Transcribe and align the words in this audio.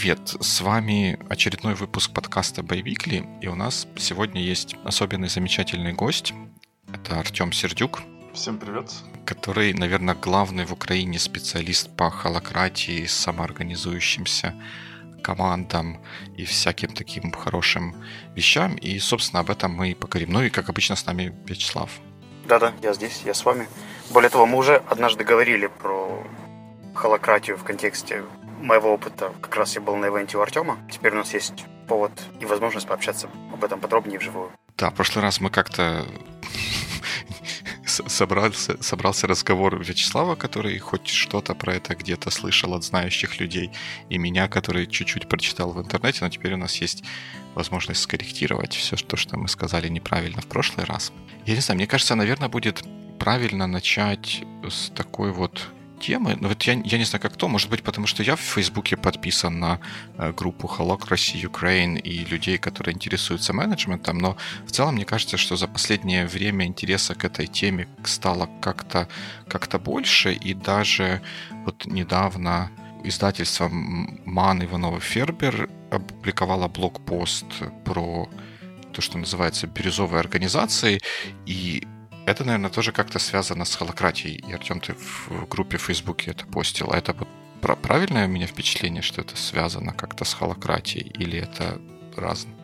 Привет, 0.00 0.36
с 0.38 0.60
вами 0.60 1.18
очередной 1.28 1.74
выпуск 1.74 2.12
подкаста 2.12 2.62
Байвикли, 2.62 3.28
и 3.40 3.48
у 3.48 3.56
нас 3.56 3.88
сегодня 3.96 4.40
есть 4.40 4.76
особенный 4.84 5.28
замечательный 5.28 5.92
гость. 5.92 6.32
Это 6.94 7.18
Артем 7.18 7.50
Сердюк. 7.50 8.02
Всем 8.32 8.58
привет. 8.58 8.92
Который, 9.26 9.72
наверное, 9.72 10.14
главный 10.14 10.66
в 10.66 10.72
Украине 10.72 11.18
специалист 11.18 11.90
по 11.96 12.10
холократии, 12.10 13.06
самоорганизующимся 13.06 14.54
командам 15.24 16.00
и 16.36 16.44
всяким 16.44 16.92
таким 16.92 17.32
хорошим 17.32 17.96
вещам. 18.36 18.76
И, 18.76 19.00
собственно, 19.00 19.40
об 19.40 19.50
этом 19.50 19.72
мы 19.72 19.90
и 19.90 19.94
поговорим. 19.94 20.30
Ну 20.30 20.42
и, 20.44 20.48
как 20.48 20.68
обычно, 20.68 20.94
с 20.94 21.06
нами 21.06 21.34
Вячеслав. 21.44 21.90
Да-да, 22.46 22.72
я 22.84 22.94
здесь, 22.94 23.22
я 23.24 23.34
с 23.34 23.44
вами. 23.44 23.66
Более 24.10 24.30
того, 24.30 24.46
мы 24.46 24.58
уже 24.58 24.76
однажды 24.76 25.24
говорили 25.24 25.66
про 25.66 26.24
холократию 26.94 27.58
в 27.58 27.64
контексте 27.64 28.22
моего 28.58 28.92
опыта. 28.92 29.32
Как 29.40 29.56
раз 29.56 29.74
я 29.74 29.80
был 29.80 29.96
на 29.96 30.06
ивенте 30.06 30.36
у 30.38 30.40
Артема. 30.40 30.78
Теперь 30.90 31.12
у 31.12 31.16
нас 31.16 31.34
есть 31.34 31.64
повод 31.86 32.12
и 32.40 32.44
возможность 32.44 32.86
пообщаться 32.86 33.28
об 33.52 33.64
этом 33.64 33.80
подробнее 33.80 34.18
вживую. 34.18 34.50
Да, 34.76 34.90
в 34.90 34.94
прошлый 34.94 35.22
раз 35.22 35.40
мы 35.40 35.50
как-то 35.50 36.06
собрался, 37.86 38.80
собрался 38.82 39.26
разговор 39.26 39.82
Вячеслава, 39.82 40.36
который 40.36 40.78
хоть 40.78 41.08
что-то 41.08 41.54
про 41.54 41.74
это 41.74 41.94
где-то 41.94 42.30
слышал 42.30 42.74
от 42.74 42.84
знающих 42.84 43.40
людей, 43.40 43.72
и 44.08 44.18
меня, 44.18 44.48
который 44.48 44.86
чуть-чуть 44.86 45.28
прочитал 45.28 45.72
в 45.72 45.80
интернете, 45.80 46.18
но 46.20 46.30
теперь 46.30 46.54
у 46.54 46.58
нас 46.58 46.76
есть 46.76 47.02
возможность 47.54 48.02
скорректировать 48.02 48.74
все, 48.74 48.96
что, 48.96 49.16
что 49.16 49.36
мы 49.36 49.48
сказали 49.48 49.88
неправильно 49.88 50.40
в 50.40 50.46
прошлый 50.46 50.86
раз. 50.86 51.12
Я 51.44 51.54
не 51.54 51.60
знаю, 51.60 51.76
мне 51.76 51.86
кажется, 51.86 52.14
наверное, 52.14 52.48
будет 52.48 52.84
правильно 53.18 53.66
начать 53.66 54.42
с 54.68 54.90
такой 54.90 55.32
вот 55.32 55.68
темы. 55.98 56.36
Но 56.40 56.48
вот 56.48 56.62
я, 56.62 56.74
я 56.74 56.98
не 56.98 57.04
знаю, 57.04 57.22
как 57.22 57.36
то. 57.36 57.48
Может 57.48 57.70
быть, 57.70 57.82
потому 57.82 58.06
что 58.06 58.22
я 58.22 58.36
в 58.36 58.40
Фейсбуке 58.40 58.96
подписан 58.96 59.60
на 59.60 59.80
э, 60.16 60.32
группу 60.32 60.66
Holacracy 60.66 61.42
Ukraine 61.42 61.98
и 61.98 62.24
людей, 62.24 62.58
которые 62.58 62.94
интересуются 62.94 63.52
менеджментом. 63.52 64.18
Но 64.18 64.36
в 64.66 64.70
целом 64.70 64.94
мне 64.94 65.04
кажется, 65.04 65.36
что 65.36 65.56
за 65.56 65.68
последнее 65.68 66.26
время 66.26 66.66
интереса 66.66 67.14
к 67.14 67.24
этой 67.24 67.46
теме 67.46 67.88
стало 68.04 68.48
как-то 68.60 69.08
как 69.48 69.68
больше. 69.82 70.32
И 70.32 70.54
даже 70.54 71.20
вот 71.64 71.86
недавно 71.86 72.70
издательство 73.04 73.68
Ман 73.68 74.64
Иванова 74.64 75.00
Фербер 75.00 75.68
опубликовало 75.90 76.68
блокпост 76.68 77.46
про 77.84 78.28
то, 78.92 79.02
что 79.02 79.18
называется 79.18 79.66
бирюзовой 79.66 80.20
организацией, 80.20 81.00
и 81.46 81.86
это, 82.30 82.44
наверное, 82.44 82.70
тоже 82.70 82.92
как-то 82.92 83.18
связано 83.18 83.64
с 83.64 83.74
холократией. 83.74 84.36
И, 84.48 84.52
Артем, 84.52 84.80
ты 84.80 84.94
в 84.94 85.48
группе 85.48 85.76
в 85.78 85.82
Фейсбуке 85.82 86.32
это 86.32 86.46
постил. 86.46 86.90
А 86.92 86.98
это 86.98 87.12
вот 87.12 87.28
правильное 87.82 88.26
у 88.26 88.30
меня 88.30 88.46
впечатление, 88.46 89.02
что 89.02 89.20
это 89.20 89.36
связано 89.36 89.92
как-то 89.92 90.24
с 90.24 90.34
холократией? 90.34 91.08
Или 91.18 91.38
это 91.38 91.80
разное? 92.16 92.54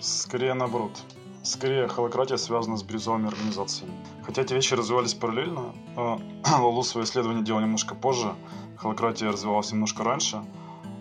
Скорее 0.00 0.54
наоборот. 0.54 0.96
Скорее, 1.42 1.88
холократия 1.88 2.36
связана 2.36 2.76
с 2.76 2.82
бирюзовыми 2.82 3.28
организациями. 3.28 3.92
Хотя 4.24 4.42
эти 4.42 4.54
вещи 4.54 4.74
развивались 4.74 5.14
параллельно. 5.14 5.74
А, 5.96 6.18
Лалу 6.60 6.82
свое 6.82 7.04
исследование 7.06 7.44
делал 7.44 7.60
немножко 7.60 7.94
позже. 7.94 8.34
Холократия 8.76 9.30
развивалась 9.30 9.72
немножко 9.72 10.04
раньше. 10.04 10.42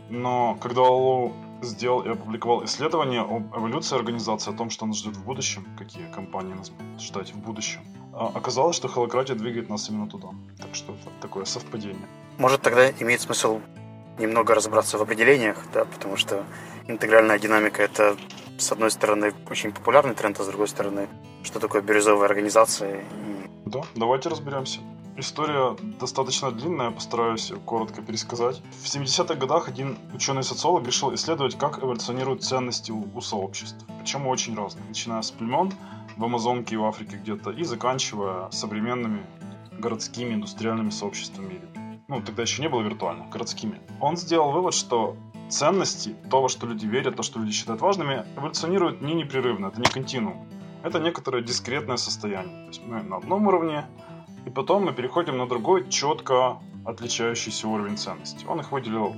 Но 0.10 0.56
когда 0.62 0.82
Лалу 0.82 1.34
сделал 1.62 2.02
и 2.02 2.10
опубликовал 2.10 2.64
исследование 2.66 3.22
об 3.22 3.56
эволюции 3.56 3.96
организации, 3.96 4.54
о 4.54 4.58
том, 4.58 4.70
что 4.70 4.86
нас 4.86 4.98
ждет 4.98 5.18
в 5.18 5.26
будущем, 5.26 5.66
какие 5.78 6.10
компании 6.12 6.54
нас 6.54 6.70
будут 6.70 7.02
ждать 7.02 7.34
в 7.34 7.40
будущем. 7.40 7.82
А 8.20 8.32
оказалось, 8.34 8.76
что 8.76 8.88
холократия 8.88 9.36
двигает 9.36 9.70
нас 9.70 9.90
именно 9.90 10.08
туда. 10.08 10.30
Так 10.58 10.74
что 10.74 10.94
это 10.94 11.12
такое 11.22 11.46
совпадение. 11.46 12.08
Может, 12.40 12.64
тогда 12.64 12.90
имеет 12.90 13.22
смысл 13.22 13.60
немного 14.18 14.56
разобраться 14.56 14.98
в 14.98 15.04
определениях, 15.04 15.64
да, 15.72 15.86
потому 15.86 16.18
что 16.18 16.44
интегральная 16.88 17.38
динамика– 17.38 17.84
это, 17.84 18.18
с 18.58 18.72
одной 18.72 18.90
стороны, 18.90 19.36
очень 19.52 19.72
популярный 19.72 20.16
тренд, 20.16 20.40
а 20.40 20.44
с 20.44 20.48
другой 20.48 20.68
стороны, 20.68 21.08
что 21.44 21.60
такое 21.60 21.84
бирюзовая 21.84 22.28
организация. 22.28 23.02
И... 23.02 23.50
Да, 23.66 23.82
давайте 23.96 24.30
разберемся. 24.30 24.80
История 25.16 25.76
достаточно 26.00 26.52
длинная, 26.52 26.90
постараюсь 26.90 27.52
коротко 27.66 28.02
пересказать. 28.02 28.62
В 28.82 28.86
70-х 28.86 29.36
годах 29.36 29.68
один 29.68 29.98
ученый-социолог 30.16 30.88
решил 30.88 31.14
исследовать, 31.14 31.56
как 31.56 31.84
эволюционируют 31.84 32.44
ценности 32.44 32.92
у, 32.92 33.08
у 33.14 33.22
сообществ. 33.22 33.78
Причем 34.00 34.26
очень 34.26 34.56
разные, 34.56 34.86
начиная 34.88 35.22
с 35.22 35.30
племен 35.30 35.72
в 36.18 36.24
Амазонке 36.24 36.76
и 36.76 36.78
в 36.78 36.86
Африке 36.86 37.18
где-то, 37.18 37.52
и 37.52 37.64
заканчивая 37.64 38.50
современными 38.52 39.26
городскими 39.72 40.34
индустриальными 40.34 40.90
сообществами. 40.90 41.62
Ну, 42.08 42.22
тогда 42.22 42.42
еще 42.42 42.62
не 42.62 42.70
было 42.70 42.82
виртуальных, 42.82 43.30
городскими. 43.30 43.80
Он 44.00 44.18
сделал 44.18 44.52
вывод, 44.52 44.74
что 44.74 45.16
ценности, 45.50 46.16
то, 46.30 46.42
во 46.42 46.50
что 46.50 46.68
люди 46.68 46.86
верят, 46.86 47.16
то, 47.16 47.24
что 47.24 47.40
люди 47.40 47.52
считают 47.52 47.82
важными, 47.82 48.26
эволюционируют 48.38 49.02
не 49.02 49.14
непрерывно, 49.14 49.68
это 49.68 49.80
не 49.80 49.88
континуум. 49.88 50.48
Это 50.84 51.00
некоторое 51.00 51.44
дискретное 51.44 51.98
состояние. 51.98 52.64
То 52.64 52.68
есть 52.68 52.82
мы 52.86 53.04
на 53.04 53.18
одном 53.18 53.48
уровне 53.48 53.86
и 54.48 54.50
потом 54.50 54.86
мы 54.86 54.94
переходим 54.94 55.38
на 55.38 55.46
другой, 55.46 55.90
четко 55.90 56.60
отличающийся 56.86 57.68
уровень 57.68 57.98
ценностей. 57.98 58.46
Он 58.48 58.62
их 58.62 58.72
выделил, 58.72 59.14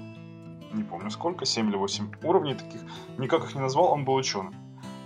не 0.73 0.83
помню 0.83 1.11
сколько, 1.11 1.45
7 1.45 1.69
или 1.69 1.75
8 1.75 2.11
уровней 2.23 2.55
таких. 2.55 2.81
Никак 3.19 3.43
их 3.43 3.53
не 3.53 3.61
назвал, 3.61 3.91
он 3.91 4.05
был 4.05 4.15
ученым. 4.15 4.55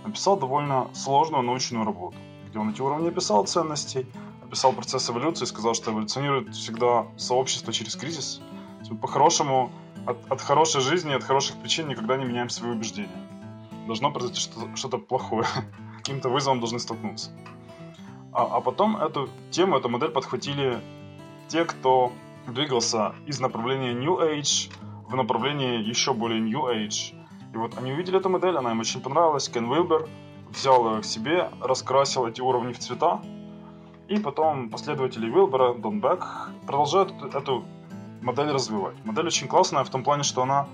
Написал 0.04 0.38
довольно 0.38 0.88
сложную 0.94 1.42
научную 1.42 1.84
работу, 1.84 2.16
где 2.48 2.58
он 2.58 2.70
эти 2.70 2.80
уровни 2.82 3.08
описал 3.08 3.44
ценностей, 3.46 4.06
описал 4.42 4.72
процесс 4.72 5.08
эволюции, 5.10 5.46
сказал, 5.46 5.74
что 5.74 5.90
эволюционирует 5.90 6.54
всегда 6.54 7.06
сообщество 7.16 7.72
через 7.72 7.96
кризис. 7.96 8.40
По-хорошему, 9.00 9.72
от, 10.06 10.18
от 10.30 10.40
хорошей 10.42 10.82
жизни, 10.82 11.14
от 11.14 11.24
хороших 11.24 11.56
причин 11.56 11.88
никогда 11.88 12.16
не 12.16 12.24
меняем 12.24 12.50
свои 12.50 12.70
убеждения. 12.70 13.08
Должно 13.86 14.10
произойти 14.10 14.40
что-то, 14.40 14.76
что-то 14.76 14.98
плохое. 14.98 15.46
Каким-то 15.96 16.28
вызовом 16.28 16.60
должны 16.60 16.78
столкнуться. 16.78 17.30
А, 18.32 18.56
а 18.56 18.60
потом 18.60 18.96
эту 18.96 19.30
тему, 19.50 19.76
эту 19.76 19.88
модель 19.88 20.10
подхватили 20.10 20.82
те, 21.48 21.64
кто 21.64 22.12
двигался 22.46 23.14
из 23.26 23.40
направления 23.40 23.94
New 23.94 24.18
Age 24.18 24.70
в 25.08 25.16
направление 25.16 25.80
еще 25.80 26.12
более 26.12 26.40
New 26.40 26.66
Age. 26.66 27.14
И 27.54 27.56
вот 27.56 27.78
они 27.78 27.92
увидели 27.92 28.18
эту 28.18 28.28
модель, 28.28 28.56
она 28.56 28.72
им 28.72 28.80
очень 28.80 29.00
понравилась. 29.00 29.48
Кен 29.48 29.72
Вилбер 29.72 30.08
взял 30.50 30.92
ее 30.92 31.02
к 31.02 31.04
себе, 31.04 31.50
раскрасил 31.60 32.26
эти 32.26 32.40
уровни 32.40 32.72
в 32.72 32.78
цвета. 32.80 33.22
И 34.08 34.18
потом 34.18 34.70
последователи 34.70 35.26
Вилбера, 35.26 35.72
Дон 35.72 36.00
Бек, 36.00 36.50
продолжают 36.66 37.12
эту 37.32 37.64
модель 38.22 38.50
развивать. 38.50 38.96
Модель 39.04 39.28
очень 39.28 39.46
классная 39.46 39.84
в 39.84 39.88
том 39.88 40.02
плане, 40.02 40.24
что 40.24 40.42
она 40.42 40.66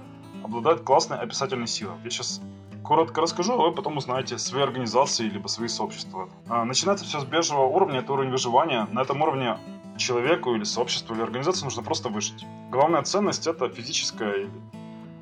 обладает 0.42 0.80
классной 0.80 1.18
описательной 1.18 1.66
силой. 1.66 1.96
Я 2.02 2.10
сейчас 2.10 2.40
коротко 2.82 3.20
расскажу, 3.20 3.52
а 3.52 3.68
вы 3.68 3.72
потом 3.72 3.98
узнаете 3.98 4.38
свои 4.38 4.62
организации 4.62 5.28
либо 5.28 5.48
свои 5.48 5.68
сообщества. 5.68 6.30
А, 6.48 6.64
начинается 6.64 7.04
все 7.04 7.20
с 7.20 7.24
бежевого 7.24 7.66
уровня, 7.66 7.98
это 7.98 8.14
уровень 8.14 8.30
выживания. 8.30 8.88
На 8.90 9.02
этом 9.02 9.20
уровне 9.20 9.58
человеку 9.98 10.54
или 10.54 10.64
сообществу 10.64 11.14
или 11.14 11.22
организации 11.22 11.64
нужно 11.64 11.82
просто 11.82 12.08
выжить. 12.08 12.46
Главная 12.70 13.02
ценность 13.02 13.46
это 13.46 13.68
физическое 13.68 14.32
или 14.32 14.50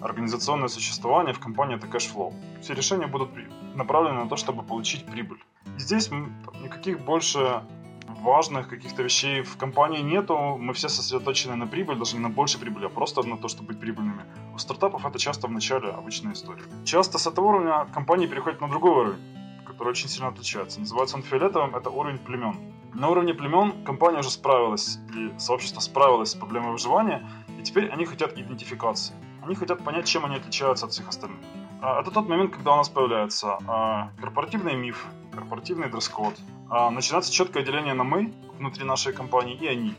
организационное 0.00 0.68
существование 0.68 1.34
в 1.34 1.40
компании 1.40 1.76
это 1.76 1.86
cash 1.86 2.07
flow. 2.07 2.34
Все 2.60 2.74
решения 2.74 3.06
будут 3.06 3.30
направлены 3.74 4.22
на 4.24 4.28
то, 4.28 4.36
чтобы 4.36 4.62
получить 4.62 5.06
прибыль. 5.06 5.42
Здесь 5.76 6.10
никаких 6.10 7.00
больше 7.00 7.62
важных 8.08 8.68
каких-то 8.68 9.02
вещей 9.02 9.42
в 9.42 9.56
компании 9.56 10.00
нету, 10.00 10.56
мы 10.58 10.72
все 10.72 10.88
сосредоточены 10.88 11.56
на 11.56 11.66
прибыль, 11.66 11.96
даже 11.96 12.16
не 12.16 12.22
на 12.22 12.30
большей 12.30 12.60
прибыли, 12.60 12.86
а 12.86 12.88
просто 12.88 13.22
на 13.22 13.36
то, 13.36 13.48
чтобы 13.48 13.68
быть 13.68 13.80
прибыльными. 13.80 14.22
У 14.54 14.58
стартапов 14.58 15.04
это 15.04 15.18
часто 15.18 15.46
в 15.46 15.50
начале 15.50 15.88
обычная 15.88 16.32
история. 16.32 16.62
Часто 16.84 17.18
с 17.18 17.26
этого 17.26 17.46
уровня 17.46 17.86
компании 17.94 18.26
переходят 18.26 18.60
на 18.60 18.68
другой 18.68 18.90
уровень, 18.90 19.64
который 19.66 19.88
очень 19.88 20.08
сильно 20.08 20.28
отличается. 20.28 20.80
Называется 20.80 21.16
он 21.16 21.22
фиолетовым, 21.22 21.76
это 21.76 21.90
уровень 21.90 22.18
племен. 22.18 22.56
На 22.94 23.08
уровне 23.08 23.34
племен 23.34 23.84
компания 23.84 24.18
уже 24.18 24.30
справилась, 24.30 24.98
и 25.14 25.38
сообщество 25.38 25.80
справилось 25.80 26.30
с 26.30 26.34
проблемой 26.34 26.72
выживания, 26.72 27.28
и 27.60 27.62
теперь 27.62 27.88
они 27.90 28.06
хотят 28.06 28.36
идентификации. 28.38 29.14
Они 29.48 29.54
хотят 29.54 29.82
понять, 29.82 30.06
чем 30.06 30.26
они 30.26 30.36
отличаются 30.36 30.84
от 30.84 30.92
всех 30.92 31.08
остальных. 31.08 31.40
А, 31.80 32.02
это 32.02 32.10
тот 32.10 32.28
момент, 32.28 32.52
когда 32.52 32.74
у 32.74 32.76
нас 32.76 32.90
появляется 32.90 33.56
а, 33.66 34.10
корпоративный 34.20 34.76
миф, 34.76 35.06
корпоративный 35.32 35.88
дресс-код, 35.88 36.34
а, 36.68 36.90
начинается 36.90 37.32
четкое 37.32 37.62
деление 37.62 37.94
на 37.94 38.04
«мы» 38.04 38.34
внутри 38.58 38.84
нашей 38.84 39.14
компании 39.14 39.56
и 39.56 39.66
«они», 39.66 39.94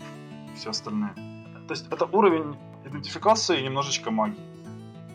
все 0.56 0.70
остальные. 0.70 1.16
То 1.68 1.74
есть 1.74 1.88
это 1.92 2.06
уровень 2.06 2.60
идентификации 2.86 3.60
и 3.60 3.64
немножечко 3.64 4.12
магии. 4.12 4.38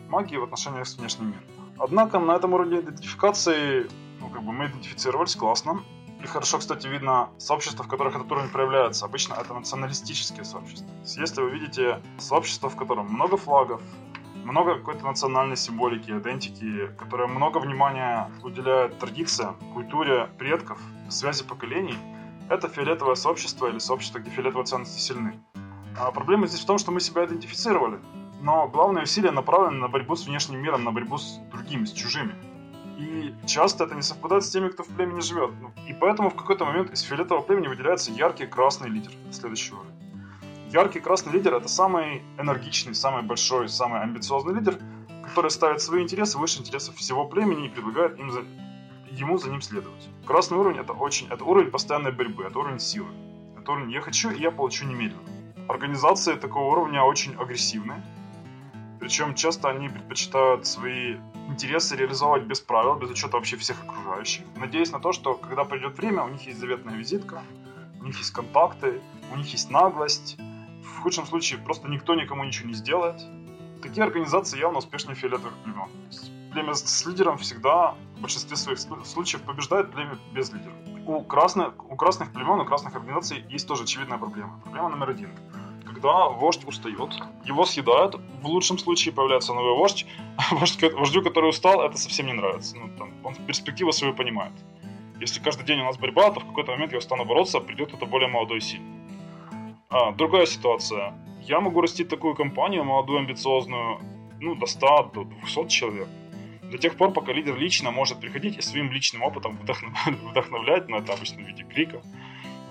Магии 0.09 0.35
в 0.35 0.43
отношениях 0.43 0.85
с 0.85 0.97
внешним 0.97 1.27
миром. 1.27 1.43
Однако 1.79 2.19
на 2.19 2.33
этом 2.33 2.53
уровне 2.55 2.81
идентификации 2.81 3.89
ну, 4.19 4.27
как 4.27 4.43
бы 4.43 4.51
мы 4.51 4.65
идентифицировались 4.65 5.37
классно. 5.37 5.81
И 6.21 6.27
хорошо, 6.27 6.57
кстати, 6.57 6.87
видно 6.87 7.29
сообщества, 7.37 7.85
в 7.85 7.87
которых 7.87 8.17
этот 8.17 8.29
уровень 8.29 8.49
проявляется. 8.49 9.05
Обычно 9.05 9.35
это 9.35 9.53
националистические 9.53 10.43
сообщества. 10.43 10.89
Если 11.05 11.41
вы 11.41 11.51
видите 11.51 12.01
сообщество, 12.17 12.69
в 12.69 12.75
котором 12.75 13.05
много 13.05 13.37
флагов, 13.37 13.81
много 14.45 14.75
какой-то 14.75 15.03
национальной 15.05 15.57
символики, 15.57 16.11
идентики, 16.11 16.91
которая 16.99 17.27
много 17.27 17.57
внимания 17.57 18.29
уделяет 18.43 18.99
традициям, 18.99 19.55
культуре 19.73 20.29
предков, 20.37 20.79
связи 21.09 21.43
поколений, 21.43 21.97
это 22.47 22.69
фиолетовое 22.69 23.15
сообщество 23.15 23.67
или 23.67 23.79
сообщество, 23.79 24.19
где 24.19 24.29
фиолетовые 24.29 24.65
ценности 24.65 24.99
сильны. 24.99 25.39
А 25.97 26.11
проблема 26.11 26.45
здесь 26.45 26.61
в 26.61 26.65
том, 26.67 26.77
что 26.77 26.91
мы 26.91 26.99
себя 26.99 27.25
идентифицировали, 27.25 27.99
но 28.41 28.67
главное 28.67 29.03
усилие 29.03 29.31
направлено 29.31 29.79
на 29.79 29.87
борьбу 29.87 30.15
с 30.15 30.27
внешним 30.27 30.61
миром, 30.61 30.83
на 30.83 30.91
борьбу 30.91 31.17
с 31.17 31.39
другими, 31.51 31.85
с 31.85 31.91
чужими. 31.91 32.35
И 32.99 33.33
часто 33.47 33.85
это 33.85 33.95
не 33.95 34.03
совпадает 34.03 34.45
с 34.45 34.51
теми, 34.51 34.69
кто 34.69 34.83
в 34.83 34.87
племени 34.87 35.21
живет. 35.21 35.51
И 35.87 35.93
поэтому 35.93 36.29
в 36.29 36.35
какой-то 36.35 36.65
момент 36.65 36.91
из 36.91 37.01
фиолетового 37.01 37.41
племени 37.43 37.67
выделяется 37.67 38.11
яркий 38.11 38.45
красный 38.45 38.89
лидер, 38.89 39.11
следующий 39.31 39.73
уровень. 39.73 40.04
Яркий 40.75 40.99
красный 40.99 41.31
лидер– 41.31 41.53
это 41.55 41.69
самый 41.69 42.21
энергичный, 42.37 42.93
самый 42.95 43.23
большой, 43.23 43.69
самый 43.69 44.01
амбициозный 44.01 44.55
лидер, 44.55 44.77
который 45.23 45.49
ставит 45.49 45.81
свои 45.81 46.03
интересы 46.03 46.37
выше 46.37 46.59
интересов 46.59 46.97
всего 46.97 47.23
племени 47.23 47.67
и 47.67 47.69
предлагает 47.69 48.19
им 48.19 48.29
за, 48.29 48.43
ему 49.09 49.37
за 49.37 49.49
ним 49.49 49.61
следовать. 49.61 50.09
Красный 50.25 50.57
уровень– 50.57 50.77
это 50.81 50.91
очень, 50.91 51.27
это 51.29 51.45
уровень 51.45 51.71
постоянной 51.71 52.11
борьбы, 52.11 52.43
это 52.43 52.59
уровень 52.59 52.81
силы. 52.81 53.07
Это 53.57 53.71
уровень 53.71 53.89
«я 53.89 54.01
хочу, 54.01 54.31
и 54.31 54.41
я 54.41 54.51
получу 54.51 54.85
немедленно». 54.85 55.23
Организации 55.69 56.35
такого 56.35 56.73
уровня 56.73 57.03
очень 57.03 57.35
агрессивные, 57.35 58.03
причем 58.99 59.33
часто 59.33 59.69
они 59.69 59.87
предпочитают 59.87 60.67
свои 60.67 61.15
интересы 61.47 61.95
реализовывать 61.95 62.43
без 62.43 62.59
правил, 62.59 62.95
без 62.95 63.09
учета 63.09 63.37
вообще 63.37 63.55
всех 63.55 63.81
окружающих. 63.85 64.43
Надеясь 64.57 64.91
на 64.91 64.99
то, 64.99 65.13
что 65.13 65.35
когда 65.35 65.63
придет 65.63 65.97
время, 65.97 66.23
у 66.23 66.27
них 66.27 66.45
есть 66.45 66.59
заветная 66.59 66.95
визитка, 66.95 67.43
у 68.01 68.03
них 68.03 68.17
есть 68.17 68.31
контакты, 68.31 68.99
у 69.31 69.37
них 69.37 69.47
есть 69.53 69.69
наглость. 69.69 70.37
Худшем 71.05 71.27
случае 71.27 71.59
просто 71.59 71.87
никто 71.87 72.15
никому 72.15 72.43
ничего 72.45 72.67
не 72.67 72.73
сделает. 72.73 73.21
Такие 73.83 74.03
организации 74.03 74.57
явно 74.57 74.79
успешнее 74.79 75.13
фиолетовых 75.13 75.53
племен. 75.63 75.87
Племя 76.51 76.73
с 76.73 77.05
лидером 77.05 77.37
всегда 77.37 77.93
в 78.17 78.21
большинстве 78.21 78.57
своих 78.57 78.79
случаев 78.79 79.43
побеждает 79.43 79.91
племя 79.91 80.17
без 80.33 80.51
лидера. 80.51 80.73
У 81.05 81.21
красных, 81.21 81.73
у 81.91 81.95
красных 81.95 82.31
племен, 82.31 82.59
у 82.59 82.65
красных 82.65 82.95
организаций 82.95 83.45
есть 83.51 83.67
тоже 83.67 83.83
очевидная 83.83 84.17
проблема. 84.17 84.59
Проблема 84.63 84.89
номер 84.89 85.11
один– 85.11 85.29
когда 85.85 86.27
вождь 86.27 86.67
устает, 86.67 87.13
его 87.45 87.65
съедают, 87.65 88.15
в 88.41 88.47
лучшем 88.47 88.79
случае 88.79 89.13
появляется 89.13 89.53
новый 89.53 89.75
вождь, 89.75 90.07
а 90.37 90.55
вождю, 90.55 91.21
который 91.21 91.51
устал, 91.51 91.83
это 91.83 91.99
совсем 91.99 92.25
не 92.25 92.33
нравится. 92.33 92.75
Ну, 92.77 92.89
там, 92.97 93.13
он 93.23 93.35
перспективу 93.35 93.91
свою 93.91 94.15
понимает. 94.15 94.53
Если 95.21 95.39
каждый 95.39 95.67
день 95.67 95.81
у 95.81 95.85
нас 95.85 95.97
борьба, 95.97 96.31
то 96.31 96.39
в 96.39 96.47
какой-то 96.47 96.71
момент 96.71 96.93
я 96.93 96.97
устану 96.97 97.25
бороться, 97.25 97.59
придет 97.59 97.93
это 97.93 98.07
более 98.07 98.27
молодой 98.27 98.57
и 98.57 98.61
сильный. 98.61 99.04
А, 99.97 100.11
другая 100.11 100.45
ситуация. 100.45 101.13
Я 101.41 101.61
могу 101.61 101.79
растить 101.79 102.09
такую 102.09 102.35
компанию, 102.35 102.83
молодую, 102.83 103.19
амбициозную, 103.19 103.99
ну, 104.41 104.53
до 104.55 104.65
100, 104.65 105.11
до 105.13 105.23
200 105.23 105.69
человек. 105.69 106.09
До 106.69 106.77
тех 106.77 106.97
пор, 106.97 107.13
пока 107.13 107.31
лидер 107.31 107.57
лично 107.57 107.91
может 107.91 108.19
приходить 108.19 108.57
и 108.57 108.61
своим 108.61 108.91
личным 108.91 109.23
опытом 109.23 109.57
вдохновлять, 109.61 110.19
вдохновлять 110.21 110.89
ну, 110.89 110.97
это 110.97 111.13
обычно 111.13 111.43
в 111.43 111.47
виде 111.47 111.63
крика, 111.63 112.01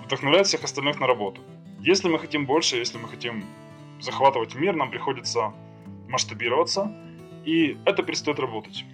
вдохновлять 0.05 0.47
всех 0.47 0.65
остальных 0.65 1.01
на 1.01 1.07
работу. 1.07 1.41
Если 1.81 2.11
мы 2.11 2.19
хотим 2.19 2.45
больше, 2.45 2.77
если 2.77 2.99
мы 2.99 3.09
хотим 3.09 3.43
захватывать 4.01 4.55
мир, 4.55 4.77
нам 4.77 4.91
приходится 4.91 5.55
масштабироваться, 6.09 6.93
и 7.47 7.79
это 7.87 8.03
перестает 8.03 8.39
работать. 8.39 8.85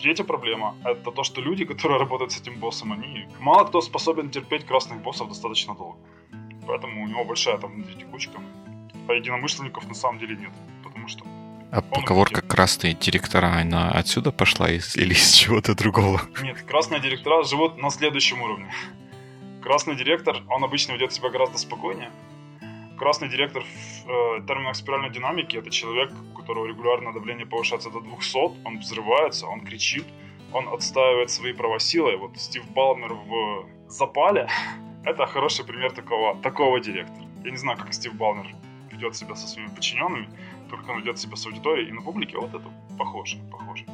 Третья 0.00 0.22
проблема– 0.22 0.76
это 0.84 1.10
то, 1.10 1.24
что 1.24 1.40
люди, 1.40 1.64
которые 1.64 1.98
работают 1.98 2.30
с 2.30 2.40
этим 2.40 2.60
боссом, 2.60 2.92
они 2.92 3.26
мало 3.40 3.64
кто 3.64 3.80
способен 3.80 4.30
терпеть 4.30 4.66
красных 4.66 5.02
боссов 5.02 5.26
достаточно 5.26 5.74
долго. 5.74 5.98
Поэтому 6.66 7.04
у 7.04 7.06
него 7.06 7.24
большая 7.24 7.58
там 7.58 7.72
внутри 7.72 7.94
текучка. 7.94 8.40
А 9.08 9.12
единомышленников 9.12 9.88
на 9.88 9.94
самом 9.94 10.18
деле 10.18 10.36
нет, 10.36 10.52
потому 10.84 11.08
что 11.08 11.24
а 11.72 11.80
поговорка 11.80 12.42
«красные 12.42 12.92
директора», 12.92 13.46
она 13.46 13.90
отсюда 13.90 14.30
пошла 14.30 14.70
из, 14.70 14.94
или 14.94 15.14
из 15.14 15.32
чего-то 15.32 15.74
другого? 15.74 16.20
Нет, 16.42 16.60
красные 16.62 17.00
директора 17.00 17.44
живут 17.44 17.78
на 17.78 17.88
следующем 17.88 18.42
уровне. 18.42 18.70
Красный 19.62 19.96
директор, 19.96 20.42
он 20.48 20.62
обычно 20.64 20.92
ведет 20.92 21.14
себя 21.14 21.30
гораздо 21.30 21.56
спокойнее, 21.56 22.10
красный 22.98 23.28
директор 23.28 23.64
в 23.64 24.08
э, 24.08 24.46
терминах 24.46 24.76
спиральной 24.76 25.10
динамики 25.10 25.56
это 25.56 25.70
человек, 25.70 26.12
у 26.32 26.38
которого 26.38 26.66
регулярно 26.66 27.12
давление 27.12 27.46
повышается 27.46 27.90
до 27.90 28.00
200, 28.00 28.64
он 28.64 28.78
взрывается, 28.78 29.46
он 29.46 29.62
кричит, 29.62 30.04
он 30.52 30.68
отстаивает 30.68 31.30
свои 31.30 31.52
права 31.52 31.80
силой. 31.80 32.16
Вот 32.16 32.36
Стив 32.36 32.64
Балмер 32.70 33.14
в 33.14 33.66
«Запале»— 33.88 34.48
это 35.04 35.26
хороший 35.26 35.64
пример 35.64 35.92
такого, 35.92 36.36
такого 36.42 36.80
директора. 36.80 37.26
Я 37.44 37.50
не 37.50 37.56
знаю, 37.56 37.78
как 37.78 37.92
Стив 37.92 38.14
Балмер 38.14 38.54
ведет 38.90 39.16
себя 39.16 39.34
со 39.34 39.48
своими 39.48 39.68
подчиненными, 39.68 40.28
только 40.70 40.90
он 40.90 41.00
ведет 41.00 41.18
себя 41.18 41.36
с 41.36 41.46
аудиторией 41.46 41.88
и 41.88 41.92
на 41.92 42.02
публике, 42.02 42.38
вот 42.38 42.54
это 42.54 42.70
похоже, 42.98 43.38
похоже. 43.50 43.84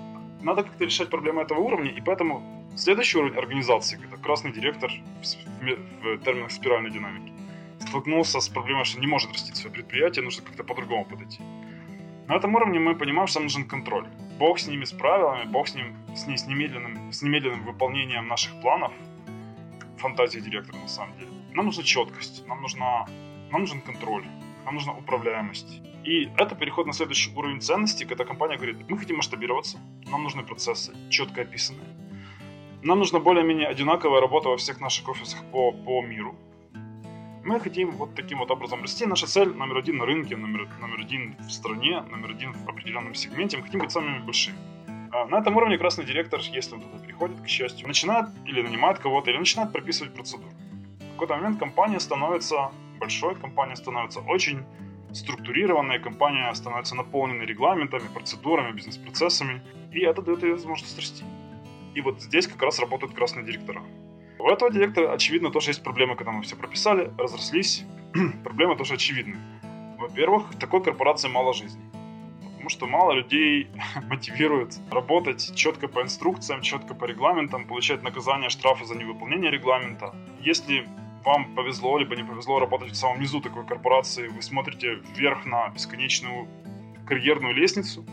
Надо 0.43 0.63
как-то 0.63 0.85
решать 0.85 1.11
проблемы 1.11 1.43
этого 1.43 1.61
уровня, 1.61 1.91
и 1.91 2.01
поэтому 2.01 2.43
следующий 2.77 3.19
уровень 3.19 3.37
организации, 3.39 3.99
это 4.07 4.17
красный 4.17 4.53
директор 4.53 4.91
в, 4.91 5.63
в, 5.63 6.19
терминах 6.19 6.51
спиральной 6.51 6.91
динамики 6.91 7.33
столкнулся 7.81 8.41
с 8.41 8.49
проблемой, 8.49 8.85
что 8.85 9.01
не 9.01 9.07
может 9.07 9.33
расти 9.33 9.55
свое 9.55 9.73
предприятие, 9.73 10.25
нужно 10.25 10.45
как-то 10.45 10.65
по-другому 10.65 11.05
подойти. 11.05 11.41
На 12.27 12.37
этом 12.37 12.55
уровне 12.55 12.79
мы 12.79 12.95
понимаем, 12.95 13.27
что 13.27 13.41
нам 13.41 13.47
нужен 13.47 13.65
контроль. 13.65 14.07
Бог 14.39 14.59
с 14.59 14.67
ними, 14.69 14.85
с 14.85 14.93
правилами, 14.93 15.45
Бог 15.49 15.67
с 15.69 15.75
ним, 15.75 15.97
с, 16.15 16.27
ней, 16.27 16.37
с, 16.37 16.47
немедленным, 16.47 17.13
с 17.13 17.23
немедленным 17.23 17.65
выполнением 17.65 18.29
наших 18.29 18.61
планов, 18.61 18.93
фантазии 19.99 20.41
директора 20.41 20.79
на 20.79 20.89
самом 20.89 21.19
деле. 21.19 21.31
Нам 21.55 21.67
нужна 21.67 21.83
четкость, 21.83 22.47
нам, 22.47 22.63
нужна, 22.63 23.07
нам 23.51 23.61
нужен 23.61 23.81
контроль, 23.81 24.25
нам 24.65 24.75
нужна 24.75 24.93
управляемость. 24.93 25.83
И 26.05 26.31
это 26.37 26.55
переход 26.55 26.87
на 26.87 26.93
следующий 26.93 27.35
уровень 27.35 27.61
ценностей, 27.61 28.07
когда 28.07 28.25
компания 28.25 28.57
говорит, 28.57 28.89
мы 28.89 28.99
хотим 28.99 29.17
масштабироваться, 29.17 29.79
нам 30.11 30.23
нужны 30.23 30.43
процессы, 30.43 30.95
четко 31.11 31.43
описанные. 31.43 31.89
Нам 32.83 32.99
нужна 32.99 33.19
более-менее 33.19 33.67
одинаковая 33.67 34.21
работа 34.21 34.49
во 34.49 34.57
всех 34.57 34.81
наших 34.81 35.09
офисах 35.09 35.45
по, 35.51 35.73
по 35.73 36.01
миру. 36.03 36.37
Мы 37.45 37.61
хотим 37.61 37.91
вот 37.93 38.15
таким 38.15 38.39
вот 38.39 38.51
образом 38.51 38.83
расти. 38.83 39.07
Наша 39.07 39.27
цель 39.27 39.49
номер 39.49 39.79
один 39.79 39.97
на 39.97 40.07
рынке, 40.07 40.37
номер, 40.37 40.69
номер 40.81 41.01
один 41.01 41.37
в 41.41 41.51
стране, 41.51 42.03
номер 42.03 42.31
один 42.31 42.53
в 42.53 42.69
определенном 42.69 43.15
сегменте. 43.15 43.57
Мы 43.57 43.65
хотим 43.65 43.81
быть 43.81 43.91
самыми 43.91 44.19
большими. 44.19 44.59
А 45.11 45.27
на 45.27 45.39
этом 45.39 45.57
уровне 45.57 45.79
красный 45.79 46.05
директор, 46.05 46.41
если 46.41 46.75
он 46.75 46.83
туда 46.83 46.99
приходит, 46.99 47.41
к 47.41 47.49
счастью, 47.49 47.87
начинает 47.87 48.27
или 48.45 48.63
нанимает 48.63 48.99
кого-то, 48.99 49.31
или 49.31 49.39
начинает 49.39 49.73
прописывать 49.73 50.15
процедуру. 50.15 50.51
В 51.01 51.13
какой-то 51.13 51.37
момент 51.37 51.59
компания 51.59 52.01
становится 52.01 52.71
большой, 52.99 53.35
компания 53.35 53.77
становится 53.77 54.21
очень 54.21 54.65
структурированной, 55.13 55.99
компания 55.99 56.53
становится 56.55 56.95
наполненной 56.95 57.47
регламентами, 57.47 58.09
процедурами, 58.13 58.73
бизнес-процессами, 58.73 59.63
и 59.93 60.01
это 60.01 60.23
дает 60.23 60.43
ей 60.43 60.53
возможность 60.53 60.99
расти. 60.99 61.25
И 61.95 62.01
вот 62.01 62.21
здесь 62.21 62.47
как 62.47 62.63
раз 62.63 62.79
работают 62.79 63.15
красные 63.15 63.45
директора. 63.47 63.83
У 64.39 64.49
этого 64.49 64.71
директора, 64.71 65.13
очевидно, 65.13 65.51
тоже 65.51 65.71
есть 65.71 65.83
проблемы, 65.83 66.15
когда 66.15 66.33
мы 66.33 66.43
все 66.43 66.55
прописали, 66.55 67.11
разрослись. 67.19 67.85
проблемы 68.45 68.77
тоже 68.77 68.95
очевидны. 68.95 69.37
Во-первых, 69.99 70.53
в 70.53 70.59
такой 70.59 70.83
корпорации 70.83 71.29
мало 71.29 71.55
жизни. 71.55 71.83
Потому 72.59 72.71
что 72.71 72.87
мало 72.89 73.13
людей 73.13 73.69
мотивирует 74.09 74.81
работать 74.91 75.55
четко 75.55 75.87
по 75.87 76.03
инструкциям, 76.03 76.61
четко 76.61 76.93
по 76.93 77.05
регламентам, 77.05 77.69
получать 77.69 78.03
наказание, 78.03 78.51
штрафы 78.51 78.85
за 78.85 78.97
невыполнение 78.97 79.49
регламента. 79.49 80.13
Если 80.41 80.89
вам 81.25 81.55
повезло, 81.55 81.99
либо 81.99 82.17
не 82.17 82.25
повезло 82.25 82.59
работать 82.59 82.91
в 82.91 82.97
самом 82.97 83.21
низу 83.21 83.41
такой 83.41 83.65
корпорации, 83.65 84.27
вы 84.27 84.43
смотрите 84.43 84.95
вверх 85.15 85.47
на 85.47 85.69
бесконечную 85.69 86.49
карьерную 87.07 87.55
лестницу, 87.55 88.05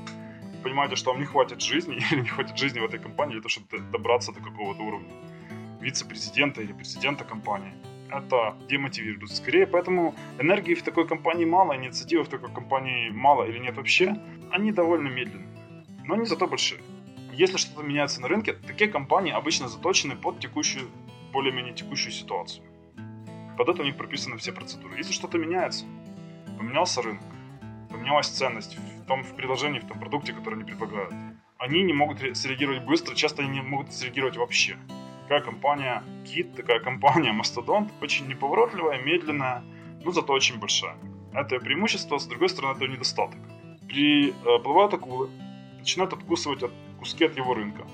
понимаете, 0.64 0.96
что 0.96 1.10
вам 1.10 1.22
не 1.22 1.26
хватит 1.26 1.62
жизни 1.62 1.96
или 2.12 2.22
не 2.22 2.28
хватит 2.28 2.56
жизни 2.56 2.80
в 2.80 2.86
этой 2.86 3.00
компании 3.00 3.34
для 3.34 3.42
того, 3.42 3.50
чтобы 3.50 3.80
добраться 3.92 4.32
до 4.32 4.42
какого-то 4.42 4.84
уровня 4.84 5.10
вице-президента 5.82 6.62
или 6.62 6.72
президента 6.72 7.24
компании. 7.24 7.74
Это 8.18 8.56
демотивирует. 8.70 9.32
Скорее, 9.32 9.68
поэтому 9.68 10.16
энергии 10.40 10.74
в 10.74 10.84
такой 10.84 11.08
компании 11.08 11.46
мало, 11.46 11.76
инициативы 11.76 12.24
в 12.24 12.30
такой 12.30 12.52
компании 12.52 13.10
мало 13.10 13.44
или 13.44 13.60
нет 13.60 13.76
вообще. 13.76 14.16
Они 14.52 14.72
довольно 14.72 15.08
медленные, 15.10 15.48
но 16.06 16.14
они 16.14 16.26
зато 16.26 16.48
большие. 16.48 16.82
Если 17.34 17.58
что-то 17.58 17.84
меняется 17.84 18.22
на 18.22 18.28
рынке, 18.30 18.54
такие 18.54 18.90
компании 18.90 19.34
обычно 19.34 19.68
заточены 19.68 20.16
под 20.16 20.40
текущую, 20.40 20.90
более-менее 21.34 21.74
текущую 21.74 22.14
ситуацию. 22.14 22.64
Под 23.58 23.68
это 23.68 23.82
у 23.82 23.86
них 23.86 23.98
прописаны 23.98 24.38
все 24.38 24.54
процедуры. 24.54 24.98
Если 24.98 25.12
что-то 25.12 25.38
меняется, 25.38 25.86
поменялся 26.58 27.02
рынок, 27.02 27.24
поменялась 27.90 28.28
ценность 28.28 28.78
в 28.78 29.06
том 29.06 29.24
в 29.24 29.36
предложении, 29.36 29.80
в 29.80 29.88
том 29.88 30.00
продукте, 30.00 30.32
который 30.32 30.56
они 30.56 30.64
предлагают, 30.64 31.14
они 31.58 31.84
не 31.84 31.94
могут 31.94 32.20
среагировать 32.38 32.84
быстро, 32.84 33.16
часто 33.16 33.42
они 33.42 33.52
не 33.52 33.62
могут 33.62 33.94
среагировать 33.94 34.38
вообще. 34.38 34.78
Такая 35.28 35.42
компания 35.42 36.04
Kit, 36.24 36.56
такая 36.56 36.80
компания 36.80 37.34
Mastodon, 37.34 37.90
очень 38.00 38.28
неповоротливая, 38.28 39.02
медленная, 39.02 39.64
но 40.04 40.12
зато 40.12 40.32
очень 40.32 40.60
большая. 40.60 40.96
Это 41.34 41.60
преимущество, 41.60 42.20
с 42.20 42.28
другой 42.28 42.50
стороны, 42.50 42.78
это 42.78 42.88
недостаток. 42.88 43.40
Приплывают 43.88 44.94
э, 44.94 44.98
акулы, 44.98 45.30
начинают 45.80 46.14
откусывать 46.14 46.62
от 46.62 46.72
куски 47.00 47.26
от 47.26 47.36
его 47.38 47.56
рынка. 47.56 47.88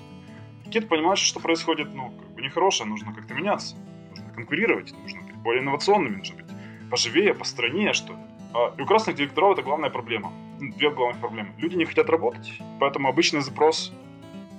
Кит 0.70 0.88
понимает, 0.88 1.18
что 1.18 1.40
происходит, 1.40 1.94
ну, 1.94 2.10
как 2.10 2.34
бы 2.34 2.42
нехорошее, 2.42 2.86
нужно 2.86 3.14
как-то 3.14 3.32
меняться, 3.32 3.76
нужно 4.10 4.30
конкурировать, 4.34 4.92
нужно 5.02 5.22
быть 5.22 5.36
более 5.36 5.62
инновационными, 5.62 6.16
нужно 6.16 6.36
быть 6.36 6.46
поживее, 6.90 7.32
постройнее, 7.32 7.94
что 7.94 8.12
ли. 8.12 8.18
А, 8.52 8.74
и 8.76 8.82
у 8.82 8.84
красных 8.84 9.16
директоров 9.16 9.54
это 9.54 9.62
главная 9.62 9.88
проблема. 9.88 10.34
Ну, 10.60 10.70
две 10.74 10.90
главных 10.90 11.18
проблемы. 11.18 11.54
Люди 11.56 11.76
не 11.76 11.86
хотят 11.86 12.10
работать, 12.10 12.52
поэтому 12.78 13.08
обычный 13.08 13.40
запрос 13.40 13.90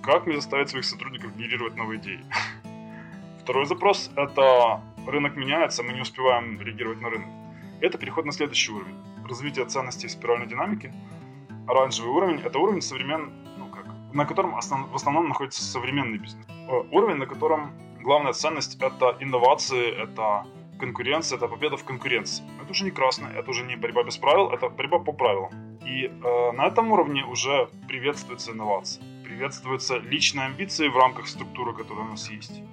как 0.03 0.25
мне 0.27 0.35
заставить 0.35 0.69
своих 0.69 0.85
сотрудников 0.85 1.35
генерировать 1.35 1.77
новые 1.77 1.99
идеи? 1.99 2.19
Второй 3.43 3.65
запрос– 3.65 4.09
это 4.15 4.81
рынок 5.05 5.35
меняется, 5.35 5.83
мы 5.83 5.91
не 5.91 5.99
успеваем 5.99 6.61
реагировать 6.61 7.01
на 7.01 7.09
рынок. 7.09 7.27
Это 7.81 7.97
переход 7.97 8.23
на 8.23 8.31
следующий 8.31 8.71
уровень. 8.71 8.95
Развитие 9.27 9.65
ценностей 9.65 10.07
в 10.07 10.11
спиральной 10.11 10.47
динамике. 10.47 10.93
оранжевый 11.67 12.11
уровень– 12.11 12.41
это 12.45 12.57
уровень 12.57 12.81
современный, 12.81 13.33
ну 13.57 13.65
как, 13.67 13.85
на 14.13 14.25
котором 14.25 14.55
основ, 14.55 14.89
в 14.89 14.95
основном 14.95 15.27
находится 15.27 15.61
современный 15.61 16.19
бизнес. 16.19 16.47
Э, 16.69 16.83
уровень, 16.91 17.17
на 17.17 17.25
котором 17.25 17.73
главная 18.01 18.31
ценность– 18.31 18.77
это 18.81 19.17
инновации, 19.19 19.91
это 19.91 20.45
конкуренция, 20.79 21.35
это 21.37 21.49
победа 21.49 21.75
в 21.75 21.83
конкуренции. 21.83 22.45
Это 22.61 22.71
уже 22.71 22.85
не 22.85 22.91
красное, 22.91 23.33
это 23.33 23.49
уже 23.49 23.65
не 23.65 23.75
борьба 23.75 24.03
без 24.03 24.15
правил, 24.15 24.51
это 24.51 24.69
борьба 24.69 24.99
по 24.99 25.11
правилам. 25.11 25.51
И 25.85 26.05
э, 26.05 26.51
на 26.53 26.67
этом 26.67 26.93
уровне 26.93 27.25
уже 27.25 27.67
приветствуется 27.89 28.51
инновация, 28.51 29.03
приветствуются 29.25 29.97
личные 29.97 30.45
амбиции 30.45 30.87
в 30.87 30.97
рамках 30.97 31.27
структуры, 31.27 31.73
которая 31.73 32.05
у 32.05 32.09
нас 32.11 32.31
есть. 32.31 32.63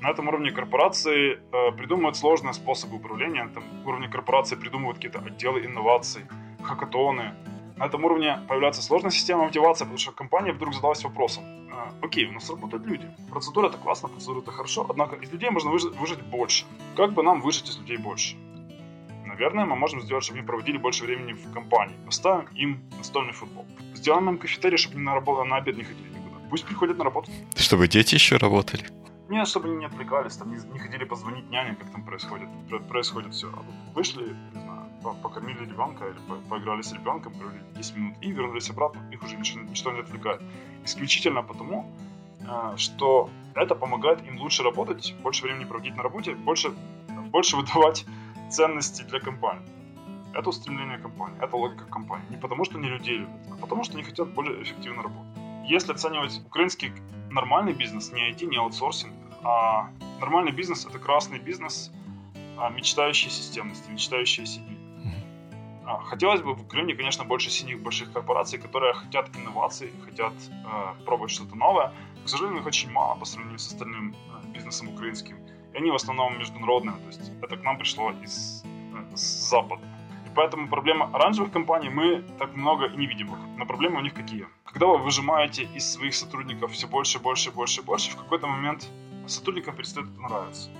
На 0.00 0.10
этом 0.10 0.28
уровне 0.28 0.52
корпорации 0.52 1.40
э, 1.52 1.72
придумывают 1.72 2.16
сложные 2.16 2.54
способы 2.54 2.96
управления, 2.96 3.44
на 3.44 3.50
этом 3.50 3.64
уровне 3.84 4.08
корпорации 4.08 4.54
придумывают 4.54 4.98
какие-то 4.98 5.18
отделы 5.18 5.64
инноваций, 5.64 6.22
хакатоны. 6.62 7.34
На 7.76 7.86
этом 7.86 8.04
уровне 8.04 8.38
появляется 8.48 8.82
сложная 8.82 9.10
система 9.10 9.44
мотивации, 9.44 9.84
потому 9.84 9.98
что 9.98 10.12
компания 10.12 10.52
вдруг 10.52 10.74
задалась 10.74 11.02
вопросом, 11.02 11.44
э, 11.44 12.04
окей, 12.04 12.26
у 12.26 12.32
нас 12.32 12.48
работают 12.48 12.86
люди, 12.86 13.10
процедура 13.30 13.68
это 13.68 13.78
классно, 13.78 14.08
процедура 14.08 14.40
это 14.40 14.52
хорошо, 14.52 14.86
однако 14.88 15.16
из 15.16 15.32
людей 15.32 15.50
можно 15.50 15.70
выжить, 15.70 15.94
выжить 15.96 16.22
больше. 16.22 16.64
Как 16.96 17.12
бы 17.12 17.24
нам 17.24 17.40
выжить 17.40 17.68
из 17.68 17.78
людей 17.78 17.96
больше? 17.96 18.36
Наверное, 19.26 19.66
мы 19.66 19.76
можем 19.76 20.00
сделать, 20.00 20.24
чтобы 20.24 20.38
они 20.38 20.46
проводили 20.46 20.78
больше 20.78 21.04
времени 21.04 21.32
в 21.32 21.52
компании. 21.52 21.94
Поставим 22.06 22.48
им 22.56 22.80
настольный 22.96 23.32
футбол. 23.32 23.66
Сделаем 23.94 24.28
им 24.30 24.38
кафетерий, 24.38 24.78
чтобы 24.78 24.96
они 24.96 25.04
на, 25.04 25.14
работу, 25.14 25.44
на 25.44 25.56
обед 25.56 25.76
не 25.76 25.84
ходили 25.84 26.08
никуда. 26.08 26.36
Пусть 26.50 26.64
приходят 26.64 26.98
на 26.98 27.04
работу. 27.04 27.30
Чтобы 27.56 27.86
дети 27.88 28.14
еще 28.14 28.36
работали. 28.36 28.84
Чтобы 29.44 29.68
они 29.68 29.76
не 29.76 29.84
отвлекались, 29.86 30.36
там 30.36 30.50
не, 30.50 30.58
не 30.72 30.78
ходили 30.78 31.04
позвонить 31.04 31.50
няне, 31.50 31.74
как 31.74 31.90
там 31.90 32.02
происходит. 32.02 32.48
Происходит 32.88 33.34
все. 33.34 33.48
Вышли, 33.94 34.34
не 34.54 34.60
знаю, 34.60 34.88
покормили 35.22 35.64
ребенка 35.64 36.06
или 36.06 36.18
по 36.28 36.36
поиграли 36.48 36.82
с 36.82 36.92
ребенком, 36.92 37.32
провели 37.34 37.60
10 37.76 37.96
минут 37.96 38.16
и 38.22 38.32
вернулись 38.32 38.70
обратно, 38.70 39.00
их 39.12 39.22
уже 39.22 39.36
ничто, 39.36 39.60
ничто 39.60 39.92
не 39.92 40.00
отвлекает. 40.00 40.42
Исключительно 40.84 41.42
потому, 41.42 41.84
э, 42.40 42.76
что 42.76 43.28
это 43.54 43.74
помогает 43.74 44.26
им 44.26 44.38
лучше 44.38 44.62
работать, 44.62 45.14
больше 45.22 45.42
времени 45.44 45.64
проводить 45.64 45.96
на 45.96 46.02
работе, 46.02 46.34
больше, 46.34 46.72
больше 47.30 47.56
выдавать 47.56 48.06
ценности 48.50 49.02
для 49.02 49.20
компании. 49.20 49.66
Это 50.34 50.48
устремление 50.48 50.98
компании, 50.98 51.38
это 51.40 51.56
логика 51.56 51.84
компании. 51.84 52.26
Не 52.30 52.36
потому, 52.36 52.64
что 52.64 52.78
они 52.78 52.88
людей 52.88 53.18
любят, 53.18 53.46
а 53.50 53.56
потому, 53.56 53.84
что 53.84 53.94
они 53.94 54.04
хотят 54.04 54.28
более 54.34 54.62
эффективно 54.62 55.02
работать. 55.02 55.28
Если 55.66 55.92
оценивать 55.92 56.40
украинский 56.46 56.92
нормальный 57.30 57.74
бизнес, 57.74 58.12
не 58.12 58.30
IT, 58.30 58.46
не 58.46 58.56
аутсорсинг, 58.56 59.12
а 59.42 59.90
нормальный 60.20 60.52
бизнес– 60.52 60.86
это 60.88 60.98
красный 60.98 61.38
бизнес, 61.38 61.90
а 62.56 62.70
мечтающий 62.70 63.30
системности, 63.30 63.90
мечтающий 63.90 64.44
о 64.44 64.46
себе. 64.46 64.78
А, 65.88 66.00
хотелось 66.00 66.42
бы 66.42 66.52
в 66.52 66.60
Украине, 66.60 66.94
конечно, 66.94 67.24
больше 67.24 67.50
синих 67.50 67.80
больших 67.80 68.12
корпораций, 68.12 68.58
которые 68.58 68.92
хотят 68.92 69.34
инноваций, 69.34 69.90
хотят 70.04 70.34
э, 70.50 71.04
пробовать 71.06 71.30
что-то 71.30 71.56
новое. 71.56 71.94
К 72.24 72.28
сожалению, 72.28 72.60
их 72.60 72.66
очень 72.66 72.90
мало 72.90 73.14
по 73.14 73.24
сравнению 73.24 73.58
с 73.58 73.68
остальным 73.68 74.12
э, 74.12 74.48
бизнесом 74.52 74.88
украинским. 74.88 75.36
И 75.72 75.78
они 75.78 75.90
в 75.90 75.94
основном 75.94 76.38
международные, 76.38 76.94
то 76.96 77.06
есть 77.06 77.32
это 77.40 77.56
к 77.56 77.62
нам 77.62 77.78
пришло 77.78 78.12
из 78.22 78.62
э, 78.64 79.16
с 79.16 79.48
запада. 79.48 79.82
И 80.26 80.30
поэтому 80.34 80.68
проблема 80.68 81.06
оранжевых 81.14 81.52
компаний 81.52 81.88
мы 81.88 82.22
так 82.38 82.54
много 82.54 82.84
и 82.84 82.96
не 82.98 83.06
видим. 83.06 83.30
Но 83.56 83.64
проблемы 83.64 83.96
у 83.96 84.02
них 84.02 84.12
какие? 84.12 84.46
Когда 84.64 84.86
вы 84.88 84.98
выжимаете 84.98 85.62
из 85.62 85.90
своих 85.90 86.14
сотрудников 86.14 86.72
все 86.72 86.86
больше, 86.86 87.18
больше, 87.18 87.50
больше, 87.50 87.82
больше, 87.82 88.10
в 88.10 88.16
какой-то 88.16 88.46
момент 88.46 88.90
сотрудникам 89.30 89.76
перестает 89.76 90.08
это 90.10 90.20
нравиться. 90.20 90.70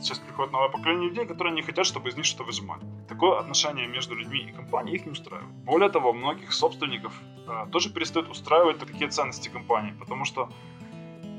Сейчас 0.00 0.18
приходит 0.18 0.52
новое 0.52 0.68
поколение 0.68 1.10
людей, 1.10 1.26
которые 1.26 1.54
не 1.54 1.62
хотят, 1.62 1.86
чтобы 1.86 2.08
из 2.08 2.16
них 2.16 2.24
что-то 2.24 2.44
выжимали. 2.44 2.82
Такое 3.08 3.38
отношение 3.38 3.86
между 3.86 4.16
людьми 4.16 4.40
и 4.40 4.52
компанией 4.52 4.96
их 4.96 5.06
не 5.06 5.12
устраивает. 5.12 5.48
Более 5.64 5.90
того, 5.90 6.12
многих 6.12 6.52
собственников 6.52 7.12
э, 7.46 7.66
тоже 7.70 7.90
перестают 7.90 8.28
устраивать 8.28 8.78
такие 8.78 9.08
ценности 9.08 9.48
компании, 9.48 9.94
потому 10.00 10.24
что 10.24 10.48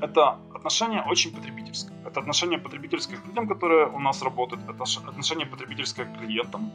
это 0.00 0.38
отношение 0.54 1.02
очень 1.02 1.34
потребительское. 1.34 1.96
Это 2.06 2.20
отношение 2.20 2.58
потребительское 2.58 3.18
к 3.18 3.26
людям, 3.26 3.48
которые 3.48 3.86
у 3.86 3.98
нас 3.98 4.22
работают, 4.22 4.62
это 4.64 4.84
отношение 5.08 5.46
потребительское 5.46 6.06
к 6.06 6.18
клиентам, 6.18 6.72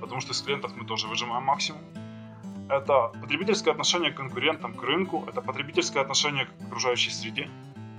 потому 0.00 0.20
что 0.20 0.32
из 0.32 0.42
клиентов 0.42 0.72
мы 0.76 0.84
тоже 0.84 1.08
выжимаем 1.08 1.44
максимум. 1.44 1.82
Это 2.68 3.12
потребительское 3.20 3.72
отношение 3.72 4.12
к 4.12 4.16
конкурентам, 4.16 4.74
к 4.74 4.82
рынку, 4.82 5.24
это 5.28 5.42
потребительское 5.42 6.02
отношение 6.02 6.46
к 6.46 6.50
окружающей 6.66 7.10
среде. 7.10 7.48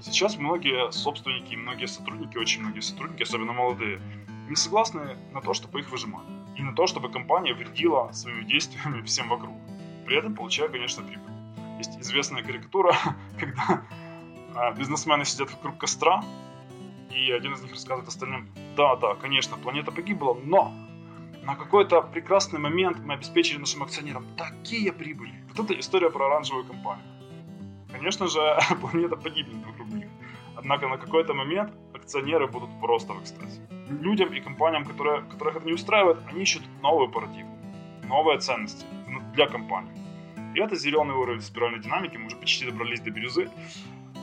Сейчас 0.04 0.38
многие 0.38 0.92
собственники, 0.92 1.56
многие 1.56 1.86
сотрудники, 1.86 2.38
очень 2.38 2.62
многие 2.62 2.82
сотрудники, 2.82 3.24
особенно 3.24 3.54
молодые, 3.54 4.02
не 4.50 4.56
согласны 4.58 5.18
на 5.32 5.40
то, 5.40 5.54
чтобы 5.54 5.80
их 5.80 5.90
выжимали. 5.90 6.28
И 6.58 6.62
на 6.62 6.76
то, 6.76 6.88
чтобы 6.88 7.10
компания 7.10 7.54
вредила 7.54 8.12
своими 8.12 8.44
действиями 8.44 9.02
всем 9.04 9.30
вокруг. 9.30 9.56
При 10.06 10.18
этом 10.18 10.36
получая, 10.36 10.68
конечно, 10.68 11.04
прибыль. 11.04 11.32
Есть 11.78 11.98
известная 12.02 12.44
карикатура, 12.44 12.94
когда 13.40 13.84
а, 14.54 14.72
бизнесмены 14.74 15.24
сидят 15.24 15.52
вокруг 15.54 15.78
костра, 15.78 16.22
и 17.10 17.32
один 17.32 17.54
из 17.54 17.62
них 17.62 17.72
рассказывает 17.72 18.10
остальным, 18.10 18.50
да, 18.76 18.98
да, 18.98 19.16
конечно, 19.16 19.56
планета 19.56 19.94
погибла, 19.94 20.34
но 20.34 20.74
на 21.44 21.56
какой-то 21.56 22.02
прекрасный 22.02 22.60
момент 22.60 23.00
мы 23.00 23.14
обеспечили 23.14 23.58
нашим 23.58 23.84
акционерам 23.84 24.26
такие 24.36 24.92
прибыли. 24.92 25.46
Вот 25.54 25.66
это 25.66 25.80
история 25.80 26.10
про 26.10 26.26
оранжевую 26.26 26.66
компанию. 26.66 27.06
Конечно 27.94 28.28
же, 28.28 28.60
планета 28.82 29.16
погибнет 29.16 29.66
вокруг 29.66 29.88
них. 29.88 30.08
Однако 30.56 30.88
на 30.88 30.98
какой-то 30.98 31.34
момент 31.34 31.72
акционеры 31.94 32.48
будут 32.48 32.70
просто 32.82 33.14
в 33.14 33.22
экстазе. 33.22 33.62
Людям 34.02 34.34
и 34.34 34.42
компаниям, 34.42 34.86
которые, 34.86 35.22
которых 35.22 35.58
это 35.58 35.66
не 35.66 35.74
устраивает, 35.74 36.18
они 36.28 36.42
ищут 36.42 36.64
новую 36.82 37.10
парадигму, 37.10 37.58
новые 38.08 38.40
ценности 38.40 38.86
для 39.34 39.48
компании. 39.48 39.94
И 40.56 40.60
это 40.60 40.76
зеленый 40.76 41.16
уровень 41.16 41.42
спиральной 41.42 41.80
динамики, 41.80 42.18
мы 42.18 42.28
уже 42.28 42.36
почти 42.36 42.66
добрались 42.66 43.00
до 43.02 43.12
бирюзы. 43.12 43.50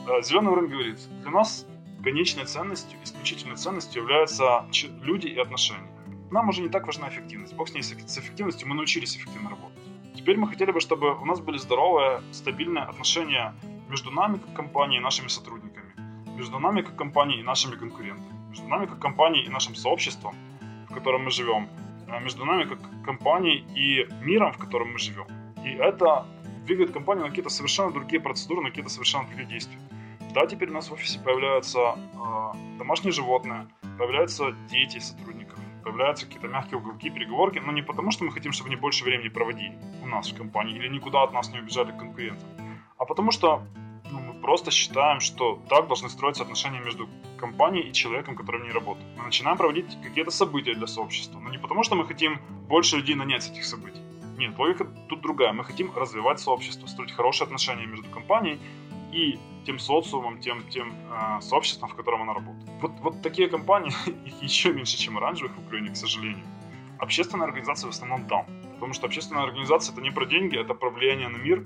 Э, 0.07 0.21
зеленый 0.21 0.51
уровень 0.51 0.69
говорит, 0.69 0.99
для 1.21 1.31
нас 1.31 1.65
конечной 2.03 2.45
ценностью, 2.45 2.97
исключительной 3.03 3.55
ценностью 3.55 4.01
являются 4.01 4.65
люди 5.03 5.27
и 5.27 5.37
отношения. 5.37 5.91
Нам 6.31 6.49
уже 6.49 6.61
не 6.61 6.69
так 6.69 6.85
важна 6.87 7.09
эффективность. 7.09 7.53
Бог 7.55 7.67
с 7.67 7.73
ней 7.73 7.83
с 7.83 7.91
эффективностью, 7.91 8.67
мы 8.67 8.75
научились 8.75 9.17
эффективно 9.17 9.49
работать. 9.49 9.90
Теперь 10.21 10.37
мы 10.37 10.47
хотели 10.47 10.71
бы, 10.71 10.79
чтобы 10.79 11.19
у 11.19 11.25
нас 11.25 11.39
были 11.39 11.57
здоровые, 11.57 12.21
стабильные 12.31 12.83
отношения 12.83 13.55
между 13.89 14.11
нами 14.11 14.37
как 14.37 14.53
компанией 14.53 14.99
и 14.99 15.03
нашими 15.03 15.27
сотрудниками, 15.29 15.95
между 16.37 16.59
нами 16.59 16.83
как 16.83 16.95
компанией 16.95 17.39
и 17.39 17.43
нашими 17.43 17.75
конкурентами, 17.75 18.31
между 18.49 18.67
нами 18.67 18.85
как 18.85 18.99
компанией 18.99 19.47
и 19.47 19.49
нашим 19.49 19.73
сообществом, 19.73 20.35
в 20.87 20.93
котором 20.93 21.23
мы 21.23 21.31
живем, 21.31 21.67
а 22.07 22.19
между 22.19 22.45
нами 22.45 22.65
как 22.65 22.77
компанией 23.03 23.65
и 23.73 24.07
миром, 24.23 24.53
в 24.53 24.59
котором 24.59 24.91
мы 24.91 24.99
живем. 24.99 25.25
И 25.65 25.69
это 25.69 26.27
двигает 26.67 26.91
компанию 26.91 27.23
на 27.23 27.29
какие-то 27.29 27.49
совершенно 27.49 27.91
другие 27.91 28.21
процедуры, 28.21 28.61
на 28.61 28.69
какие-то 28.69 28.91
совершенно 28.91 29.25
другие 29.25 29.47
действия. 29.47 29.79
Да, 30.35 30.45
теперь 30.45 30.69
у 30.69 30.73
нас 30.73 30.91
в 30.91 30.93
офисе 30.93 31.19
появляются 31.19 31.79
э, 31.79 32.77
домашние 32.77 33.11
животные, 33.11 33.67
появляются 33.97 34.51
дети 34.69 34.99
сотрудников, 34.99 35.57
появляются 35.81 36.25
какие-то 36.25 36.47
мягкие 36.47 36.77
уголки, 36.77 37.09
переговорки, 37.09 37.59
но 37.59 37.71
не 37.71 37.81
потому, 37.81 38.11
что 38.11 38.23
мы 38.23 38.31
хотим, 38.31 38.51
чтобы 38.51 38.69
они 38.69 38.75
больше 38.75 39.03
времени 39.03 39.29
проводили 39.29 39.77
у 40.03 40.07
нас 40.07 40.31
в 40.31 40.37
компании 40.37 40.75
или 40.75 40.87
никуда 40.87 41.23
от 41.23 41.33
нас 41.33 41.51
не 41.51 41.59
убежали 41.59 41.91
конкуренты, 41.91 42.45
а 42.97 43.05
потому 43.05 43.31
что 43.31 43.63
ну, 44.11 44.19
мы 44.19 44.33
просто 44.41 44.71
считаем, 44.71 45.19
что 45.19 45.61
так 45.69 45.87
должны 45.87 46.09
строиться 46.09 46.43
отношения 46.43 46.81
между 46.81 47.09
компанией 47.37 47.89
и 47.89 47.93
человеком, 47.93 48.35
который 48.35 48.61
в 48.61 48.63
ней 48.63 48.71
работает. 48.71 49.07
Мы 49.17 49.23
начинаем 49.23 49.57
проводить 49.57 49.97
какие-то 50.03 50.31
события 50.31 50.73
для 50.73 50.87
сообщества, 50.87 51.39
но 51.39 51.49
не 51.49 51.57
потому, 51.57 51.83
что 51.83 51.95
мы 51.95 52.05
хотим 52.05 52.39
больше 52.67 52.97
людей 52.97 53.15
нанять 53.15 53.43
с 53.43 53.49
этих 53.49 53.65
событий. 53.65 54.01
Нет, 54.37 54.57
логика 54.57 54.85
тут 55.07 55.21
другая. 55.21 55.53
Мы 55.53 55.63
хотим 55.63 55.95
развивать 55.95 56.39
сообщество, 56.39 56.87
строить 56.87 57.11
хорошие 57.11 57.45
отношения 57.45 57.85
между 57.85 58.09
компанией 58.09 58.59
и 59.11 59.39
тем 59.65 59.79
социумом, 59.79 60.39
тем, 60.39 60.63
тем 60.69 60.93
э, 61.09 61.41
сообществом, 61.41 61.89
в 61.89 61.95
котором 61.95 62.21
она 62.23 62.33
работает. 62.33 62.69
Вот, 62.81 62.91
вот 63.01 63.21
такие 63.21 63.47
компании, 63.47 63.91
их 64.25 64.41
еще 64.41 64.73
меньше, 64.73 64.97
чем 64.97 65.17
оранжевых 65.17 65.55
в 65.55 65.65
Украине, 65.65 65.89
к 65.89 65.95
сожалению. 65.95 66.45
Общественная 66.99 67.47
организация 67.47 67.87
в 67.87 67.91
основном 67.91 68.27
там. 68.27 68.45
Потому 68.73 68.93
что 68.93 69.07
общественная 69.07 69.43
организация 69.43 69.93
это 69.93 70.01
не 70.01 70.11
про 70.11 70.25
деньги, 70.25 70.57
это 70.57 70.73
про 70.73 70.89
влияние 70.89 71.27
на 71.27 71.37
мир. 71.37 71.65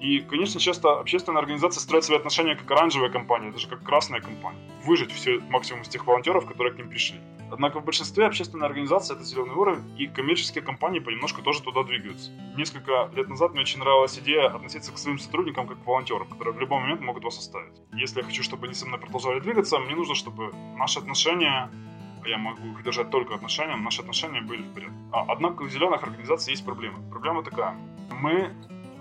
И, 0.00 0.20
конечно, 0.20 0.58
часто 0.58 0.98
общественная 0.98 1.40
организация 1.40 1.80
строит 1.80 2.04
свои 2.04 2.18
отношения 2.18 2.56
как 2.56 2.70
оранжевая 2.70 3.10
компания, 3.10 3.52
даже 3.52 3.68
как 3.68 3.82
красная 3.82 4.20
компания. 4.20 4.58
Выжить 4.84 5.12
все 5.12 5.40
максимум 5.50 5.82
из 5.82 5.88
тех 5.88 6.06
волонтеров, 6.06 6.46
которые 6.46 6.72
к 6.72 6.78
ним 6.78 6.88
пришли. 6.88 7.20
Однако 7.52 7.80
в 7.80 7.84
большинстве 7.84 8.26
общественной 8.26 8.66
организации 8.66 9.14
это 9.14 9.24
зеленый 9.24 9.54
уровень, 9.54 9.82
и 9.98 10.06
коммерческие 10.06 10.62
компании 10.62 11.00
понемножку 11.00 11.42
тоже 11.42 11.62
туда 11.62 11.82
двигаются. 11.82 12.30
Несколько 12.56 13.10
лет 13.14 13.28
назад 13.28 13.52
мне 13.52 13.60
очень 13.60 13.80
нравилась 13.80 14.18
идея 14.18 14.46
относиться 14.46 14.92
к 14.92 14.98
своим 14.98 15.18
сотрудникам 15.18 15.66
как 15.66 15.82
к 15.82 15.86
волонтерам, 15.86 16.28
которые 16.28 16.54
в 16.54 16.60
любой 16.60 16.80
момент 16.80 17.00
могут 17.00 17.24
вас 17.24 17.38
оставить. 17.38 17.74
Если 17.92 18.20
я 18.20 18.24
хочу, 18.24 18.42
чтобы 18.42 18.66
они 18.66 18.74
со 18.74 18.86
мной 18.86 19.00
продолжали 19.00 19.40
двигаться, 19.40 19.78
мне 19.78 19.94
нужно, 19.94 20.14
чтобы 20.14 20.52
наши 20.76 20.98
отношения 20.98 21.70
а 22.22 22.28
я 22.28 22.36
могу 22.36 22.72
их 22.72 22.82
держать 22.82 23.10
только 23.10 23.34
отношениям, 23.34 23.82
наши 23.82 24.02
отношения 24.02 24.42
были 24.42 24.62
в 24.62 24.74
порядке. 24.74 24.94
А, 25.10 25.24
однако 25.28 25.62
у 25.62 25.68
зеленых 25.68 26.02
организаций 26.02 26.52
есть 26.52 26.64
проблема. 26.64 26.98
Проблема 27.10 27.42
такая. 27.42 27.74
Мы 28.10 28.52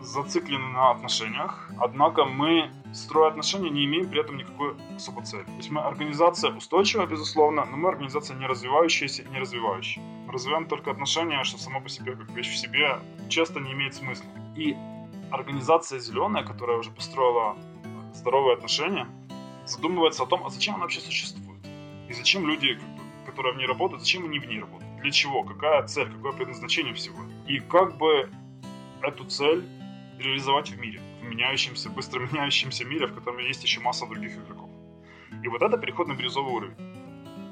зациклены 0.02 0.68
на 0.70 0.92
отношениях, 0.92 1.70
однако 1.80 2.26
мы, 2.26 2.70
строя 2.94 3.30
отношения, 3.30 3.70
не 3.70 3.86
имеем 3.86 4.10
при 4.10 4.22
этом 4.22 4.38
никакой 4.38 4.76
особой 4.96 5.26
цели. 5.26 5.44
То 5.44 5.52
есть 5.58 5.70
мы 5.70 5.82
организация 5.82 6.52
устойчивая, 6.52 7.06
безусловно, 7.08 7.66
но 7.66 7.78
мы 7.78 7.90
организация 7.90 8.38
не 8.38 8.48
развивающаяся 8.48 9.24
и 9.24 9.28
не 9.30 9.40
развивающая. 9.40 10.04
Мы 10.26 10.34
развиваем 10.34 10.66
только 10.66 10.92
отношения, 10.92 11.44
что 11.44 11.58
само 11.58 11.82
по 11.82 11.90
себе, 11.90 12.16
как 12.16 12.30
вещь 12.32 12.50
в 12.50 12.58
себе, 12.58 13.00
часто 13.30 13.60
не 13.60 13.74
имеет 13.74 13.96
смысла. 13.96 14.30
И 14.56 14.76
организация 15.32 16.00
зеленая, 16.00 16.44
которая 16.44 16.78
уже 16.78 16.92
построила 16.92 17.58
здоровые 18.14 18.56
отношения, 18.56 19.08
задумывается 19.66 20.24
о 20.24 20.26
том, 20.26 20.46
а 20.46 20.50
зачем 20.50 20.76
она 20.76 20.84
вообще 20.84 21.00
существует? 21.00 21.60
И 22.10 22.14
зачем 22.14 22.48
люди, 22.48 22.80
которые 23.26 23.54
в 23.54 23.58
ней 23.58 23.68
работают, 23.68 24.02
зачем 24.02 24.26
они 24.26 24.40
в 24.40 24.48
ней 24.48 24.60
работают? 24.60 25.02
Для 25.02 25.12
чего? 25.12 25.44
Какая 25.44 25.86
цель? 25.88 26.12
Какое 26.12 26.34
предназначение 26.34 26.94
всего? 26.94 27.20
И 27.48 27.60
как 27.60 27.98
бы 27.98 28.30
эту 29.02 29.26
цель 29.26 29.66
реализовать 30.20 30.70
в 30.70 30.80
мире, 30.80 31.02
в 31.22 31.26
меняющемся, 31.26 31.90
быстро 31.90 32.20
меняющемся 32.20 32.86
мире, 32.86 33.08
в 33.08 33.16
котором 33.16 33.40
есть 33.40 33.64
еще 33.64 33.80
масса 33.80 34.06
других 34.06 34.38
игроков. 34.38 34.70
И 35.44 35.48
вот 35.48 35.62
это 35.62 35.78
переход 35.78 36.08
на 36.08 36.14
бирюзовый 36.14 36.54
уровень. 36.54 36.76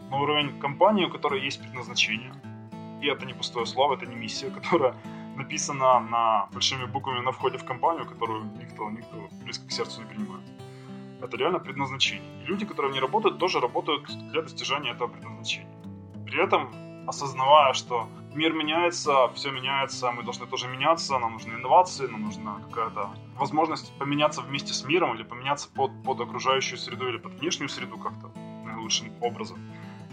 На 0.09 0.17
уровень 0.17 0.59
компании, 0.59 1.05
у 1.05 1.09
которой 1.09 1.43
есть 1.43 1.61
предназначение. 1.61 2.33
И 3.01 3.07
это 3.07 3.25
не 3.25 3.33
пустое 3.33 3.65
слово, 3.65 3.95
это 3.95 4.05
не 4.05 4.15
миссия, 4.15 4.49
которая 4.61 4.95
написана 5.35 5.99
на 5.99 6.47
большими 6.51 6.85
буквами 6.85 7.21
на 7.21 7.31
входе 7.31 7.57
в 7.57 7.63
компанию, 7.63 8.05
которую 8.05 8.45
никто, 8.59 8.89
никто 8.89 9.29
близко 9.43 9.67
к 9.67 9.71
сердцу 9.71 10.01
не 10.01 10.07
принимает. 10.07 10.43
Это 11.21 11.37
реально 11.37 11.59
предназначение. 11.59 12.43
И 12.43 12.47
люди, 12.47 12.65
которые 12.65 12.91
в 12.91 12.93
ней 12.93 13.01
работают, 13.01 13.39
тоже 13.39 13.59
работают 13.59 14.05
для 14.31 14.41
достижения 14.41 14.91
этого 14.91 15.07
предназначения. 15.07 15.71
При 16.25 16.43
этом 16.43 16.69
осознавая, 17.07 17.73
что 17.73 18.07
мир 18.37 18.53
меняется, 18.53 19.27
все 19.33 19.51
меняется, 19.51 20.11
мы 20.11 20.23
должны 20.23 20.45
тоже 20.45 20.67
меняться, 20.67 21.17
нам 21.17 21.33
нужны 21.33 21.55
инновации, 21.55 22.07
нам 22.07 22.21
нужна 22.21 22.61
какая-то 22.69 23.09
возможность 23.35 23.91
поменяться 23.97 24.41
вместе 24.41 24.73
с 24.73 24.85
миром 24.85 25.15
или 25.15 25.23
поменяться 25.23 25.67
под, 25.73 25.91
под 26.03 26.21
окружающую 26.21 26.77
среду 26.77 27.09
или 27.09 27.17
под 27.17 27.33
внешнюю 27.33 27.69
среду 27.69 27.97
как-то 27.97 28.29
наилучшим 28.63 29.11
образом. 29.21 29.59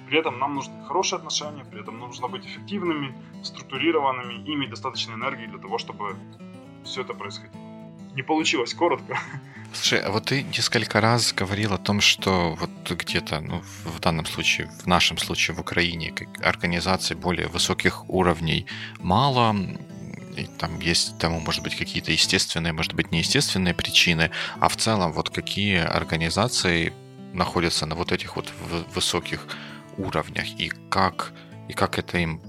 При 0.09 0.19
этом 0.19 0.39
нам 0.39 0.55
нужны 0.55 0.85
хорошие 0.85 1.19
отношения, 1.19 1.65
при 1.65 1.81
этом 1.81 1.99
нужно 1.99 2.29
быть 2.29 2.47
эффективными, 2.47 3.15
структурированными, 3.43 4.35
иметь 4.47 4.71
достаточно 4.71 5.15
энергии 5.15 5.47
для 5.47 5.59
того, 5.59 5.79
чтобы 5.79 6.17
все 6.85 7.03
это 7.03 7.15
происходило. 7.15 7.64
Не 8.15 8.23
получилось 8.23 8.75
коротко. 8.75 9.19
Слушай, 9.75 10.01
а 10.01 10.11
вот 10.11 10.27
ты 10.27 10.43
несколько 10.43 11.01
раз 11.01 11.33
говорил 11.33 11.75
о 11.75 11.79
том, 11.79 12.01
что 12.01 12.55
вот 12.55 12.91
где-то, 12.91 13.41
ну, 13.41 13.63
в 13.85 13.99
данном 13.99 14.25
случае, 14.25 14.71
в 14.83 14.87
нашем 14.87 15.19
случае 15.19 15.57
в 15.57 15.61
Украине, 15.61 16.13
как 16.13 16.29
организаций 16.47 17.17
более 17.17 17.49
высоких 17.49 18.09
уровней 18.09 18.67
мало, 19.01 19.57
и 20.37 20.47
там 20.59 20.79
есть 20.79 21.19
тому, 21.19 21.41
может 21.41 21.63
быть, 21.65 21.77
какие-то 21.77 22.13
естественные, 22.13 22.73
может 22.73 22.95
быть, 22.95 23.11
неестественные 23.11 23.75
причины, 23.75 24.31
а 24.61 24.69
в 24.69 24.77
целом 24.77 25.13
вот 25.13 25.31
какие 25.31 25.79
организации 25.79 26.93
находятся 27.33 27.87
на 27.87 27.97
вот 27.97 28.13
этих 28.13 28.37
вот 28.37 28.53
высоких 28.95 29.47
уровнях 29.97 30.47
и 30.61 30.71
как, 30.89 31.33
и 31.69 31.73
как 31.73 31.99
это 31.99 32.19
им 32.19 32.41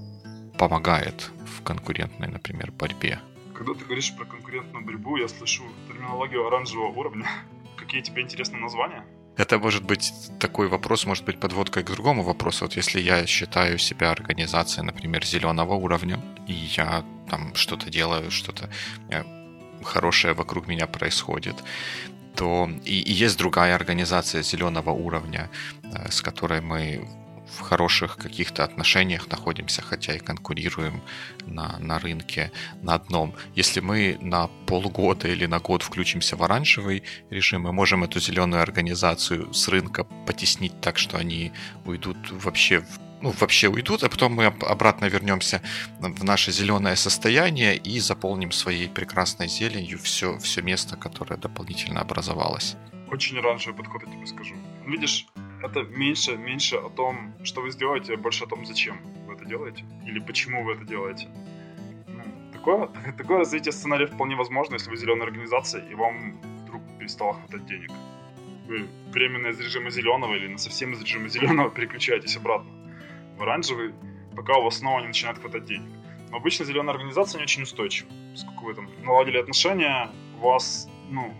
помогает 0.58 1.30
в 1.58 1.62
конкурентной, 1.62 2.28
например, 2.28 2.70
борьбе? 2.70 3.20
Когда 3.56 3.72
ты 3.72 3.86
говоришь 3.86 4.14
про 4.14 4.26
конкурентную 4.26 4.84
борьбу, 4.84 5.16
я 5.16 5.28
слышу 5.28 5.62
терминологию 5.88 6.46
оранжевого 6.46 6.88
уровня. 6.88 7.26
Какие 7.76 8.02
тебе 8.02 8.22
интересны 8.22 8.58
названия? 8.58 9.02
Это 9.38 9.58
может 9.58 9.82
быть 9.82 10.12
такой 10.38 10.68
вопрос, 10.68 11.06
может 11.06 11.24
быть 11.24 11.40
подводкой 11.40 11.82
к 11.82 11.90
другому 11.90 12.22
вопросу. 12.22 12.64
Вот 12.64 12.76
если 12.76 13.00
я 13.00 13.26
считаю 13.26 13.78
себя 13.78 14.10
организацией, 14.10 14.84
например, 14.84 15.24
зеленого 15.24 15.74
уровня, 15.74 16.20
и 16.46 16.52
я 16.52 17.04
там 17.30 17.54
что-то 17.54 17.90
делаю, 17.90 18.30
что-то 18.30 18.68
э, 19.10 19.24
хорошее 19.82 20.34
вокруг 20.34 20.68
меня 20.68 20.86
происходит, 20.86 21.56
то 22.34 22.68
и, 22.84 23.00
и 23.00 23.12
есть 23.12 23.38
другая 23.38 23.74
организация 23.74 24.42
зеленого 24.42 24.90
уровня, 24.90 25.50
э, 25.82 26.10
с 26.10 26.20
которой 26.20 26.60
мы 26.60 27.08
в 27.46 27.60
хороших 27.60 28.16
каких-то 28.16 28.64
отношениях 28.64 29.28
находимся, 29.28 29.82
хотя 29.82 30.14
и 30.14 30.18
конкурируем 30.18 31.02
на, 31.46 31.78
на 31.78 31.98
рынке 31.98 32.52
на 32.82 32.94
одном. 32.94 33.34
Если 33.54 33.80
мы 33.80 34.18
на 34.20 34.48
полгода 34.66 35.28
или 35.28 35.46
на 35.46 35.58
год 35.58 35.82
включимся 35.82 36.36
в 36.36 36.42
оранжевый 36.42 37.02
режим, 37.30 37.62
мы 37.62 37.72
можем 37.72 38.04
эту 38.04 38.20
зеленую 38.20 38.62
организацию 38.62 39.52
с 39.52 39.68
рынка 39.68 40.04
потеснить 40.26 40.80
так, 40.80 40.98
что 40.98 41.16
они 41.18 41.52
уйдут 41.84 42.16
вообще 42.30 42.80
в 42.80 43.06
ну, 43.22 43.32
вообще 43.40 43.68
уйдут, 43.68 44.04
а 44.04 44.08
потом 44.08 44.34
мы 44.34 44.46
обратно 44.46 45.06
вернемся 45.06 45.62
в 46.00 46.24
наше 46.24 46.52
зеленое 46.52 46.96
состояние 46.96 47.76
и 47.76 47.98
заполним 47.98 48.52
своей 48.52 48.88
прекрасной 48.88 49.48
зеленью 49.48 49.98
все, 49.98 50.38
все 50.38 50.62
место, 50.62 50.96
которое 50.96 51.36
дополнительно 51.36 52.00
образовалось. 52.00 52.76
Очень 53.10 53.38
оранжевый 53.38 53.76
подход, 53.76 54.02
я 54.06 54.12
тебе 54.12 54.26
скажу. 54.26 54.54
Видишь, 54.86 55.26
это 55.62 55.82
меньше, 55.82 56.36
меньше 56.36 56.76
о 56.76 56.88
том, 56.90 57.34
что 57.42 57.60
вы 57.60 57.70
сделаете, 57.70 58.14
а 58.14 58.16
больше 58.16 58.44
о 58.44 58.46
том, 58.46 58.64
зачем 58.64 59.00
вы 59.26 59.34
это 59.34 59.44
делаете 59.44 59.84
или 60.06 60.20
почему 60.20 60.62
вы 60.62 60.74
это 60.74 60.84
делаете. 60.84 61.28
Ну, 62.06 62.22
такое, 62.52 62.88
такое 63.18 63.38
развитие 63.38 63.72
сценария 63.72 64.06
вполне 64.06 64.36
возможно, 64.36 64.74
если 64.74 64.88
вы 64.90 64.96
зеленая 64.96 65.24
организация 65.24 65.82
и 65.90 65.94
вам 65.94 66.40
вдруг 66.62 66.82
перестало 66.98 67.34
хватать 67.34 67.66
денег. 67.66 67.90
Вы 68.68 68.86
временно 69.12 69.48
из 69.48 69.60
режима 69.60 69.90
зеленого 69.90 70.34
или 70.34 70.46
на 70.46 70.58
совсем 70.58 70.92
из 70.92 71.02
режима 71.02 71.28
зеленого 71.28 71.68
переключаетесь 71.74 72.36
обратно 72.36 72.70
в 73.36 73.42
оранжевый, 73.42 73.92
пока 74.36 74.58
у 74.58 74.62
вас 74.62 74.78
снова 74.78 75.00
не 75.00 75.08
начинает 75.08 75.38
хватать 75.38 75.64
денег. 75.64 75.88
Но 76.30 76.36
обычно 76.36 76.64
зеленая 76.64 76.94
организация 76.94 77.38
не 77.38 77.44
очень 77.44 77.62
устойчива. 77.62 78.08
Поскольку 78.32 78.66
вы 78.66 78.74
там 78.74 78.88
наладили 79.04 79.38
отношения, 79.38 80.10
у 80.40 80.48
вас 80.48 80.88
ну, 81.10 81.34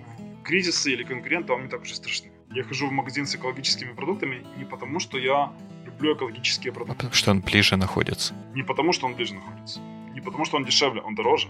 кризисы 0.44 0.92
или 0.92 1.04
конкуренты 1.04 1.52
вам 1.52 1.62
не 1.62 1.68
так 1.68 1.82
уж 1.82 1.92
и 1.92 1.94
страшны. 1.94 2.35
Я 2.50 2.62
хожу 2.62 2.88
в 2.88 2.92
магазин 2.92 3.26
с 3.26 3.34
экологическими 3.34 3.92
продуктами 3.92 4.46
не 4.56 4.64
потому, 4.64 5.00
что 5.00 5.18
я 5.18 5.52
люблю 5.84 6.14
экологические 6.14 6.72
продукты. 6.72 6.92
А 6.92 6.96
потому 6.96 7.14
что 7.14 7.30
он 7.30 7.40
ближе 7.40 7.76
находится. 7.76 8.34
Не 8.54 8.62
потому, 8.62 8.92
что 8.92 9.06
он 9.06 9.14
ближе 9.14 9.34
находится. 9.34 9.80
Не 10.14 10.20
потому, 10.20 10.44
что 10.44 10.56
он 10.56 10.64
дешевле, 10.64 11.00
он 11.00 11.14
дороже. 11.14 11.48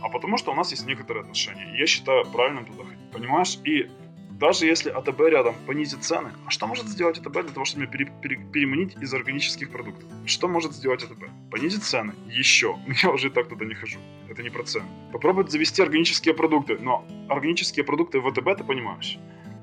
А 0.00 0.08
потому, 0.08 0.36
что 0.38 0.52
у 0.52 0.54
нас 0.54 0.70
есть 0.70 0.86
некоторые 0.86 1.22
отношения. 1.22 1.74
И 1.74 1.78
я 1.78 1.86
считаю 1.86 2.24
правильным 2.26 2.66
туда 2.66 2.84
ходить. 2.84 3.10
Понимаешь? 3.10 3.58
И 3.64 3.90
даже 4.30 4.66
если 4.66 4.90
АТБ 4.90 5.20
рядом 5.20 5.56
понизит 5.66 6.04
цены, 6.04 6.30
а 6.46 6.50
что 6.50 6.68
может 6.68 6.86
сделать 6.86 7.18
АТБ 7.18 7.32
для 7.32 7.52
того, 7.52 7.64
чтобы 7.64 7.82
меня 7.82 7.92
пере, 7.92 8.12
пере, 8.22 8.36
переманить 8.52 8.96
из 9.00 9.12
органических 9.12 9.70
продуктов? 9.70 10.08
Что 10.26 10.46
может 10.46 10.72
сделать 10.72 11.02
АТБ? 11.02 11.24
Понизит 11.50 11.82
цены? 11.82 12.14
Еще. 12.28 12.76
Но 12.86 12.94
я 13.02 13.10
уже 13.10 13.28
и 13.28 13.30
так 13.30 13.48
туда 13.48 13.64
не 13.64 13.74
хожу. 13.74 13.98
Это 14.28 14.42
не 14.42 14.50
про 14.50 14.62
цены. 14.62 14.86
Попробовать 15.12 15.50
завести 15.50 15.82
органические 15.82 16.34
продукты. 16.34 16.78
Но 16.78 17.04
органические 17.28 17.84
продукты 17.84 18.20
в 18.20 18.28
АТБ 18.28 18.58
ты 18.58 18.64
понимаешь 18.64 19.18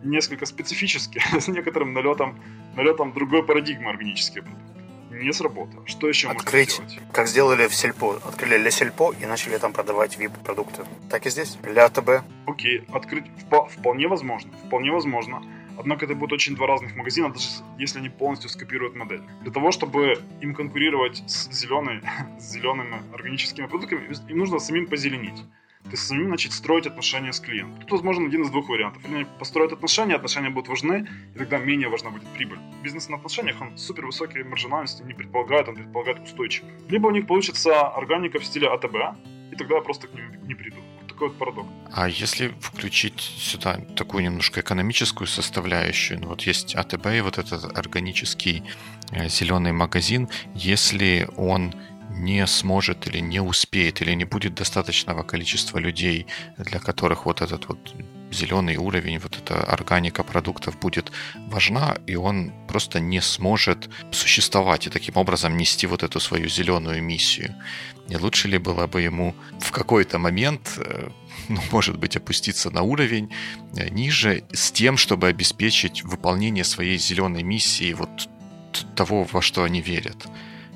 несколько 0.06 0.46
специфически, 0.46 1.22
с 1.39 1.48
некоторым 1.48 1.94
налетом, 1.94 2.39
налетом 2.76 3.13
другой 3.13 3.44
парадигмы 3.44 3.89
органические 3.89 4.44
продукты. 4.44 4.65
Не 5.12 5.32
сработало. 5.32 5.88
Что 5.88 6.10
еще 6.10 6.30
Открыть, 6.30 6.78
можно 6.80 6.89
сделать? 6.89 7.12
как 7.13 7.28
сделали 7.28 7.68
в 7.68 7.76
Сельпо. 7.76 8.20
Открыли 8.26 8.58
для 8.58 8.72
Сельпо 8.72 9.13
и 9.13 9.26
начали 9.26 9.58
там 9.58 9.72
продавать 9.72 10.18
VIP-продукты. 10.18 10.84
Так 11.10 11.26
и 11.26 11.30
здесь, 11.30 11.58
для 11.63 11.86
АТБ. 11.86 12.26
Окей, 12.46 12.84
открыть 12.91 13.26
вполне 13.72 14.08
возможно. 14.08 14.52
Вполне 14.65 14.91
возможно. 14.91 15.41
Однако 15.78 16.06
это 16.06 16.15
будут 16.15 16.34
очень 16.34 16.56
два 16.56 16.68
разных 16.68 16.96
магазина, 16.96 17.32
даже 17.32 17.48
если 17.78 18.00
они 18.00 18.10
полностью 18.10 18.50
скопируют 18.50 18.96
модель. 18.96 19.22
Для 19.41 19.52
того, 19.52 19.72
чтобы 19.72 20.22
им 20.41 20.54
конкурировать 20.54 21.24
с, 21.28 21.50
зеленой, 21.52 22.02
с 22.39 22.52
зелеными 22.52 23.02
органическими 23.13 23.68
продуктами, 23.68 24.10
им 24.28 24.38
нужно 24.38 24.60
самим 24.60 24.88
позеленить 24.88 25.44
ты 25.89 25.98
самим 25.98 26.30
начать 26.30 26.54
строить 26.54 26.88
отношения 26.88 27.32
с 27.32 27.39
клиентом. 27.39 27.82
Тут 27.82 27.91
возможен 27.91 28.26
один 28.28 28.43
из 28.43 28.50
двух 28.50 28.69
вариантов. 28.69 29.04
Или 29.06 29.15
они 29.15 29.26
построят 29.39 29.71
отношения, 29.71 30.15
отношения 30.15 30.50
будут 30.50 30.69
важны, 30.69 31.08
и 31.36 31.38
тогда 31.38 31.58
менее 31.58 31.89
важна 31.89 32.10
будет 32.10 32.28
прибыль. 32.30 32.60
Бизнес 32.84 33.10
на 33.10 33.17
отношениях, 33.17 33.62
он 33.62 33.78
супер 33.78 34.06
высокие 34.06 34.43
маржинальности 34.43 35.04
не 35.04 35.13
предполагает, 35.13 35.67
он 35.67 35.76
предполагает 35.76 36.19
устойчивый. 36.24 36.71
Либо 36.89 37.08
у 37.08 37.12
них 37.12 37.28
получится 37.28 37.88
органика 37.88 38.39
в 38.39 38.45
стиле 38.45 38.67
АТБ, 38.67 38.95
и 39.52 39.56
тогда 39.56 39.76
я 39.76 39.82
просто 39.82 40.08
к 40.08 40.13
ним 40.13 40.26
не 40.48 40.56
приду. 40.56 40.78
Вот 41.02 41.08
такой 41.08 41.28
вот 41.30 41.38
парадокс. 41.38 41.69
А 41.93 42.10
если 42.10 42.54
включить 42.60 43.19
сюда 43.19 43.80
такую 43.95 44.24
немножко 44.24 44.62
экономическую 44.62 45.28
составляющую, 45.28 46.19
ну 46.19 46.28
вот 46.28 46.41
есть 46.41 46.76
АТБ 46.76 47.06
и 47.08 47.21
вот 47.21 47.38
этот 47.38 47.78
органический 47.78 48.63
э, 49.12 49.30
зеленый 49.30 49.71
магазин, 49.71 50.30
если 50.56 51.28
он 51.38 51.74
не 52.15 52.47
сможет 52.47 53.08
или 53.08 53.19
не 53.19 53.41
успеет, 53.41 54.01
или 54.01 54.13
не 54.13 54.25
будет 54.25 54.56
достаточного 54.56 55.23
количества 55.23 55.78
людей, 55.80 56.28
для 56.58 56.80
которых 56.80 57.25
вот 57.25 57.41
этот 57.41 57.67
вот 57.67 57.93
зеленый 58.32 58.78
уровень, 58.78 59.19
вот 59.19 59.38
эта 59.38 59.63
органика 59.63 60.23
продуктов 60.23 60.80
будет 60.80 61.12
важна, 61.47 61.97
и 62.08 62.15
он 62.15 62.51
просто 62.67 62.99
не 62.99 63.21
сможет 63.21 63.89
существовать 64.12 64.88
и 64.88 64.89
таким 64.89 65.17
образом 65.17 65.58
нести 65.58 65.88
вот 65.88 66.04
эту 66.04 66.19
свою 66.19 66.49
зеленую 66.49 67.01
миссию. 67.04 67.56
Не 68.08 68.17
лучше 68.17 68.47
ли 68.47 68.58
было 68.58 68.88
бы 68.88 69.01
ему 69.01 69.36
в 69.60 69.71
какой-то 69.71 70.19
момент, 70.19 70.73
э, 70.78 71.10
ну, 71.49 71.62
может 71.71 71.97
быть, 71.97 72.17
опуститься 72.17 72.69
на 72.69 72.82
уровень 72.82 73.32
э, 73.75 73.89
ниже 73.89 74.43
с 74.54 74.71
тем, 74.71 74.97
чтобы 74.97 75.28
обеспечить 75.28 76.04
выполнение 76.04 76.63
своей 76.63 76.97
зеленой 76.97 77.43
миссии, 77.43 77.93
вот 77.93 78.30
того, 78.95 79.23
во 79.23 79.41
что 79.41 79.63
они 79.63 79.82
верят? 79.82 80.28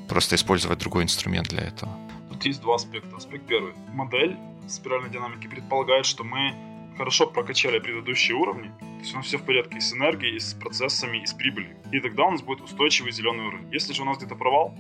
Просто 0.10 0.36
использовать 0.36 0.80
другой 0.80 1.04
инструмент 1.04 1.50
для 1.50 1.64
этого. 1.64 1.92
Тут 2.30 2.46
есть 2.46 2.62
два 2.62 2.76
аспекта. 2.76 3.16
Аспект 3.16 3.46
первый. 3.46 3.74
Модель 3.94 4.36
спиральной 4.68 5.10
динамики 5.10 5.48
предполагает, 5.48 6.06
что 6.06 6.24
мы 6.24 6.54
хорошо 6.98 7.28
прокачали 7.28 7.80
предыдущие 7.80 8.36
уровни, 8.36 8.68
то 8.80 9.00
есть 9.00 9.14
у 9.14 9.18
нас 9.18 9.26
все 9.26 9.38
в 9.38 9.44
порядке 9.44 9.78
и 9.78 9.80
с 9.80 9.94
энергией, 9.94 10.36
и 10.36 10.40
с 10.40 10.54
процессами, 10.54 11.20
и 11.20 11.26
с 11.26 11.34
прибылью. 11.34 11.78
И 11.94 12.00
тогда 12.02 12.26
у 12.26 12.32
нас 12.32 12.42
будет 12.42 12.62
устойчивый 12.62 13.14
зеленый 13.14 13.46
уровень. 13.48 13.72
Если 13.72 13.94
же 13.94 14.02
у 14.02 14.06
нас 14.06 14.18
где-то 14.18 14.36
провал, 14.36 14.76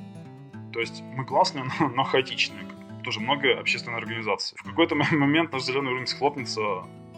то 0.73 0.81
есть 0.81 1.01
мы 1.01 1.25
классные, 1.25 1.63
но, 1.79 1.87
но 1.87 2.03
хаотичные, 2.03 2.65
тоже 3.03 3.21
много 3.21 3.57
общественной 3.57 3.97
организаций. 3.97 4.57
В 4.59 4.63
какой-то 4.63 4.95
момент 4.95 5.53
наш 5.53 5.63
зеленый 5.63 5.91
уровень 5.91 6.07
схлопнется, 6.07 6.61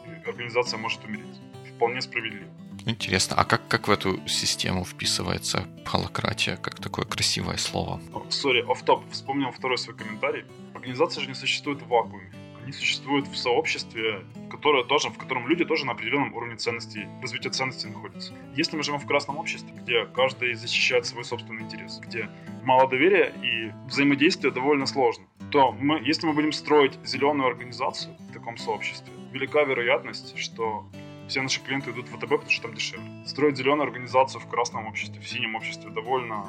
и 0.06 0.30
организация 0.30 0.78
может 0.78 1.04
умереть. 1.04 1.42
Вполне 1.76 2.02
справедливо. 2.02 2.52
Интересно, 2.86 3.36
а 3.38 3.46
как, 3.46 3.68
как 3.68 3.88
в 3.88 3.92
эту 3.92 4.28
систему 4.28 4.84
вписывается 4.84 5.68
холократия, 5.86 6.58
как 6.58 6.76
такое 6.76 7.06
красивое 7.06 7.58
слово? 7.58 8.02
Сори, 8.30 8.64
оф-топ, 8.68 9.04
вспомнил 9.12 9.52
второй 9.52 9.78
свой 9.78 9.96
комментарий. 9.96 10.46
Организация 10.74 11.22
же 11.22 11.28
не 11.28 11.36
существует 11.36 11.82
в 11.82 11.88
вакууме. 11.88 12.32
Они 12.64 12.72
существуют 12.74 13.28
в 13.28 13.36
сообществе, 13.36 14.24
которое 14.50 14.84
тоже, 14.84 15.10
в 15.10 15.18
котором 15.18 15.48
люди 15.48 15.66
тоже 15.66 15.86
на 15.86 15.94
определенном 15.94 16.34
уровне 16.34 16.56
ценностей, 16.58 17.08
развития 17.22 17.50
ценностей 17.50 17.88
находятся. 17.88 18.34
Если 18.56 18.78
мы 18.78 18.84
живем 18.84 19.00
в 19.00 19.08
красном 19.08 19.38
обществе, 19.38 19.72
где 19.76 20.06
каждый 20.06 20.54
защищает 20.54 21.06
свой 21.06 21.24
собственный 21.24 21.64
интерес, 21.64 22.00
где 22.00 22.30
мало 22.64 22.88
доверия 22.88 23.34
и 23.44 23.72
взаимодействие 23.88 24.54
довольно 24.54 24.86
сложно, 24.86 25.26
то 25.52 25.72
мы, 25.72 26.00
если 26.04 26.28
мы 26.28 26.34
будем 26.34 26.52
строить 26.52 26.94
зеленую 27.04 27.48
организацию 27.48 28.16
в 28.30 28.34
таком 28.34 28.58
сообществе, 28.58 29.12
велика 29.32 29.64
вероятность, 29.64 30.38
что 30.38 30.88
все 31.32 31.42
наши 31.42 31.62
клиенты 31.62 31.92
идут 31.92 32.10
в 32.10 32.18
ВТБ, 32.18 32.30
потому 32.30 32.50
что 32.50 32.64
там 32.64 32.74
дешевле. 32.74 33.10
Строить 33.26 33.56
зеленую 33.56 33.84
организацию 33.84 34.42
в 34.42 34.48
красном 34.48 34.88
обществе, 34.88 35.22
в 35.22 35.28
синем 35.28 35.56
обществе 35.56 35.90
довольно 35.90 36.46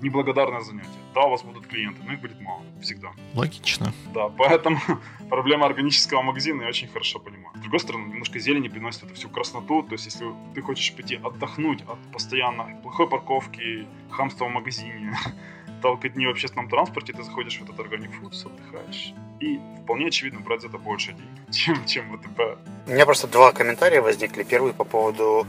неблагодарное 0.00 0.60
занятие. 0.60 0.90
Да, 1.14 1.22
у 1.22 1.30
вас 1.30 1.42
будут 1.42 1.66
клиенты, 1.66 2.02
но 2.04 2.12
их 2.12 2.20
будет 2.20 2.40
мало, 2.40 2.62
всегда. 2.80 3.10
Логично. 3.34 3.92
Да, 4.14 4.28
поэтому 4.28 4.78
проблема 5.28 5.66
органического 5.66 6.22
магазина 6.22 6.62
я 6.62 6.68
очень 6.68 6.88
хорошо 6.88 7.18
понимаю. 7.18 7.56
С 7.56 7.60
другой 7.60 7.80
стороны, 7.80 8.08
немножко 8.08 8.38
зелени 8.38 8.68
приносит 8.68 9.02
эту 9.02 9.14
всю 9.14 9.28
красноту, 9.28 9.82
то 9.82 9.92
есть 9.92 10.06
если 10.06 10.26
ты 10.54 10.62
хочешь 10.62 10.94
пойти 10.94 11.16
отдохнуть 11.16 11.82
от 11.82 11.98
постоянно 12.12 12.80
плохой 12.82 13.08
парковки, 13.08 13.86
хамства 14.10 14.44
в 14.44 14.50
магазине, 14.50 15.16
толкотни 15.82 16.26
в 16.26 16.30
общественном 16.30 16.68
транспорте, 16.68 17.12
ты 17.12 17.22
заходишь 17.22 17.58
в 17.58 17.64
этот 17.64 17.78
органик 17.80 18.12
фудс, 18.14 18.46
отдыхаешь. 18.46 19.12
И 19.40 19.60
вполне 19.82 20.06
очевидно 20.06 20.40
брать 20.40 20.64
это 20.64 20.78
больше 20.78 21.12
денег, 21.12 21.50
чем, 21.50 21.84
чем 21.84 22.16
ВТП. 22.16 22.58
У 22.86 22.90
меня 22.90 23.04
просто 23.04 23.26
два 23.26 23.52
комментария 23.52 24.00
возникли. 24.00 24.44
Первый 24.44 24.72
по 24.72 24.84
поводу 24.84 25.46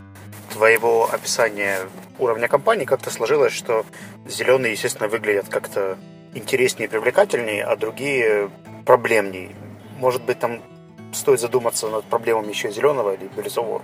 твоего 0.51 1.09
описания 1.11 1.79
уровня 2.19 2.47
компании 2.47 2.85
как-то 2.85 3.09
сложилось, 3.09 3.53
что 3.53 3.85
зеленые, 4.25 4.73
естественно, 4.73 5.07
выглядят 5.07 5.47
как-то 5.49 5.97
интереснее 6.33 6.87
и 6.87 6.91
привлекательнее, 6.91 7.63
а 7.63 7.75
другие 7.75 8.49
проблемнее. 8.85 9.55
Может 9.97 10.23
быть, 10.23 10.39
там 10.39 10.61
стоит 11.13 11.39
задуматься 11.39 11.87
над 11.87 12.05
проблемами 12.05 12.49
еще 12.49 12.71
зеленого 12.71 13.13
или 13.13 13.29
бирюзового. 13.35 13.83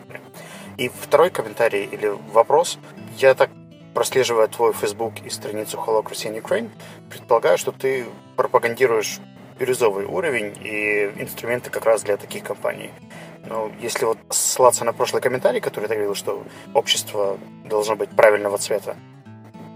И 0.77 0.89
второй 0.89 1.29
комментарий 1.29 1.85
или 1.85 2.07
вопрос. 2.33 2.79
Я 3.17 3.35
так 3.35 3.49
прослеживая 3.93 4.47
твой 4.47 4.73
Facebook 4.73 5.13
и 5.25 5.29
страницу 5.29 5.77
Hello 5.77 6.03
Christian 6.03 6.41
Ukraine, 6.41 6.69
предполагаю, 7.09 7.57
что 7.57 7.71
ты 7.71 8.05
пропагандируешь 8.35 9.19
бирюзовый 9.59 10.05
уровень 10.05 10.55
и 10.61 11.11
инструменты 11.21 11.69
как 11.69 11.85
раз 11.85 12.03
для 12.03 12.17
таких 12.17 12.43
компаний. 12.43 12.91
Но 13.45 13.71
если 13.81 14.05
вот 14.05 14.17
ссылаться 14.29 14.85
на 14.85 14.93
прошлый 14.93 15.21
комментарий, 15.21 15.59
который 15.59 15.87
ты 15.87 15.95
говорил, 15.95 16.15
что 16.15 16.43
общество 16.73 17.37
должно 17.65 17.95
быть 17.95 18.09
правильного 18.09 18.57
цвета, 18.57 18.95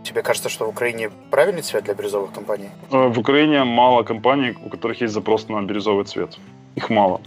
Тебе 0.04 0.22
кажется, 0.22 0.50
что 0.50 0.66
в 0.66 0.70
Украине 0.70 1.10
правильный 1.32 1.62
цвет 1.62 1.86
для 1.86 1.94
бирюзовых 1.94 2.34
компаний? 2.34 2.70
Э, 2.92 3.08
в 3.08 3.20
Украине 3.20 3.64
мало 3.64 4.04
компаний, 4.04 4.54
у 4.66 4.70
которых 4.70 5.02
есть 5.02 5.14
запрос 5.14 5.48
на 5.48 5.62
бирюзовый 5.62 6.04
цвет. 6.04 6.38
Их 6.76 6.90
мало. 6.90 7.22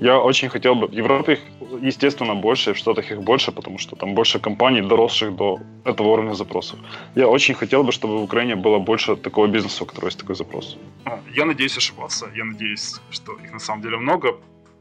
Я 0.00 0.18
очень 0.18 0.48
хотел 0.48 0.74
бы... 0.74 0.86
В 0.86 0.92
Европе 0.92 1.32
их, 1.32 1.40
естественно, 1.82 2.34
больше, 2.34 2.72
в 2.72 2.76
Штатах 2.76 3.12
их 3.12 3.22
больше, 3.22 3.52
потому 3.52 3.78
что 3.78 3.96
там 3.96 4.14
больше 4.14 4.40
компаний, 4.40 4.80
доросших 4.80 5.36
до 5.36 5.58
этого 5.84 6.08
уровня 6.08 6.34
запросов. 6.34 6.78
Я 7.14 7.28
очень 7.28 7.54
хотел 7.54 7.82
бы, 7.82 7.92
чтобы 7.92 8.18
в 8.18 8.22
Украине 8.22 8.56
было 8.56 8.78
больше 8.78 9.16
такого 9.16 9.46
бизнеса, 9.46 9.84
у 9.84 9.86
которого 9.86 10.08
есть 10.08 10.18
такой 10.18 10.36
запрос. 10.36 10.78
А, 11.04 11.20
я 11.36 11.44
надеюсь 11.44 11.76
ошибаться. 11.76 12.26
Я 12.34 12.44
надеюсь, 12.44 13.00
что 13.10 13.32
их 13.44 13.52
на 13.52 13.58
самом 13.58 13.82
деле 13.82 13.98
много. 13.98 14.28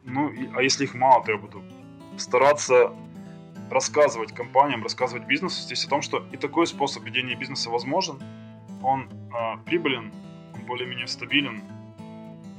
Ну, 0.06 0.32
а 0.56 0.62
если 0.62 0.86
их 0.86 0.96
мало, 0.96 1.22
то 1.26 1.32
я 1.32 1.38
буду 1.38 1.62
стараться 2.18 2.92
рассказывать 3.70 4.32
компаниям, 4.32 4.84
рассказывать 4.84 5.28
бизнесу 5.28 5.62
здесь 5.62 5.86
о 5.86 5.90
том, 5.90 6.02
что 6.02 6.24
и 6.32 6.38
такой 6.38 6.66
способ 6.66 7.04
ведения 7.04 7.36
бизнеса 7.36 7.70
возможен. 7.70 8.20
Он 8.84 9.02
э, 9.04 9.58
прибылен, 9.66 10.14
он 10.56 10.62
более-менее 10.66 11.08
стабилен, 11.08 11.62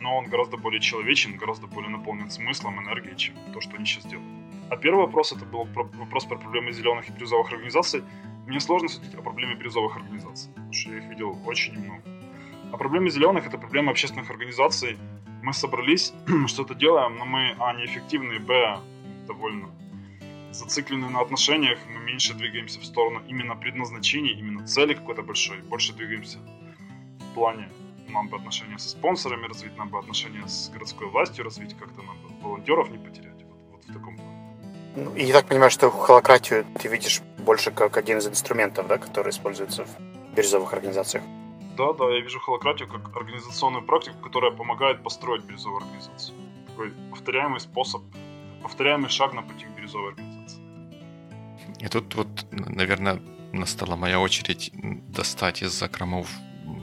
но 0.01 0.17
он 0.17 0.27
гораздо 0.27 0.57
более 0.57 0.81
человечен, 0.81 1.37
гораздо 1.37 1.67
более 1.67 1.91
наполнен 1.91 2.31
смыслом, 2.31 2.81
энергией, 2.81 3.17
чем 3.17 3.35
то, 3.53 3.61
что 3.61 3.77
они 3.77 3.85
сейчас 3.85 4.07
делают. 4.07 4.29
А 4.71 4.77
первый 4.77 5.07
вопрос, 5.07 5.33
это 5.33 5.45
был 5.45 5.65
вопрос 5.75 6.25
про 6.25 6.37
проблемы 6.37 6.73
зеленых 6.73 7.09
и 7.09 7.13
бирюзовых 7.13 7.53
организаций. 7.53 8.03
Мне 8.47 8.61
сложно 8.61 8.89
судить 8.89 9.15
о 9.15 9.23
проблеме 9.23 9.55
бирюзовых 9.55 9.97
организаций, 9.97 10.51
потому 10.53 10.73
что 10.73 10.91
я 10.91 10.99
их 10.99 11.05
видел 11.05 11.39
очень 11.45 11.75
немного. 11.75 12.03
А 12.73 12.77
проблемы 12.77 13.11
зеленых– 13.11 13.47
это 13.49 13.59
проблема 13.59 13.91
общественных 13.91 14.31
организаций. 14.31 14.97
Мы 15.43 15.53
собрались, 15.53 16.13
что-то 16.47 16.75
делаем, 16.75 17.17
но 17.17 17.25
мы, 17.25 17.57
а, 17.59 17.73
неэффективны, 17.75 18.39
б, 18.39 18.79
довольно 19.27 19.71
зациклены 20.53 21.09
на 21.09 21.21
отношениях, 21.21 21.79
мы 21.89 22.01
меньше 22.01 22.35
двигаемся 22.35 22.81
в 22.81 22.85
сторону 22.85 23.23
именно 23.29 23.55
предназначения, 23.57 24.33
именно 24.33 24.67
цели 24.67 24.95
какой-то 24.95 25.23
большой, 25.23 25.59
больше 25.63 25.93
двигаемся 25.93 26.39
в 26.39 27.35
плане 27.35 27.69
нам 28.11 28.29
бы 28.29 28.37
отношения 28.37 28.79
со 28.79 28.89
спонсорами 28.89 29.47
развить, 29.47 29.77
нам 29.77 29.89
бы 29.89 29.99
отношения 29.99 30.47
с 30.47 30.69
городской 30.71 31.09
властью 31.09 31.45
развить, 31.45 31.77
как-то 31.77 32.03
нам 32.03 32.17
бы 32.23 32.29
волонтеров 32.43 32.91
не 32.91 32.99
потерять. 32.99 33.43
Вот, 33.43 33.59
вот 33.71 33.85
в 33.85 33.93
таком 33.93 34.17
ну, 34.97 35.15
и 35.15 35.25
я 35.25 35.35
так 35.35 35.47
понимаю, 35.47 35.71
что 35.71 35.89
холократию 35.91 36.67
ты 36.81 36.89
видишь 36.89 37.21
больше 37.39 37.71
как 37.71 37.97
один 37.97 38.19
из 38.19 38.27
инструментов, 38.27 38.89
да, 38.89 38.99
который 38.99 39.31
используется 39.31 39.85
в 39.85 40.35
бирюзовых 40.35 40.73
организациях. 40.73 41.23
Да, 41.77 41.93
да, 41.93 42.11
я 42.11 42.21
вижу 42.21 42.41
холократию 42.41 42.89
как 42.89 43.17
организационную 43.17 43.85
практику, 43.85 44.19
которая 44.19 44.51
помогает 44.51 45.03
построить 45.03 45.45
бирюзовую 45.45 45.83
организацию. 45.83 46.37
Такой 46.67 46.93
повторяемый 47.11 47.61
способ, 47.61 48.03
повторяемый 48.63 49.11
шаг 49.11 49.33
на 49.33 49.43
пути 49.43 49.67
к 49.67 49.71
бирюзовой 49.77 50.11
организации. 50.11 50.61
И 51.79 51.89
тут 51.89 52.15
вот, 52.17 52.29
наверное, 52.51 53.23
настала 53.53 53.97
моя 53.97 54.21
очередь 54.21 54.73
достать 55.09 55.63
из 55.63 55.73
закромов 55.73 56.29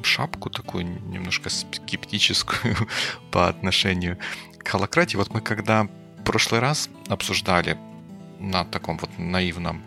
шапку 0.07 0.49
такую 0.49 0.85
немножко 0.85 1.49
скептическую 1.49 2.75
по 3.31 3.47
отношению 3.47 4.17
к 4.57 4.67
холократии. 4.67 5.17
Вот 5.17 5.33
мы 5.33 5.41
когда 5.41 5.83
в 5.83 6.23
прошлый 6.23 6.59
раз 6.59 6.89
обсуждали 7.09 7.77
на 8.39 8.65
таком 8.65 8.97
вот 8.97 9.09
наивном 9.17 9.83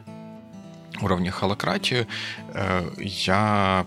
уровне 1.00 1.30
холократию, 1.30 2.06
э, 2.54 2.90
я 2.98 3.86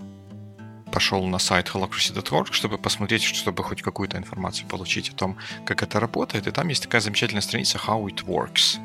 пошел 0.91 1.25
на 1.25 1.39
сайт 1.39 1.67
holocracy.org, 1.73 2.53
чтобы 2.53 2.77
посмотреть, 2.77 3.23
чтобы 3.23 3.63
хоть 3.63 3.81
какую-то 3.81 4.17
информацию 4.17 4.67
получить 4.67 5.09
о 5.09 5.15
том, 5.15 5.37
как 5.65 5.81
это 5.81 5.99
работает. 5.99 6.47
И 6.47 6.51
там 6.51 6.67
есть 6.67 6.83
такая 6.83 7.01
замечательная 7.01 7.41
страница 7.41 7.79
How 7.79 8.05
it 8.05 8.25
works. 8.25 8.77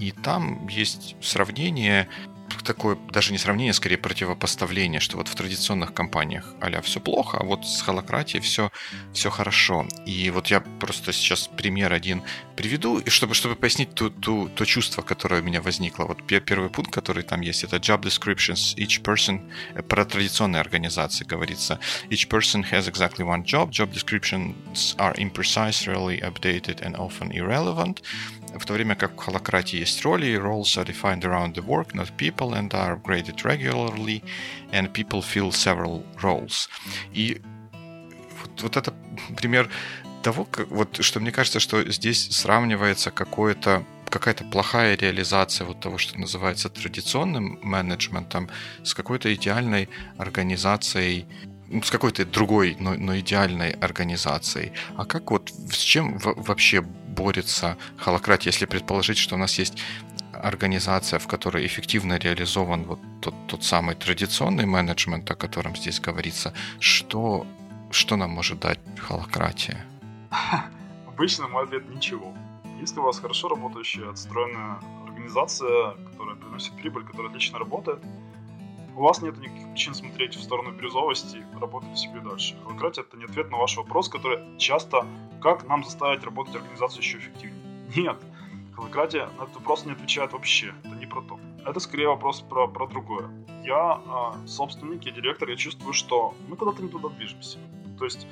И 0.00 0.10
там 0.10 0.66
есть 0.68 1.16
сравнение 1.20 2.08
такое 2.64 2.98
даже 3.10 3.32
не 3.32 3.38
сравнение, 3.38 3.72
скорее 3.72 3.96
противопоставление, 3.96 5.00
что 5.00 5.16
вот 5.16 5.28
в 5.28 5.34
традиционных 5.34 5.94
компаниях 5.94 6.54
а 6.60 6.80
все 6.82 7.00
плохо, 7.00 7.38
а 7.38 7.44
вот 7.44 7.66
с 7.66 7.80
холократией 7.82 8.42
все, 8.42 8.70
все 9.12 9.30
хорошо. 9.30 9.86
И 10.06 10.30
вот 10.30 10.48
я 10.48 10.60
просто 10.60 11.12
сейчас 11.12 11.48
пример 11.48 11.92
один 11.92 12.22
приведу, 12.56 12.98
и 12.98 13.10
чтобы, 13.10 13.34
чтобы 13.34 13.56
пояснить 13.56 13.94
ту, 13.94 14.10
ту, 14.10 14.48
то 14.48 14.64
чувство, 14.64 15.02
которое 15.02 15.40
у 15.40 15.44
меня 15.44 15.62
возникло. 15.62 16.04
Вот 16.04 16.26
первый 16.26 16.70
пункт, 16.70 16.92
который 16.92 17.22
там 17.22 17.40
есть, 17.40 17.64
это 17.64 17.76
job 17.76 18.02
descriptions. 18.02 18.76
Each 18.76 19.02
person, 19.02 19.50
э, 19.74 19.82
про 19.82 20.04
традиционные 20.04 20.60
организации 20.60 21.24
говорится. 21.24 21.78
Each 22.10 22.28
person 22.28 22.64
has 22.70 22.88
exactly 22.88 23.24
one 23.24 23.44
job. 23.44 23.70
Job 23.70 23.92
descriptions 23.92 24.54
are 24.98 25.14
imprecise, 25.16 25.86
rarely 25.86 26.20
updated 26.20 26.82
and 26.82 26.96
often 26.96 27.30
irrelevant 27.32 28.02
в 28.56 28.64
то 28.64 28.72
время 28.74 28.94
как 28.94 29.12
в 29.12 29.24
холократии 29.24 29.78
есть 29.78 30.02
роли, 30.04 30.36
roles 30.36 30.76
are 30.76 30.86
defined 30.86 31.22
around 31.22 31.54
the 31.54 31.64
work, 31.64 31.94
not 31.94 32.10
people, 32.16 32.52
and 32.52 32.70
are 32.70 33.00
graded 33.02 33.44
regularly, 33.44 34.22
and 34.72 34.92
people 34.92 35.22
fill 35.22 35.50
several 35.50 36.04
roles. 36.22 36.68
И 37.12 37.40
вот, 38.40 38.62
вот 38.62 38.76
это 38.76 38.94
пример 39.36 39.68
того, 40.22 40.44
как, 40.44 40.68
вот, 40.68 41.02
что 41.02 41.20
мне 41.20 41.32
кажется, 41.32 41.60
что 41.60 41.90
здесь 41.90 42.28
сравнивается 42.30 43.10
какое-то 43.10 43.84
какая-то 44.08 44.44
плохая 44.44 44.96
реализация 44.96 45.66
вот 45.66 45.80
того, 45.80 45.98
что 45.98 46.18
называется 46.18 46.70
традиционным 46.70 47.58
менеджментом, 47.62 48.48
с 48.82 48.94
какой-то 48.94 49.34
идеальной 49.34 49.88
организацией 50.16 51.26
с 51.82 51.90
какой-то 51.90 52.24
другой, 52.24 52.76
но, 52.80 52.94
но 52.94 53.18
идеальной 53.18 53.70
организацией. 53.70 54.72
А 54.96 55.04
как 55.04 55.30
вот 55.30 55.50
с 55.70 55.78
чем 55.78 56.18
вообще 56.18 56.80
борется 56.80 57.76
холократия, 57.96 58.50
если 58.50 58.66
предположить, 58.66 59.18
что 59.18 59.34
у 59.34 59.38
нас 59.38 59.58
есть 59.58 59.78
организация, 60.32 61.18
в 61.18 61.26
которой 61.26 61.66
эффективно 61.66 62.18
реализован 62.18 62.84
вот 62.84 63.00
тот, 63.20 63.34
тот 63.48 63.64
самый 63.64 63.94
традиционный 63.96 64.66
менеджмент, 64.66 65.30
о 65.30 65.34
котором 65.34 65.76
здесь 65.76 66.00
говорится, 66.00 66.52
что 66.80 67.46
что 67.90 68.16
нам 68.16 68.30
может 68.30 68.60
дать 68.60 68.80
холократия? 68.98 69.84
Обычно 71.06 71.48
мой 71.48 71.64
ответ– 71.64 71.88
ничего. 71.94 72.34
Если 72.80 73.00
у 73.00 73.02
вас 73.02 73.18
хорошо 73.18 73.48
работающая, 73.48 74.10
отстроенная 74.10 74.78
организация, 75.04 75.94
которая 76.12 76.36
приносит 76.36 76.74
прибыль, 76.74 77.04
которая 77.04 77.30
отлично 77.30 77.58
работает, 77.58 78.00
у 78.98 79.02
вас 79.02 79.22
нет 79.22 79.38
никаких 79.38 79.70
причин 79.70 79.94
смотреть 79.94 80.34
в 80.34 80.42
сторону 80.42 80.72
бирюзовости, 80.72 81.44
работать 81.60 81.96
себе 81.96 82.20
дальше. 82.20 82.56
Холократия– 82.64 83.02
это 83.08 83.16
не 83.16 83.24
ответ 83.24 83.50
на 83.50 83.56
ваш 83.56 83.76
вопрос, 83.76 84.08
который 84.08 84.58
часто 84.58 85.06
«как 85.40 85.68
нам 85.68 85.84
заставить 85.84 86.24
работать 86.24 86.56
организацию 86.56 87.02
еще 87.02 87.18
эффективнее?» 87.18 87.62
Нет, 87.96 88.16
холократия 88.74 89.28
на 89.38 89.44
этот 89.44 89.54
вопрос 89.54 89.86
не 89.86 89.92
отвечает 89.92 90.32
вообще, 90.32 90.74
это 90.84 90.96
не 90.96 91.06
про 91.06 91.22
то. 91.22 91.38
Это 91.64 91.78
скорее 91.78 92.08
вопрос 92.08 92.40
про, 92.40 92.66
про 92.66 92.88
другое. 92.88 93.30
Я 93.64 94.00
э, 94.04 94.46
собственник, 94.48 95.04
я 95.04 95.12
директор, 95.12 95.48
я 95.48 95.56
чувствую, 95.56 95.92
что 95.92 96.34
мы 96.48 96.56
куда-то 96.56 96.82
не 96.82 96.88
туда 96.88 97.08
движемся. 97.08 97.58
То 97.98 98.04
есть 98.04 98.26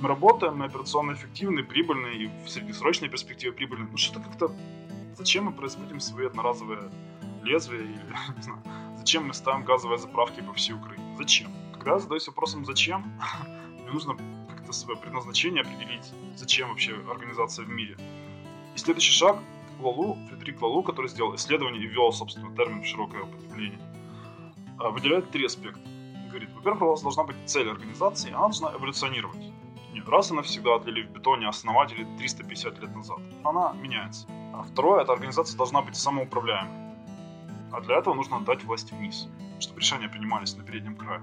мы 0.00 0.08
работаем, 0.08 0.56
мы 0.56 0.66
операционно 0.66 1.12
эффективны, 1.12 1.64
прибыльны, 1.64 2.08
и 2.08 2.30
в 2.44 2.48
среднесрочной 2.48 3.08
перспективе 3.08 3.52
прибыльны. 3.52 3.88
Ну 3.90 3.96
что-то 3.96 4.20
как-то... 4.20 4.52
Зачем 5.16 5.44
мы 5.44 5.52
производим 5.52 6.00
свои 6.00 6.26
одноразовые 6.26 6.90
лезвия 7.42 7.80
или, 7.80 8.16
не 8.36 8.42
знаю, 8.42 8.62
зачем 9.02 9.26
мы 9.26 9.34
ставим 9.34 9.64
газовые 9.64 9.98
заправки 9.98 10.40
по 10.42 10.52
всей 10.52 10.74
Украине? 10.74 11.16
Зачем? 11.18 11.50
Когда 11.72 11.94
я 11.94 11.98
задаюсь 11.98 12.28
вопросом 12.28 12.64
«зачем?», 12.64 13.12
мне 13.80 13.90
нужно 13.90 14.16
как-то 14.48 14.72
свое 14.72 14.96
предназначение 14.96 15.62
определить, 15.62 16.12
зачем 16.36 16.68
вообще 16.68 16.94
организация 17.10 17.64
в 17.64 17.68
мире. 17.68 17.96
И 18.76 18.78
следующий 18.78 19.12
шаг 19.12 19.38
Лалу, 19.80 20.16
Фредерик 20.28 20.62
Лалу, 20.62 20.84
который 20.84 21.08
сделал 21.08 21.34
исследование 21.34 21.82
и 21.82 21.86
ввел, 21.88 22.12
собственно, 22.12 22.54
термин 22.54 22.82
в 22.82 22.86
широкое 22.86 23.24
употребление, 23.24 23.80
а, 24.78 24.90
выделяет 24.90 25.32
три 25.32 25.46
аспекта. 25.46 25.80
Говорит, 26.28 26.50
во-первых, 26.54 26.82
у 26.82 26.86
вас 26.90 27.02
должна 27.02 27.24
быть 27.24 27.36
цель 27.46 27.68
организации, 27.68 28.30
она 28.30 28.42
должна 28.42 28.72
эволюционировать. 28.72 29.52
Нет, 29.92 30.08
раз 30.08 30.30
и 30.30 30.34
навсегда 30.34 30.76
отлили 30.76 31.02
в 31.02 31.10
бетоне 31.10 31.48
основатели 31.48 32.06
350 32.18 32.78
лет 32.78 32.94
назад. 32.94 33.18
Она 33.42 33.72
меняется. 33.72 34.28
А 34.54 34.62
второе, 34.62 35.02
эта 35.02 35.12
организация 35.12 35.58
должна 35.58 35.82
быть 35.82 35.96
самоуправляемой. 35.96 36.81
А 37.72 37.80
для 37.80 37.98
этого 37.98 38.14
нужно 38.14 38.36
отдать 38.36 38.64
власть 38.64 38.92
вниз, 38.92 39.28
чтобы 39.58 39.80
решения 39.80 40.08
принимались 40.08 40.56
на 40.56 40.62
переднем 40.62 40.94
крае. 40.96 41.22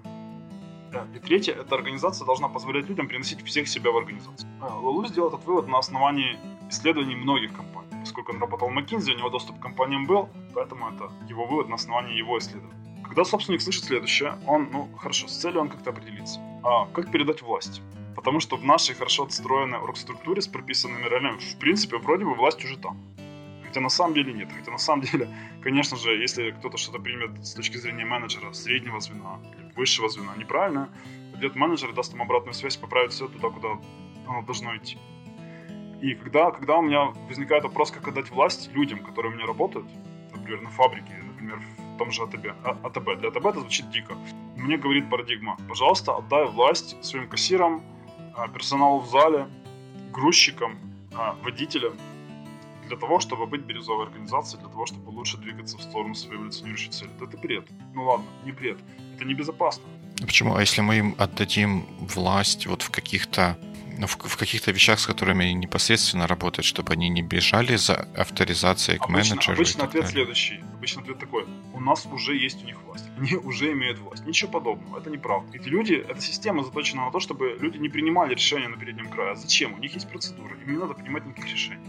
И 1.15 1.19
третье, 1.19 1.53
эта 1.53 1.75
организация 1.75 2.25
должна 2.25 2.49
позволять 2.49 2.89
людям 2.89 3.07
приносить 3.07 3.43
всех 3.45 3.67
себя 3.67 3.91
в 3.91 3.97
организацию. 3.97 4.49
Э, 4.59 4.65
Лалу 4.65 5.05
сделал 5.05 5.29
этот 5.29 5.45
вывод 5.45 5.67
на 5.67 5.77
основании 5.77 6.37
исследований 6.69 7.15
многих 7.15 7.53
компаний. 7.53 7.89
Поскольку 7.99 8.31
он 8.31 8.39
работал 8.39 8.69
в 8.69 8.77
McKinsey, 8.77 9.13
у 9.13 9.17
него 9.17 9.29
доступ 9.29 9.59
к 9.59 9.61
компаниям 9.61 10.07
был, 10.07 10.29
поэтому 10.55 10.89
это 10.89 11.11
его 11.27 11.45
вывод 11.45 11.69
на 11.69 11.75
основании 11.75 12.17
его 12.17 12.39
исследований. 12.39 12.73
Когда 13.03 13.23
собственник 13.23 13.61
слышит 13.61 13.83
следующее, 13.83 14.39
он, 14.47 14.69
ну, 14.71 14.89
хорошо, 14.97 15.27
с 15.27 15.37
целью 15.37 15.61
он 15.61 15.69
как-то 15.69 15.91
определится. 15.91 16.39
А 16.63 16.85
как 16.87 17.11
передать 17.11 17.41
власть? 17.41 17.81
Потому 18.15 18.39
что 18.39 18.55
в 18.57 18.63
нашей 18.63 18.95
хорошо 18.95 19.23
отстроенной 19.23 19.79
оргструктуре 19.79 20.41
с 20.41 20.47
прописанными 20.47 21.05
ролями, 21.05 21.37
в 21.37 21.57
принципе, 21.57 21.97
вроде 21.97 22.25
бы 22.25 22.33
власть 22.33 22.63
уже 22.63 22.77
там. 22.77 22.97
Хотя 23.69 23.81
на 23.81 23.89
самом 23.89 24.15
деле 24.15 24.33
нет. 24.33 24.49
Хотя 24.51 24.71
на 24.71 24.79
самом 24.79 25.03
деле, 25.03 25.29
конечно 25.61 25.95
же, 25.95 26.15
если 26.17 26.49
кто-то 26.51 26.77
что-то 26.77 26.97
примет 26.99 27.45
с 27.45 27.53
точки 27.53 27.77
зрения 27.77 28.03
менеджера 28.03 28.51
среднего 28.51 28.99
звена 28.99 29.39
или 29.53 29.71
высшего 29.75 30.09
звена 30.09 30.33
неправильно, 30.37 30.89
придет 31.33 31.55
менеджер 31.55 31.93
даст 31.93 32.13
им 32.15 32.21
обратную 32.23 32.55
связь, 32.55 32.77
поправит 32.77 33.11
все 33.11 33.27
туда, 33.27 33.49
куда 33.49 33.69
оно 34.27 34.41
должно 34.41 34.75
идти. 34.75 34.97
И 36.01 36.15
когда, 36.15 36.49
когда 36.49 36.77
у 36.77 36.81
меня 36.81 37.13
возникает 37.27 37.63
вопрос, 37.63 37.91
как 37.91 38.07
отдать 38.07 38.31
власть 38.31 38.73
людям, 38.73 38.99
которые 38.99 39.31
у 39.31 39.35
меня 39.35 39.45
работают, 39.45 39.85
например, 40.31 40.61
на 40.61 40.69
фабрике, 40.71 41.13
например, 41.27 41.61
в 41.77 41.97
том 41.99 42.11
же 42.11 42.23
АТБ, 42.23 42.45
а, 42.63 42.77
АТБ. 42.87 43.19
Для 43.19 43.29
АТБ 43.29 43.45
это 43.45 43.59
звучит 43.59 43.91
дико. 43.91 44.17
Мне 44.55 44.77
говорит 44.77 45.11
парадигма, 45.11 45.57
пожалуйста, 45.67 46.15
отдай 46.15 46.45
власть 46.45 47.03
своим 47.05 47.27
кассирам, 47.29 47.83
а, 48.35 48.47
персоналу 48.47 49.01
в 49.01 49.07
зале, 49.09 49.47
грузчикам, 50.11 50.79
а, 51.13 51.35
водителям, 51.43 51.93
для 52.89 52.97
того, 52.97 53.19
чтобы 53.19 53.45
быть 53.45 53.61
бирюзовой 53.61 54.07
организацией, 54.07 54.61
для 54.61 54.69
того, 54.69 54.85
чтобы 54.85 55.09
лучше 55.11 55.37
двигаться 55.37 55.77
в 55.77 55.81
сторону 55.81 56.15
своей 56.15 56.37
эволюционирующей 56.37 56.91
цели. 56.91 57.11
Это 57.21 57.37
бред. 57.37 57.65
Ну 57.93 58.03
ладно, 58.03 58.25
не 58.43 58.51
бред. 58.51 58.77
Это 59.15 59.25
небезопасно. 59.25 59.83
Почему? 60.21 60.55
А 60.55 60.61
если 60.61 60.81
мы 60.81 60.97
им 60.97 61.15
отдадим 61.17 61.85
власть 61.99 62.67
вот 62.67 62.81
в 62.81 62.89
каких-то 62.89 63.57
ну, 63.99 64.07
в, 64.07 64.15
в 64.15 64.37
каких-то 64.37 64.71
вещах, 64.71 64.99
с 64.99 65.05
которыми 65.05 65.45
они 65.45 65.53
непосредственно 65.53 66.25
работают, 66.25 66.65
чтобы 66.65 66.93
они 66.93 67.09
не 67.09 67.21
бежали 67.21 67.75
за 67.75 68.07
авторизацией 68.15 68.97
к 68.97 69.03
обычно, 69.03 69.35
менеджеру. 69.35 69.53
Обычно 69.55 69.83
ответ 69.83 70.03
далее. 70.03 70.11
следующий. 70.11 70.63
Обычно 70.73 71.01
ответ 71.01 71.19
такой. 71.19 71.45
У 71.73 71.81
нас 71.81 72.05
уже 72.05 72.37
есть 72.37 72.63
у 72.63 72.65
них 72.65 72.81
власть. 72.83 73.05
Они 73.17 73.35
уже 73.35 73.71
имеют 73.73 73.99
власть. 73.99 74.25
Ничего 74.25 74.51
подобного. 74.51 74.99
Это 74.99 75.09
неправда. 75.09 75.49
Эти 75.53 75.67
люди, 75.67 75.93
эта 75.93 76.21
система 76.21 76.63
заточена 76.63 77.05
на 77.05 77.11
то, 77.11 77.19
чтобы 77.19 77.57
люди 77.59 77.77
не 77.77 77.89
принимали 77.89 78.33
решения 78.33 78.69
на 78.69 78.77
переднем 78.77 79.09
крае. 79.09 79.33
А 79.33 79.35
зачем? 79.35 79.73
У 79.73 79.77
них 79.77 79.93
есть 79.93 80.09
процедура. 80.09 80.55
Им 80.65 80.71
не 80.71 80.77
надо 80.77 80.93
принимать 80.93 81.25
никаких 81.25 81.51
решений. 81.51 81.85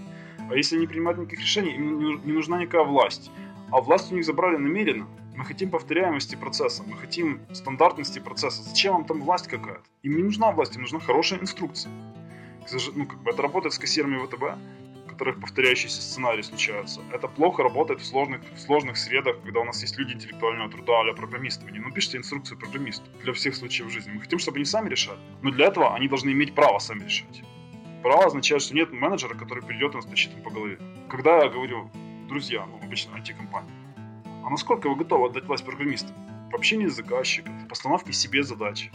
А 0.50 0.56
если 0.56 0.78
не 0.78 0.86
принимать 0.86 1.16
никаких 1.16 1.40
решений, 1.40 1.74
им 1.74 2.26
не 2.26 2.32
нужна 2.32 2.58
никакая 2.58 2.84
власть. 2.84 3.30
А 3.70 3.80
власть 3.80 4.10
у 4.10 4.16
них 4.16 4.24
забрали 4.24 4.56
намеренно. 4.56 5.06
Мы 5.36 5.44
хотим 5.44 5.70
повторяемости 5.70 6.34
процесса, 6.34 6.82
мы 6.84 6.96
хотим 6.96 7.40
стандартности 7.52 8.18
процесса. 8.18 8.62
Зачем 8.62 8.94
вам 8.94 9.04
там 9.04 9.20
власть 9.20 9.46
какая-то? 9.46 9.84
Им 10.02 10.16
не 10.16 10.22
нужна 10.24 10.50
власть, 10.50 10.74
им 10.74 10.82
нужна 10.82 10.98
хорошая 10.98 11.40
инструкция. 11.40 11.92
Ну, 12.94 13.06
как 13.06 13.22
бы 13.22 13.30
это 13.30 13.42
работает 13.42 13.74
с 13.74 13.78
кассирами 13.78 14.18
ВТБ, 14.26 14.42
в 15.06 15.08
которых 15.08 15.40
повторяющиеся 15.40 16.02
сценарии 16.02 16.42
случаются. 16.42 17.00
Это 17.12 17.28
плохо 17.28 17.62
работает 17.62 18.00
в 18.00 18.06
сложных, 18.06 18.42
в 18.52 18.58
сложных 18.58 18.96
средах, 18.96 19.40
когда 19.42 19.60
у 19.60 19.64
нас 19.64 19.80
есть 19.82 19.96
люди 19.98 20.14
интеллектуального 20.14 20.68
труда 20.68 21.00
а 21.00 21.14
программисты. 21.14 21.70
Не 21.70 21.78
напишите 21.78 22.18
инструкцию 22.18 22.58
программисту 22.58 23.08
для 23.22 23.32
всех 23.32 23.54
случаев 23.54 23.90
жизни. 23.92 24.12
Мы 24.14 24.20
хотим, 24.20 24.40
чтобы 24.40 24.56
они 24.56 24.64
сами 24.64 24.90
решали. 24.90 25.18
Но 25.42 25.52
для 25.52 25.66
этого 25.66 25.94
они 25.94 26.08
должны 26.08 26.30
иметь 26.30 26.54
право 26.56 26.80
сами 26.80 27.04
решать. 27.04 27.42
Право 28.02 28.26
означает, 28.26 28.62
что 28.62 28.74
нет 28.74 28.92
менеджера, 28.92 29.34
который 29.34 29.62
придет 29.62 29.92
и 29.92 29.96
настучит 29.96 30.32
им 30.34 30.42
по 30.42 30.50
голове. 30.50 30.78
Когда 31.08 31.38
я 31.38 31.50
говорю, 31.50 31.90
друзья, 32.28 32.64
ну, 32.64 32.78
обычно 32.82 33.16
IT-компании, 33.16 33.70
а 34.24 34.48
насколько 34.48 34.88
вы 34.88 34.96
готовы 34.96 35.26
отдать 35.26 35.44
власть 35.44 35.64
программистам? 35.64 36.16
В 36.50 36.54
общении 36.54 36.86
с 36.86 36.94
заказчиком, 36.94 37.66
в 37.66 37.68
постановке 37.68 38.12
себе 38.12 38.42
задач, 38.42 38.90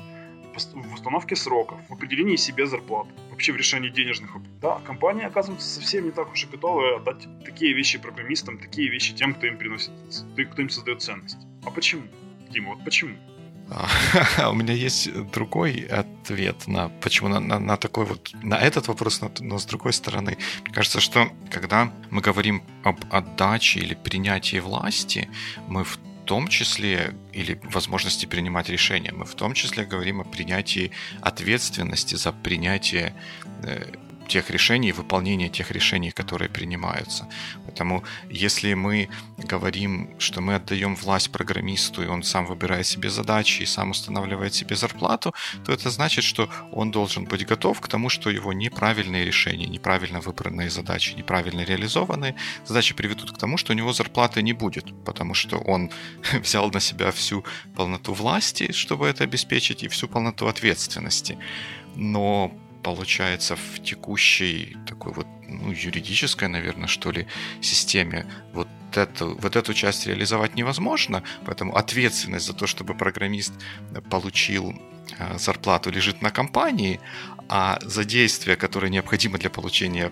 в 0.55 0.93
установке 0.93 1.35
сроков, 1.35 1.77
в 1.87 1.93
определении 1.93 2.35
себе 2.35 2.65
зарплат, 2.65 3.07
вообще 3.29 3.51
в 3.51 3.57
решении 3.57 3.89
денежных 3.89 4.31
Да, 4.61 4.79
компания 4.79 5.27
оказывается 5.27 5.67
совсем 5.67 6.05
не 6.05 6.11
так 6.11 6.31
уж 6.31 6.43
и 6.45 6.47
готова 6.47 6.97
отдать 6.97 7.27
такие 7.45 7.73
вещи 7.73 7.99
программистам, 7.99 8.57
такие 8.57 8.89
вещи 8.89 9.13
тем, 9.13 9.35
кто 9.35 9.47
им 9.47 9.57
приносит, 9.57 9.91
кто 10.51 10.61
им 10.61 10.69
создает 10.69 11.01
ценность. 11.01 11.37
А 11.63 11.71
почему? 11.71 12.03
Дима, 12.49 12.75
вот 12.75 12.83
почему? 12.83 13.15
А, 13.69 14.49
у 14.49 14.53
меня 14.53 14.73
есть 14.73 15.11
другой 15.31 15.79
ответ 15.81 16.67
на 16.67 16.89
почему 16.89 17.29
на, 17.29 17.39
на, 17.39 17.59
на 17.59 17.77
такой 17.77 18.05
вот 18.05 18.31
на 18.43 18.59
этот 18.59 18.87
вопрос, 18.87 19.21
но, 19.21 19.31
но 19.39 19.57
с 19.57 19.65
другой 19.65 19.93
стороны, 19.93 20.37
мне 20.63 20.73
кажется, 20.73 20.99
что 20.99 21.29
когда 21.49 21.91
мы 22.11 22.21
говорим 22.21 22.63
об 22.83 22.99
отдаче 23.09 23.79
или 23.79 23.95
принятии 23.95 24.59
власти, 24.59 25.29
мы 25.67 25.83
в 25.83 25.97
том 26.25 26.47
числе, 26.47 27.15
или 27.33 27.59
возможности 27.63 28.25
принимать 28.25 28.69
решения, 28.69 29.11
мы 29.11 29.25
в 29.25 29.35
том 29.35 29.53
числе 29.53 29.85
говорим 29.85 30.21
о 30.21 30.23
принятии 30.23 30.91
ответственности 31.21 32.15
за 32.15 32.31
принятие 32.31 33.13
э, 33.63 33.91
тех 34.27 34.49
решений, 34.49 34.91
выполнения 34.91 35.49
тех 35.49 35.71
решений, 35.71 36.11
которые 36.11 36.49
принимаются. 36.49 37.27
Поэтому 37.65 38.03
если 38.29 38.73
мы 38.73 39.09
говорим, 39.37 40.09
что 40.19 40.41
мы 40.41 40.55
отдаем 40.55 40.95
власть 40.95 41.31
программисту, 41.31 42.03
и 42.03 42.07
он 42.07 42.23
сам 42.23 42.45
выбирает 42.45 42.87
себе 42.87 43.09
задачи 43.09 43.63
и 43.63 43.65
сам 43.65 43.91
устанавливает 43.91 44.53
себе 44.53 44.75
зарплату, 44.75 45.33
то 45.65 45.71
это 45.71 45.89
значит, 45.89 46.23
что 46.23 46.49
он 46.71 46.91
должен 46.91 47.25
быть 47.25 47.45
готов 47.45 47.81
к 47.81 47.87
тому, 47.87 48.09
что 48.09 48.29
его 48.29 48.53
неправильные 48.53 49.25
решения, 49.25 49.67
неправильно 49.67 50.19
выбранные 50.19 50.69
задачи, 50.69 51.15
неправильно 51.15 51.61
реализованные 51.61 52.35
задачи 52.65 52.95
приведут 52.95 53.31
к 53.31 53.37
тому, 53.37 53.57
что 53.57 53.73
у 53.73 53.75
него 53.75 53.93
зарплаты 53.93 54.41
не 54.41 54.53
будет, 54.53 54.85
потому 55.05 55.33
что 55.33 55.57
он 55.57 55.91
взял 56.33 56.71
на 56.71 56.79
себя 56.79 57.11
всю 57.11 57.43
полноту 57.75 58.13
власти, 58.13 58.71
чтобы 58.71 59.07
это 59.07 59.23
обеспечить, 59.23 59.83
и 59.83 59.87
всю 59.87 60.07
полноту 60.07 60.47
ответственности. 60.47 61.37
Но 61.95 62.51
получается 62.85 63.55
в 63.55 63.83
текущей 63.83 64.77
такой 64.85 65.11
вот 65.11 65.25
ну, 65.47 65.71
юридической, 65.71 66.47
наверное, 66.47 66.87
что 66.87 67.09
ли, 67.09 67.25
системе 67.59 68.27
вот 68.53 68.67
эту, 68.93 69.35
вот 69.41 69.55
эту 69.55 69.73
часть 69.73 70.05
реализовать 70.05 70.55
невозможно, 70.55 71.23
поэтому 71.45 71.75
ответственность 71.75 72.45
за 72.45 72.53
то, 72.53 72.67
чтобы 72.67 72.93
программист 72.93 73.53
получил 74.11 74.75
э, 75.17 75.39
зарплату, 75.39 75.89
лежит 75.89 76.21
на 76.21 76.29
компании, 76.29 76.99
а 77.49 77.79
за 77.81 78.05
действия, 78.05 78.55
которые 78.55 78.91
необходимы 78.91 79.39
для 79.39 79.49
получения 79.49 80.11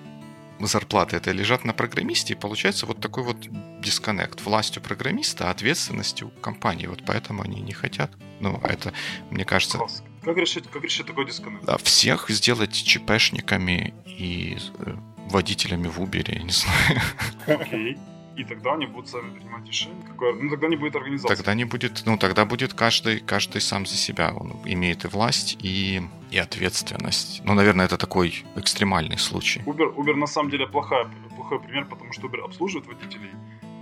зарплаты, 0.60 1.18
это 1.18 1.32
лежат 1.32 1.66
на 1.66 1.74
программисте, 1.74 2.34
и 2.34 2.38
получается 2.38 2.88
вот 2.88 3.00
такой 3.00 3.24
вот 3.24 3.38
дисконнект. 3.82 4.42
Властью 4.42 4.82
программиста, 4.82 5.48
а 5.48 5.52
ответственностью 5.52 6.32
компании. 6.42 6.88
Вот 6.88 7.04
поэтому 7.06 7.44
они 7.44 7.62
не 7.62 7.74
хотят. 7.74 8.10
Ну, 8.40 8.60
это, 8.64 8.94
мне 9.30 9.46
кажется... 9.46 9.78
Класс. 9.78 10.04
Как 10.24 10.38
решить, 10.38 10.70
как 10.70 10.84
решить 10.84 11.06
такой 11.06 11.26
дисконнект? 11.26 11.66
Да, 11.66 11.78
всех 11.78 12.30
сделать 12.30 12.74
ЧПшниками 12.74 13.94
и 14.06 14.58
э, 14.80 14.96
водителями 15.30 15.88
в 15.88 16.00
Uber, 16.00 16.34
я 16.34 16.42
не 16.42 16.52
знаю. 16.52 17.02
Окей. 17.48 17.98
И 18.36 18.44
тогда 18.46 18.74
они 18.74 18.88
будут 18.88 19.10
сами 19.10 19.32
принимать 19.32 19.68
решение. 19.68 20.04
Какое... 20.08 20.34
Ну, 20.34 20.50
тогда 20.50 20.68
не 20.68 20.76
будет 20.76 20.96
организации. 20.96 21.36
Тогда 21.36 21.54
не 21.54 21.66
будет, 21.66 22.04
ну, 22.06 22.18
тогда 22.18 22.46
будет 22.46 22.74
каждый, 22.74 23.20
каждый 23.20 23.62
сам 23.62 23.86
за 23.86 23.96
себя. 23.96 24.34
Он 24.34 24.54
имеет 24.66 25.06
и 25.06 25.08
власть, 25.08 25.58
и, 25.62 26.02
и 26.32 26.38
ответственность. 26.38 27.42
Ну, 27.44 27.54
наверное, 27.54 27.86
это 27.86 27.98
такой 27.98 28.44
экстремальный 28.56 29.20
случай. 29.20 29.62
Uber, 29.66 29.94
Uber 29.96 30.16
на 30.16 30.28
самом 30.28 30.50
деле 30.50 30.66
плохая, 30.66 31.08
плохой 31.36 31.60
пример, 31.60 31.86
потому 31.86 32.12
что 32.12 32.28
Uber 32.28 32.44
обслуживает 32.44 32.88
водителей, 32.88 33.32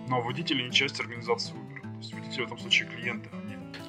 но 0.10 0.22
водители 0.22 0.64
не 0.64 0.72
часть 0.72 1.00
организации 1.00 1.54
Uber. 1.54 1.82
То 1.82 1.98
есть 2.00 2.14
водители 2.14 2.44
в 2.44 2.48
этом 2.48 2.58
случае 2.58 2.90
клиенты, 2.90 3.30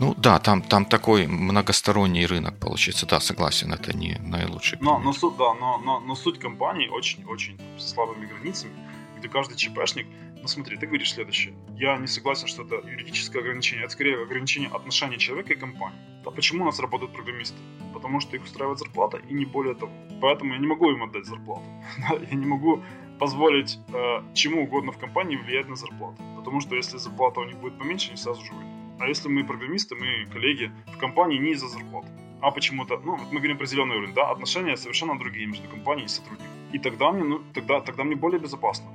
ну 0.02 0.14
да, 0.16 0.38
там, 0.40 0.62
там 0.62 0.84
такой 0.84 1.28
многосторонний 1.28 2.26
рынок 2.26 2.58
получится. 2.58 3.06
Да, 3.06 3.20
согласен, 3.20 3.72
это 3.72 3.96
не 3.96 4.18
наилучший. 4.18 4.78
Но, 4.80 4.98
но, 4.98 5.12
суть, 5.12 5.36
да, 5.36 5.54
но, 5.54 5.78
но, 5.78 6.00
но 6.00 6.16
суть 6.16 6.40
компании 6.40 6.88
очень-очень 6.88 7.56
с 7.78 7.92
слабыми 7.92 8.26
границами, 8.26 8.74
где 9.18 9.28
каждый 9.28 9.56
ЧПшник 9.56 10.06
ну 10.42 10.48
смотри, 10.48 10.76
ты 10.76 10.88
говоришь 10.88 11.12
следующее. 11.12 11.54
Я 11.76 11.96
не 11.98 12.08
согласен, 12.08 12.48
что 12.48 12.64
это 12.64 12.84
юридическое 12.84 13.42
ограничение. 13.42 13.84
Это 13.84 13.92
скорее 13.92 14.20
ограничение 14.20 14.70
отношений 14.70 15.16
человека 15.18 15.52
и 15.52 15.56
компании. 15.56 16.00
А 16.26 16.32
почему 16.32 16.62
у 16.64 16.66
нас 16.66 16.80
работают 16.80 17.12
программисты? 17.12 17.58
Потому 17.94 18.18
что 18.18 18.34
их 18.34 18.42
устраивает 18.42 18.80
зарплата 18.80 19.18
и 19.18 19.34
не 19.34 19.44
более 19.44 19.76
того. 19.76 19.92
Поэтому 20.20 20.54
я 20.54 20.58
не 20.58 20.66
могу 20.66 20.90
им 20.90 21.04
отдать 21.04 21.26
зарплату. 21.26 21.62
я 22.30 22.36
не 22.36 22.46
могу 22.46 22.82
позволить 23.20 23.78
э, 23.94 24.34
чему 24.34 24.64
угодно 24.64 24.90
в 24.90 24.98
компании 24.98 25.36
влиять 25.36 25.68
на 25.68 25.76
зарплату. 25.76 26.16
Потому 26.36 26.60
что 26.60 26.74
если 26.74 26.98
зарплата 26.98 27.38
у 27.38 27.44
них 27.44 27.56
будет 27.58 27.78
поменьше, 27.78 28.08
они 28.08 28.16
сразу 28.16 28.44
же 28.44 28.52
выйдут. 28.52 28.71
А 29.02 29.08
если 29.08 29.28
мы 29.28 29.44
программисты, 29.44 29.96
мы 29.96 30.26
коллеги 30.32 30.70
в 30.86 30.98
компании 30.98 31.38
не 31.38 31.52
из-за 31.52 31.66
зарплаты, 31.66 32.08
а 32.40 32.50
почему-то, 32.52 32.98
ну, 33.04 33.16
мы 33.32 33.38
говорим 33.40 33.58
про 33.58 33.66
зеленый 33.66 33.96
уровень, 33.96 34.14
да, 34.14 34.30
отношения 34.30 34.76
совершенно 34.76 35.18
другие 35.18 35.46
между 35.46 35.68
компанией 35.68 36.06
и 36.06 36.08
сотрудником. 36.08 36.52
И 36.72 36.78
тогда 36.78 37.10
мне, 37.10 37.24
ну, 37.24 37.40
тогда, 37.52 37.80
тогда 37.80 38.04
мне 38.04 38.14
более 38.14 38.38
безопасно 38.38 38.86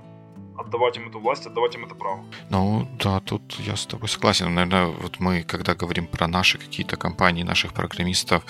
отдавать 0.58 0.98
им 0.98 1.10
эту 1.10 1.20
власть, 1.20 1.46
отдавать 1.46 1.76
им 1.76 1.86
это 1.86 1.96
право. 1.96 2.26
Ну, 2.50 2.88
да, 3.04 3.20
тут 3.20 3.60
я 3.60 3.76
с 3.76 3.86
тобой 3.86 4.08
согласен. 4.08 4.54
Наверное, 4.56 4.86
вот 4.86 5.20
мы, 5.20 5.44
когда 5.44 5.76
говорим 5.76 6.08
про 6.08 6.28
наши 6.28 6.58
какие-то 6.58 6.98
компании, 6.98 7.44
наших 7.44 7.74
программистов, 7.74 8.44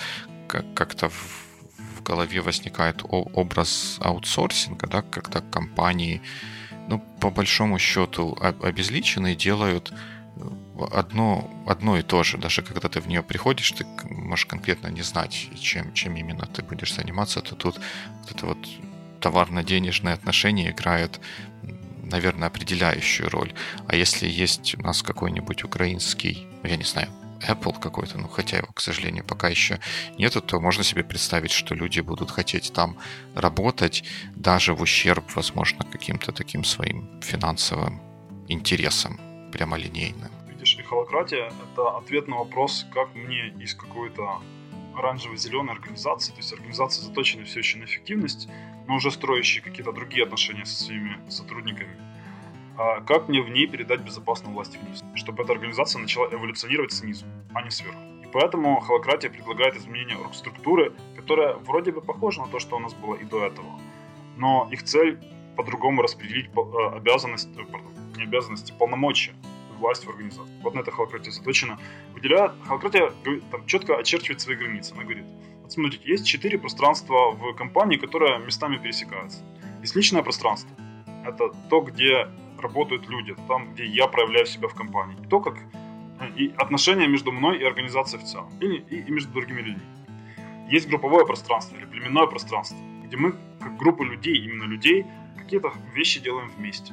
как- 0.46 0.74
как-то 0.74 1.08
в, 1.08 1.48
голове 2.04 2.40
возникает 2.40 3.02
образ 3.10 3.98
аутсорсинга, 4.00 4.86
да, 4.86 5.02
когда 5.02 5.40
компании, 5.40 6.22
ну, 6.88 7.02
по 7.20 7.30
большому 7.30 7.78
счету, 7.78 8.34
обезличенные 8.40 9.34
делают 9.34 9.92
э, 10.36 10.40
одно, 10.84 11.50
одно 11.66 11.98
и 11.98 12.02
то 12.02 12.22
же. 12.22 12.38
Даже 12.38 12.62
когда 12.62 12.88
ты 12.88 13.00
в 13.00 13.08
нее 13.08 13.22
приходишь, 13.22 13.72
ты 13.72 13.84
можешь 14.10 14.46
конкретно 14.46 14.88
не 14.88 15.02
знать, 15.02 15.48
чем, 15.60 15.92
чем 15.92 16.16
именно 16.16 16.46
ты 16.46 16.62
будешь 16.62 16.94
заниматься, 16.94 17.40
то 17.40 17.54
тут 17.54 17.78
вот 18.22 18.30
это 18.30 18.46
вот 18.46 18.58
товарно-денежные 19.20 20.14
отношения 20.14 20.70
играют 20.70 21.20
наверное, 22.10 22.48
определяющую 22.48 23.28
роль. 23.28 23.52
А 23.86 23.94
если 23.94 24.26
есть 24.26 24.74
у 24.78 24.82
нас 24.82 25.02
какой-нибудь 25.02 25.64
украинский, 25.64 26.46
я 26.62 26.76
не 26.76 26.84
знаю, 26.84 27.08
Apple 27.46 27.78
какой-то, 27.80 28.18
ну 28.18 28.28
хотя 28.28 28.56
его, 28.56 28.68
к 28.74 28.80
сожалению, 28.80 29.24
пока 29.24 29.48
еще 29.48 29.78
нету, 30.18 30.40
то 30.40 30.60
можно 30.60 30.82
себе 30.82 31.04
представить, 31.04 31.52
что 31.52 31.74
люди 31.74 32.00
будут 32.00 32.30
хотеть 32.30 32.72
там 32.72 32.96
работать 33.34 34.04
даже 34.34 34.74
в 34.74 34.82
ущерб, 34.82 35.24
возможно, 35.36 35.84
каким-то 35.84 36.32
таким 36.32 36.64
своим 36.64 37.20
финансовым 37.22 38.00
интересам 38.48 39.20
прямолинейным. 39.52 40.37
Холократия— 40.88 41.52
это 41.72 41.98
ответ 41.98 42.28
на 42.28 42.36
вопрос, 42.36 42.86
как 42.94 43.14
мне 43.14 43.48
из 43.60 43.74
какой-то 43.74 44.40
оранжево-зеленой 44.96 45.74
организации, 45.74 46.32
то 46.32 46.38
есть 46.38 46.52
организации, 46.52 47.02
заточенной 47.02 47.44
все 47.44 47.58
еще 47.58 47.78
на 47.78 47.84
эффективность, 47.84 48.48
но 48.86 48.94
уже 48.94 49.10
строящие 49.10 49.62
какие-то 49.62 49.92
другие 49.92 50.24
отношения 50.24 50.64
со 50.64 50.84
своими 50.84 51.18
сотрудниками, 51.28 51.94
а 52.78 53.02
как 53.02 53.28
мне 53.28 53.42
в 53.42 53.50
ней 53.50 53.66
передать 53.66 54.00
безопасную 54.00 54.54
власть 54.54 54.78
вниз, 54.78 55.04
чтобы 55.14 55.42
эта 55.42 55.52
организация 55.52 56.00
начала 56.00 56.26
эволюционировать 56.32 56.92
снизу, 56.92 57.26
а 57.52 57.60
не 57.60 57.70
сверху. 57.70 58.00
И 58.24 58.26
поэтому 58.32 58.80
холократия 58.80 59.28
предлагает 59.28 59.76
изменение 59.76 60.16
оргструктуры, 60.16 60.94
которая 61.16 61.54
вроде 61.56 61.92
бы 61.92 62.00
похожа 62.00 62.40
на 62.40 62.48
то, 62.48 62.58
что 62.60 62.76
у 62.76 62.78
нас 62.78 62.94
было 62.94 63.14
и 63.14 63.24
до 63.24 63.44
этого. 63.44 63.78
Но 64.38 64.66
их 64.72 64.82
цель 64.84 65.18
по-другому 65.54 66.00
распределить 66.00 66.46
э, 66.46 66.96
обязанности, 66.96 67.50
э, 67.58 68.16
не 68.16 68.22
обязанности, 68.22 68.72
полномочия 68.78 69.34
власть 69.78 70.04
в 70.04 70.10
организации. 70.10 70.52
Вот 70.62 70.74
на 70.74 70.80
это 70.80 70.90
холократия 70.90 71.30
заточена. 71.30 71.78
Выделяет, 72.14 72.52
холократия 72.64 73.12
там, 73.50 73.66
четко 73.66 73.96
очерчивает 73.96 74.40
свои 74.40 74.56
границы. 74.56 74.92
Она 74.94 75.04
говорит, 75.04 75.24
вот 75.62 75.72
смотрите, 75.72 76.02
есть 76.04 76.26
четыре 76.26 76.58
пространства 76.58 77.30
в 77.30 77.54
компании, 77.54 77.96
которые 77.96 78.38
местами 78.38 78.78
пересекаются. 78.78 79.44
Есть 79.80 79.96
личное 79.96 80.22
пространство. 80.22 80.70
Это 81.24 81.50
то, 81.70 81.80
где 81.80 82.28
работают 82.58 83.08
люди, 83.08 83.34
там, 83.46 83.72
где 83.72 83.86
я 83.86 84.06
проявляю 84.06 84.46
себя 84.46 84.68
в 84.68 84.74
компании. 84.74 85.16
И 85.24 85.28
то, 85.28 85.40
как 85.40 85.56
и 86.36 86.52
отношения 86.56 87.06
между 87.06 87.32
мной 87.32 87.58
и 87.58 87.64
организацией 87.64 88.22
в 88.22 88.24
целом. 88.24 88.50
Или 88.60 88.84
и, 88.90 89.00
и 89.00 89.10
между 89.10 89.32
другими 89.32 89.60
людьми. 89.60 89.82
Есть 90.68 90.88
групповое 90.88 91.24
пространство 91.24 91.76
или 91.76 91.84
племенное 91.86 92.26
пространство, 92.26 92.76
где 93.04 93.16
мы, 93.16 93.32
как 93.60 93.76
группа 93.76 94.02
людей, 94.02 94.36
именно 94.44 94.64
людей, 94.64 95.06
какие-то 95.36 95.72
вещи 95.94 96.20
делаем 96.20 96.50
вместе 96.50 96.92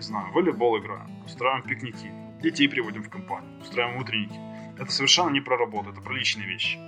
не 0.00 0.06
знаю, 0.06 0.32
волейбол 0.32 0.78
играем, 0.78 1.10
устраиваем 1.26 1.62
пикники, 1.62 2.10
детей 2.42 2.68
приводим 2.68 3.02
в 3.02 3.10
компанию, 3.10 3.50
устраиваем 3.60 4.00
утренники. 4.00 4.40
Это 4.78 4.90
совершенно 4.90 5.28
не 5.28 5.40
про 5.40 5.58
работу, 5.58 5.90
это 5.90 6.00
про 6.00 6.14
личные 6.14 6.46
вещи. 6.46 6.78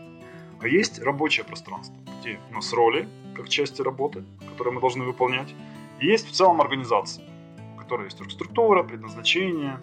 А 0.62 0.66
есть 0.66 0.98
рабочее 0.98 1.44
пространство, 1.44 1.94
где 2.20 2.40
у 2.50 2.54
нас 2.54 2.72
роли, 2.72 3.06
как 3.36 3.50
части 3.50 3.82
работы, 3.82 4.24
которые 4.48 4.72
мы 4.72 4.80
должны 4.80 5.04
выполнять. 5.04 5.54
И 6.00 6.06
есть 6.06 6.26
в 6.26 6.32
целом 6.32 6.62
организация, 6.62 7.26
у 7.74 7.78
которой 7.78 8.04
есть 8.04 8.18
структура, 8.30 8.82
предназначение, 8.82 9.78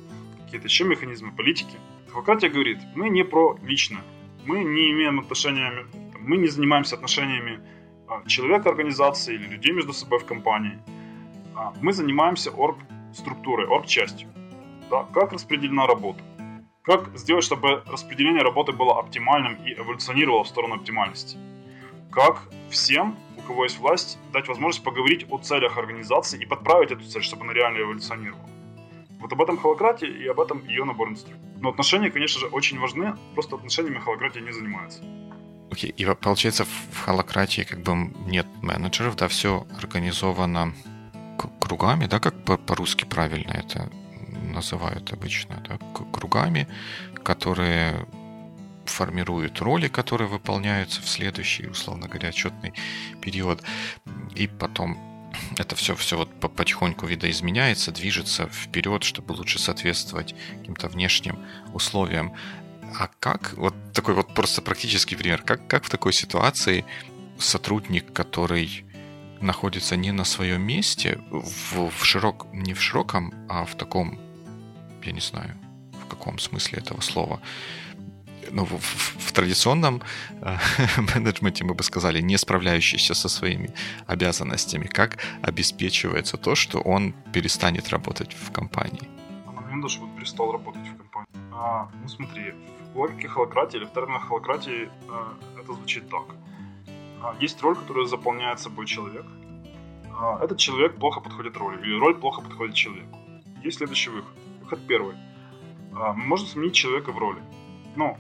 какие-то 0.46 0.66
еще 0.66 0.86
механизмы 0.86 1.32
политики. 1.32 1.78
Адвокатия 2.08 2.50
говорит, 2.50 2.80
мы 2.96 3.10
не 3.10 3.24
про 3.24 3.60
личное, 3.62 4.02
мы 4.44 4.64
не 4.64 4.90
имеем 4.92 5.20
отношения, 5.20 5.86
мы 6.20 6.38
не 6.38 6.48
занимаемся 6.48 6.96
отношениями 6.96 7.60
а, 8.08 8.24
человека 8.26 8.70
организации 8.70 9.36
или 9.36 9.46
людей 9.50 9.72
между 9.72 9.94
собой 9.94 10.18
в 10.18 10.26
компании. 10.26 10.80
А 11.56 11.74
мы 11.80 11.94
занимаемся 11.94 12.50
орг 12.50 12.78
структурой, 13.14 13.68
оргчастью. 13.68 14.30
Да, 14.90 15.04
как 15.14 15.34
распределена 15.34 15.88
работа? 15.88 16.22
Как 16.82 17.16
сделать, 17.18 17.44
чтобы 17.44 17.84
распределение 17.86 18.42
работы 18.42 18.72
было 18.72 18.98
оптимальным 19.00 19.56
и 19.64 19.74
эволюционировало 19.74 20.44
в 20.44 20.48
сторону 20.48 20.76
оптимальности? 20.76 21.38
Как 22.12 22.42
всем, 22.72 23.16
у 23.38 23.42
кого 23.42 23.66
есть 23.66 23.78
власть, 23.78 24.18
дать 24.34 24.48
возможность 24.48 24.84
поговорить 24.84 25.26
о 25.30 25.38
целях 25.38 25.78
организации 25.78 26.42
и 26.42 26.46
подправить 26.46 26.92
эту 26.92 27.04
цель, 27.04 27.22
чтобы 27.22 27.44
она 27.44 27.54
реально 27.54 27.82
эволюционировала? 27.82 28.50
Вот 29.20 29.32
об 29.34 29.42
этом 29.42 29.58
холократии 29.58 30.08
и 30.08 30.28
об 30.28 30.40
этом 30.40 30.66
ее 30.68 30.86
набор 30.86 31.10
инструментов. 31.10 31.62
Но 31.62 31.70
отношения, 31.70 32.10
конечно 32.10 32.40
же, 32.40 32.48
очень 32.48 32.80
важны, 32.80 33.16
просто 33.34 33.58
отношениями 33.58 34.00
холократия 34.00 34.42
не 34.42 34.52
занимается. 34.52 35.04
Окей, 35.72 35.92
okay. 35.92 35.94
и 35.96 36.16
получается 36.16 36.66
в 36.66 37.00
холократии 37.00 37.62
как 37.62 37.82
бы 37.82 38.12
нет 38.26 38.48
менеджеров, 38.62 39.16
да, 39.18 39.28
все 39.28 39.68
организовано 39.78 40.74
кругами, 41.60 42.06
да, 42.06 42.20
как 42.20 42.44
по-русски 42.44 43.06
правильно 43.06 43.52
это 43.52 43.90
называют 44.54 45.12
обычно, 45.14 45.64
да, 45.68 45.78
кругами, 46.12 46.68
которые 47.24 48.08
формируют 48.86 49.62
роли, 49.62 49.88
которые 49.88 50.28
выполняются 50.28 51.02
в 51.02 51.08
следующий, 51.08 51.68
условно 51.68 52.08
говоря, 52.08 52.30
отчетный 52.30 52.74
период. 53.22 53.62
И 54.36 54.48
потом 54.48 54.98
это 55.58 55.76
все, 55.76 55.96
все 55.96 56.18
вот 56.18 56.30
потихоньку 56.40 57.06
видоизменяется, 57.06 57.92
движется 57.92 58.48
вперед, 58.48 59.04
чтобы 59.04 59.34
лучше 59.34 59.60
соответствовать 59.60 60.36
каким-то 60.58 60.88
внешним 60.88 61.40
условиям. 61.74 62.34
А 63.00 63.10
как, 63.20 63.54
вот 63.56 63.76
такой 63.94 64.16
вот 64.16 64.34
просто 64.34 64.62
практический 64.62 65.16
пример, 65.16 65.44
как, 65.44 65.68
как 65.68 65.84
в 65.84 65.90
такой 65.90 66.14
ситуации 66.14 66.86
сотрудник, 67.38 68.12
который 68.12 68.84
находится 69.42 69.96
не 69.96 70.12
на 70.12 70.26
своем 70.26 70.62
месте, 70.62 71.20
в, 71.30 71.90
в 71.90 72.06
широк, 72.06 72.48
не 72.54 72.74
в 72.74 72.82
широком, 72.82 73.34
а 73.48 73.66
в 73.66 73.76
таком, 73.76 74.20
я 75.04 75.12
не 75.12 75.22
знаю, 75.22 75.56
в 76.04 76.08
каком 76.08 76.40
смысле 76.40 76.80
этого 76.80 77.02
слова, 77.02 77.40
ну, 78.52 78.66
в, 78.66 78.72
в, 78.72 79.28
в 79.28 79.32
традиционном 79.32 80.02
э, 80.42 80.58
менеджменте, 81.16 81.64
мы 81.64 81.74
бы 81.74 81.84
сказали, 81.84 82.22
не 82.22 82.38
справляющийся 82.38 83.14
со 83.14 83.30
своими 83.30 83.74
обязанностями, 84.08 84.88
как 84.88 85.18
обеспечивается 85.42 86.38
то, 86.38 86.56
что 86.56 86.80
он 86.80 87.14
перестанет 87.34 87.90
работать 87.90 88.34
в 88.34 88.52
компании? 88.52 89.08
На 89.46 89.52
момент, 89.52 89.90
что 89.90 90.04
он 90.04 90.16
перестал 90.16 90.52
работать 90.52 90.88
в 90.88 90.98
компании. 90.98 91.30
А, 91.52 91.90
ну 92.02 92.08
смотри, 92.08 92.54
в 92.94 92.98
логике 92.98 93.28
холократии 93.28 93.78
или 93.78 93.86
в 93.86 93.94
терминах 93.94 94.28
холократии 94.28 94.90
э, 95.10 95.60
это 95.62 95.74
звучит 95.74 96.10
так. 96.10 96.24
А, 97.22 97.36
есть 97.40 97.62
роль, 97.62 97.76
которую 97.76 98.06
заполняет 98.06 98.60
собой 98.60 98.86
человек. 98.86 99.26
А, 100.12 100.44
этот 100.44 100.58
человек 100.58 100.96
плохо 100.96 101.22
подходит 101.22 101.58
роли, 101.58 101.82
или 101.82 102.00
роль 102.00 102.16
плохо 102.16 102.42
подходит 102.42 102.76
человеку. 102.76 103.18
Есть 103.64 103.78
следующий 103.78 104.10
выход. 104.10 104.34
Выход 104.62 104.80
первый. 104.88 105.16
А, 105.96 106.14
можем 106.14 106.48
сменить 106.48 106.74
человека 106.74 107.12
в 107.12 107.18
роли. 107.18 107.42
Ну, 107.96 108.18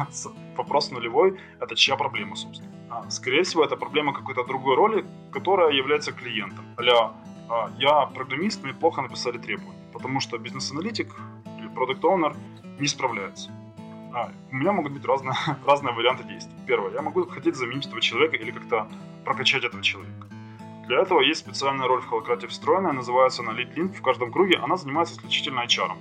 вопрос 0.56 0.90
нулевой– 0.90 1.38
это 1.60 1.74
чья 1.74 1.96
проблема, 1.96 2.36
собственно. 2.36 2.70
Скорее 3.10 3.42
всего, 3.42 3.64
это 3.64 3.76
проблема 3.76 4.14
какой-то 4.14 4.44
другой 4.44 4.76
роли, 4.76 5.04
которая 5.30 5.72
является 5.72 6.12
клиентом. 6.12 6.64
Аля, 6.78 7.12
я 7.78 8.06
программист, 8.06 8.64
мне 8.64 8.72
плохо 8.72 9.02
написали 9.02 9.36
требования. 9.38 9.78
потому 9.92 10.20
что 10.20 10.38
бизнес-аналитик 10.38 11.14
или 11.58 11.68
продукт-оунер 11.68 12.34
не 12.78 12.86
справляется. 12.86 13.50
А, 14.18 14.32
у 14.50 14.56
меня 14.56 14.72
могут 14.72 14.92
быть 14.92 15.04
разные, 15.04 15.34
разные 15.66 15.94
варианты 15.94 16.24
действий. 16.24 16.54
Первое, 16.66 16.92
я 16.92 17.02
могу 17.02 17.24
хотеть 17.26 17.54
заменить 17.54 17.86
этого 17.86 18.00
человека 18.00 18.36
или 18.36 18.50
как-то 18.50 18.88
прокачать 19.24 19.64
этого 19.64 19.82
человека. 19.82 20.26
Для 20.88 21.02
этого 21.02 21.20
есть 21.20 21.40
специальная 21.40 21.86
роль 21.86 22.00
в 22.00 22.06
холократе 22.06 22.48
встроенная, 22.48 22.92
называется 22.92 23.42
она 23.42 23.52
Lead 23.52 23.74
Link 23.74 23.92
в 23.94 24.02
каждом 24.02 24.32
круге, 24.32 24.56
она 24.56 24.76
занимается 24.76 25.14
исключительно 25.14 25.60
HR. 25.60 25.92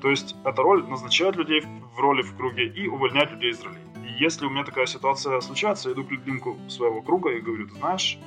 То 0.00 0.10
есть 0.10 0.36
эта 0.44 0.62
роль 0.62 0.86
назначает 0.86 1.36
людей 1.36 1.62
в 1.96 1.98
роли 1.98 2.22
в 2.22 2.36
круге 2.36 2.66
и 2.66 2.86
увольняет 2.86 3.32
людей 3.32 3.50
из 3.50 3.60
ролей. 3.62 3.80
И 4.04 4.22
если 4.22 4.46
у 4.46 4.50
меня 4.50 4.62
такая 4.62 4.86
ситуация 4.86 5.40
случается, 5.40 5.88
я 5.88 5.94
иду 5.94 6.04
к 6.04 6.12
линку 6.12 6.56
своего 6.68 7.02
круга 7.02 7.30
и 7.30 7.40
говорю, 7.40 7.66
ты 7.66 7.74
знаешь, 7.74 8.18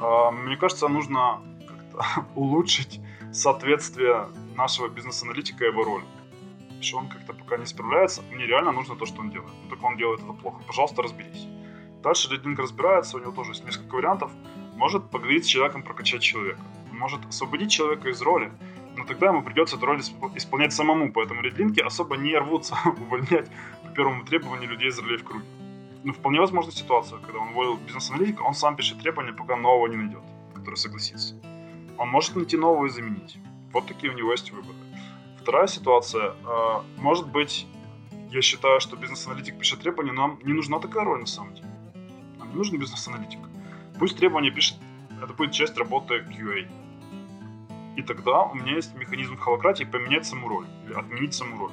а, 0.00 0.30
мне 0.32 0.56
кажется, 0.56 0.88
нужно 0.88 1.42
улучшить 2.34 3.00
соответствие 3.32 4.26
нашего 4.56 4.88
бизнес-аналитика 4.88 5.64
его 5.64 5.84
роли. 5.84 6.04
Что 6.82 6.98
он 6.98 7.08
как-то 7.08 7.32
пока 7.32 7.56
не 7.58 7.66
справляется, 7.66 8.22
мне 8.32 8.44
реально 8.44 8.72
нужно 8.72 8.96
то, 8.96 9.06
что 9.06 9.20
он 9.20 9.30
делает. 9.30 9.52
Но 9.62 9.70
только 9.70 9.84
он 9.84 9.96
делает 9.96 10.20
это 10.20 10.32
плохо. 10.32 10.60
Пожалуйста, 10.66 11.02
разберись. 11.02 11.46
Дальше 12.02 12.28
лидинг 12.30 12.58
разбирается, 12.58 13.16
у 13.16 13.20
него 13.20 13.30
тоже 13.30 13.52
есть 13.52 13.64
несколько 13.64 13.94
вариантов. 13.94 14.32
Может 14.74 15.08
поговорить 15.10 15.44
с 15.44 15.48
человеком, 15.48 15.84
прокачать 15.84 16.22
человека. 16.22 16.60
может 16.90 17.24
освободить 17.26 17.70
человека 17.70 18.08
из 18.08 18.20
роли, 18.20 18.52
но 18.96 19.04
тогда 19.04 19.28
ему 19.28 19.42
придется 19.42 19.76
эту 19.76 19.86
роль 19.86 20.00
исполнять 20.34 20.72
самому, 20.72 21.12
поэтому 21.12 21.40
редлинки 21.42 21.80
особо 21.80 22.16
не 22.16 22.36
рвутся 22.36 22.76
увольнять 22.84 23.48
по 23.82 23.88
первому 23.94 24.24
требованию 24.24 24.68
людей 24.70 24.88
из 24.88 24.98
ролей 24.98 25.18
в 25.18 25.24
круге. 25.24 25.44
Ну, 26.04 26.12
вполне 26.12 26.40
возможна 26.40 26.72
ситуация, 26.72 27.18
когда 27.20 27.38
он 27.38 27.50
уволил 27.50 27.76
бизнес-аналитика, 27.76 28.42
он 28.42 28.54
сам 28.54 28.74
пишет 28.74 28.98
требования, 28.98 29.32
пока 29.32 29.56
нового 29.56 29.86
не 29.86 29.96
найдет, 29.96 30.22
который 30.54 30.74
согласится. 30.74 31.36
Он 31.96 32.08
может 32.08 32.34
найти 32.34 32.56
нового 32.56 32.86
и 32.86 32.90
заменить. 32.90 33.38
Вот 33.72 33.86
такие 33.86 34.12
у 34.12 34.16
него 34.16 34.32
есть 34.32 34.50
выборы. 34.50 34.76
Вторая 35.42 35.66
ситуация. 35.66 36.34
Э, 36.46 36.82
может 36.98 37.28
быть, 37.28 37.66
я 38.30 38.40
считаю, 38.42 38.80
что 38.80 38.96
бизнес-аналитик 38.96 39.58
пишет 39.58 39.80
требования, 39.80 40.12
нам 40.12 40.38
не 40.44 40.52
нужна 40.52 40.78
такая 40.78 41.04
роль 41.04 41.18
на 41.18 41.26
самом 41.26 41.54
деле. 41.54 41.68
Нам 42.38 42.50
не 42.50 42.54
нужен 42.54 42.78
бизнес-аналитик. 42.78 43.40
Пусть 43.98 44.16
требования 44.16 44.52
пишет, 44.52 44.78
это 45.20 45.32
будет 45.32 45.50
часть 45.50 45.76
работы 45.76 46.18
QA. 46.18 46.70
И 47.96 48.02
тогда 48.02 48.44
у 48.44 48.54
меня 48.54 48.76
есть 48.76 48.94
механизм 48.94 49.36
холократии 49.36 49.82
поменять 49.82 50.26
саму 50.26 50.46
роль 50.46 50.66
или 50.86 50.94
отменить 50.94 51.34
саму 51.34 51.58
роль. 51.58 51.72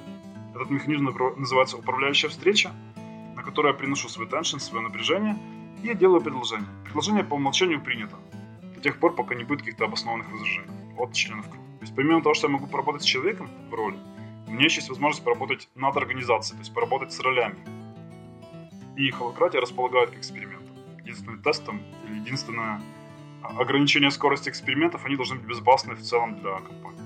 Этот 0.55 0.71
механизм 0.71 1.05
называется 1.37 1.77
управляющая 1.77 2.29
встреча, 2.29 2.71
на 3.35 3.43
которой 3.43 3.67
я 3.67 3.73
приношу 3.77 4.09
свой 4.09 4.27
теншн, 4.27 4.57
свое 4.57 4.83
напряжение, 4.83 5.37
и 5.83 5.87
я 5.87 5.93
делаю 5.93 6.21
предложение. 6.21 6.67
Предложение 6.85 7.23
по 7.23 7.35
умолчанию 7.35 7.79
принято 7.79 8.15
до 8.73 8.81
тех 8.81 8.99
пор, 8.99 9.13
пока 9.13 9.35
не 9.35 9.43
будет 9.43 9.59
каких-то 9.59 9.85
обоснованных 9.85 10.31
возражений 10.31 10.95
от 10.97 11.13
членов 11.13 11.47
круга. 11.47 11.68
То 11.79 11.85
есть 11.85 11.95
помимо 11.95 12.21
того, 12.21 12.35
что 12.35 12.47
я 12.47 12.53
могу 12.53 12.67
поработать 12.67 13.03
с 13.03 13.05
человеком 13.05 13.49
в 13.69 13.73
роли, 13.73 13.97
у 14.47 14.51
меня 14.51 14.65
еще 14.65 14.77
есть 14.77 14.89
возможность 14.89 15.23
поработать 15.23 15.69
над 15.75 15.95
организацией, 15.95 16.57
то 16.57 16.61
есть 16.61 16.73
поработать 16.73 17.13
с 17.13 17.19
ролями. 17.19 17.57
И 18.97 19.09
холократия 19.11 19.61
располагает 19.61 20.11
к 20.11 20.17
экспериментам. 20.17 20.75
Единственным 20.99 21.41
тестом 21.41 21.81
или 22.05 22.19
единственное 22.19 22.81
ограничение 23.41 24.11
скорости 24.11 24.49
экспериментов, 24.49 25.05
они 25.05 25.15
должны 25.15 25.37
быть 25.37 25.45
безопасны 25.45 25.95
в 25.95 26.01
целом 26.01 26.39
для 26.39 26.59
компании. 26.59 26.99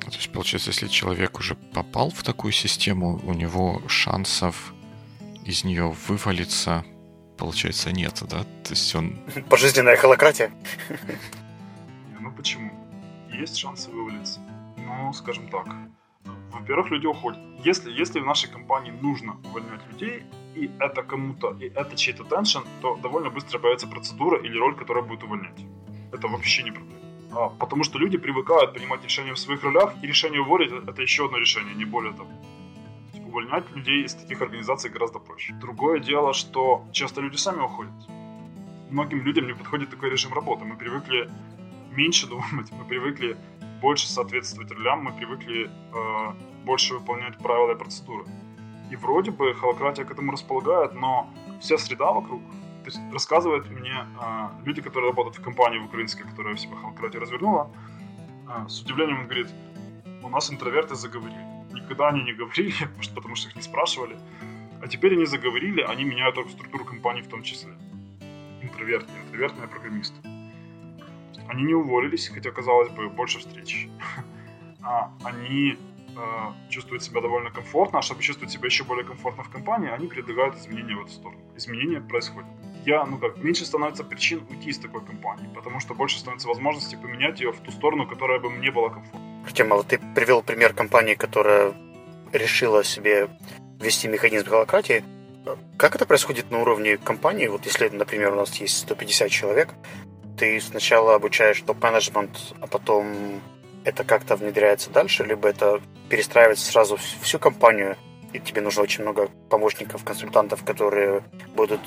То 0.00 0.16
есть, 0.16 0.32
получается, 0.32 0.70
если 0.70 0.88
человек 0.88 1.38
уже 1.38 1.54
попал 1.54 2.10
в 2.10 2.22
такую 2.22 2.52
систему, 2.52 3.20
у 3.24 3.34
него 3.34 3.82
шансов 3.86 4.72
из 5.44 5.64
нее 5.64 5.94
вывалиться, 6.08 6.84
получается, 7.36 7.92
нет, 7.92 8.22
да? 8.28 8.42
То 8.64 8.70
есть 8.70 8.94
он... 8.94 9.18
Пожизненная 9.48 9.96
холократия? 9.96 10.50
Ну 12.18 12.32
почему? 12.32 12.72
Есть 13.38 13.56
шансы 13.56 13.90
вывалиться. 13.90 14.40
Ну, 14.76 15.12
скажем 15.12 15.48
так. 15.48 15.66
Во-первых, 16.50 16.90
люди 16.90 17.06
уходят. 17.06 17.38
Если, 17.64 17.92
если 17.92 18.18
в 18.18 18.26
нашей 18.26 18.50
компании 18.50 18.90
нужно 18.90 19.36
увольнять 19.44 19.86
людей, 19.92 20.24
и 20.56 20.70
это 20.80 21.02
кому-то, 21.02 21.56
и 21.60 21.66
это 21.66 21.96
чей-то 21.96 22.24
теншн, 22.24 22.58
то 22.82 22.96
довольно 22.96 23.30
быстро 23.30 23.60
появится 23.60 23.86
процедура 23.86 24.42
или 24.42 24.58
роль, 24.58 24.74
которая 24.74 25.04
будет 25.04 25.22
увольнять. 25.22 25.64
Это 26.12 26.26
вообще 26.26 26.64
не 26.64 26.72
проблема. 26.72 26.98
А, 27.30 27.48
потому 27.48 27.84
что 27.84 27.98
люди 27.98 28.18
привыкают 28.18 28.72
принимать 28.72 29.04
решения 29.04 29.32
в 29.32 29.38
своих 29.38 29.62
ролях, 29.62 29.94
и 30.02 30.06
решение 30.06 30.40
уволить– 30.40 30.72
это 30.88 31.02
еще 31.02 31.26
одно 31.26 31.38
решение, 31.38 31.74
не 31.76 31.84
более 31.84 32.12
того. 32.12 32.30
Увольнять 33.26 33.70
людей 33.76 34.04
из 34.04 34.14
таких 34.14 34.42
организаций 34.42 34.90
гораздо 34.90 35.20
проще. 35.20 35.52
Другое 35.60 36.00
дело, 36.00 36.32
что 36.32 36.84
часто 36.92 37.20
люди 37.20 37.36
сами 37.36 37.60
уходят. 37.60 37.92
Многим 38.90 39.22
людям 39.22 39.46
не 39.46 39.52
подходит 39.52 39.90
такой 39.90 40.10
режим 40.10 40.32
работы. 40.32 40.64
Мы 40.64 40.76
привыкли 40.76 41.30
меньше 41.98 42.26
думать, 42.34 42.72
мы 42.72 42.84
привыкли 42.84 43.36
больше 43.82 44.08
соответствовать 44.08 44.70
ролям, 44.72 45.04
мы 45.04 45.12
привыкли 45.12 45.68
э, 45.68 46.32
больше 46.64 46.94
выполнять 46.94 47.36
правила 47.38 47.72
и 47.72 47.76
процедуры. 47.76 48.24
И 48.90 48.96
вроде 48.96 49.30
бы 49.30 49.54
холократия 49.54 50.04
к 50.04 50.10
этому 50.10 50.32
располагает, 50.32 50.94
но 50.94 51.28
вся 51.60 51.76
среда 51.78 52.12
вокруг, 52.12 52.40
то 52.84 52.86
есть 52.86 53.00
рассказывают 53.12 53.70
мне 53.70 53.92
э, 53.92 54.48
люди, 54.64 54.80
которые 54.80 55.10
работают 55.10 55.38
в 55.38 55.42
компании 55.42 55.78
в 55.78 55.84
украинской, 55.84 56.22
которая 56.22 56.54
в 56.54 56.60
себя 56.60 56.76
холократию 56.76 57.22
развернула, 57.22 57.70
э, 58.48 58.68
с 58.68 58.80
удивлением 58.82 59.20
он 59.20 59.24
говорит, 59.24 59.48
у 60.22 60.28
нас 60.28 60.50
интроверты 60.50 60.94
заговорили. 60.94 61.46
Никогда 61.72 62.08
они 62.08 62.22
не 62.22 62.32
говорили, 62.32 62.74
потому 63.14 63.36
что 63.36 63.48
их 63.48 63.56
не 63.56 63.62
спрашивали. 63.62 64.16
А 64.82 64.86
теперь 64.86 65.14
они 65.14 65.26
заговорили, 65.26 65.80
они 65.80 66.04
меняют 66.04 66.36
структуру 66.50 66.84
компании 66.84 67.22
в 67.22 67.28
том 67.28 67.42
числе. 67.42 67.72
Интроверты, 68.62 69.12
интровертные 69.26 69.68
программисты. 69.68 70.37
Они 71.48 71.62
не 71.62 71.74
уволились, 71.74 72.28
хотя, 72.28 72.50
казалось 72.50 72.90
бы, 72.90 73.08
больше 73.08 73.38
встреч. 73.38 73.88
А 74.80 75.10
они 75.24 75.76
э, 76.16 76.70
чувствуют 76.70 77.02
себя 77.02 77.20
довольно 77.20 77.50
комфортно, 77.50 77.98
а 77.98 78.02
чтобы 78.02 78.22
чувствовать 78.22 78.52
себя 78.52 78.66
еще 78.66 78.84
более 78.84 79.04
комфортно 79.04 79.42
в 79.42 79.50
компании, 79.50 79.90
они 79.90 80.06
предлагают 80.06 80.56
изменения 80.56 80.94
в 80.94 81.00
эту 81.00 81.10
сторону. 81.10 81.40
Изменения 81.56 82.00
происходят. 82.00 82.48
Я, 82.86 83.04
ну 83.04 83.18
как, 83.18 83.38
меньше 83.38 83.66
становится 83.66 84.04
причин 84.04 84.46
уйти 84.48 84.70
из 84.70 84.78
такой 84.78 85.04
компании, 85.04 85.48
потому 85.52 85.80
что 85.80 85.94
больше 85.94 86.20
становится 86.20 86.48
возможности 86.48 86.94
поменять 86.94 87.40
ее 87.40 87.50
в 87.50 87.58
ту 87.60 87.72
сторону, 87.72 88.06
которая 88.06 88.38
бы 88.38 88.50
мне 88.50 88.70
была 88.70 88.90
комфортна. 88.90 89.20
Артем, 89.44 89.72
а 89.72 89.76
вот 89.76 89.88
ты 89.88 89.98
привел 90.14 90.42
пример 90.42 90.72
компании, 90.72 91.14
которая 91.14 91.74
решила 92.32 92.84
себе 92.84 93.28
ввести 93.80 94.08
механизм 94.08 94.48
холократии. 94.48 95.04
Как 95.76 95.96
это 95.96 96.06
происходит 96.06 96.50
на 96.50 96.60
уровне 96.60 96.98
компании? 96.98 97.46
Вот 97.48 97.64
если, 97.64 97.88
например, 97.88 98.32
у 98.32 98.36
нас 98.36 98.54
есть 98.60 98.78
150 98.78 99.30
человек, 99.30 99.74
ты 100.38 100.60
сначала 100.60 101.14
обучаешь 101.14 101.60
топ-менеджмент, 101.62 102.54
а 102.60 102.66
потом 102.66 103.40
это 103.84 104.04
как-то 104.04 104.36
внедряется 104.36 104.90
дальше, 104.90 105.24
либо 105.24 105.48
это 105.48 105.80
перестраивается 106.08 106.70
сразу 106.70 106.98
всю 107.20 107.38
компанию, 107.38 107.96
и 108.32 108.38
тебе 108.38 108.60
нужно 108.60 108.82
очень 108.82 109.02
много 109.02 109.28
помощников, 109.50 110.04
консультантов, 110.04 110.64
которые 110.64 111.22
будут 111.54 111.80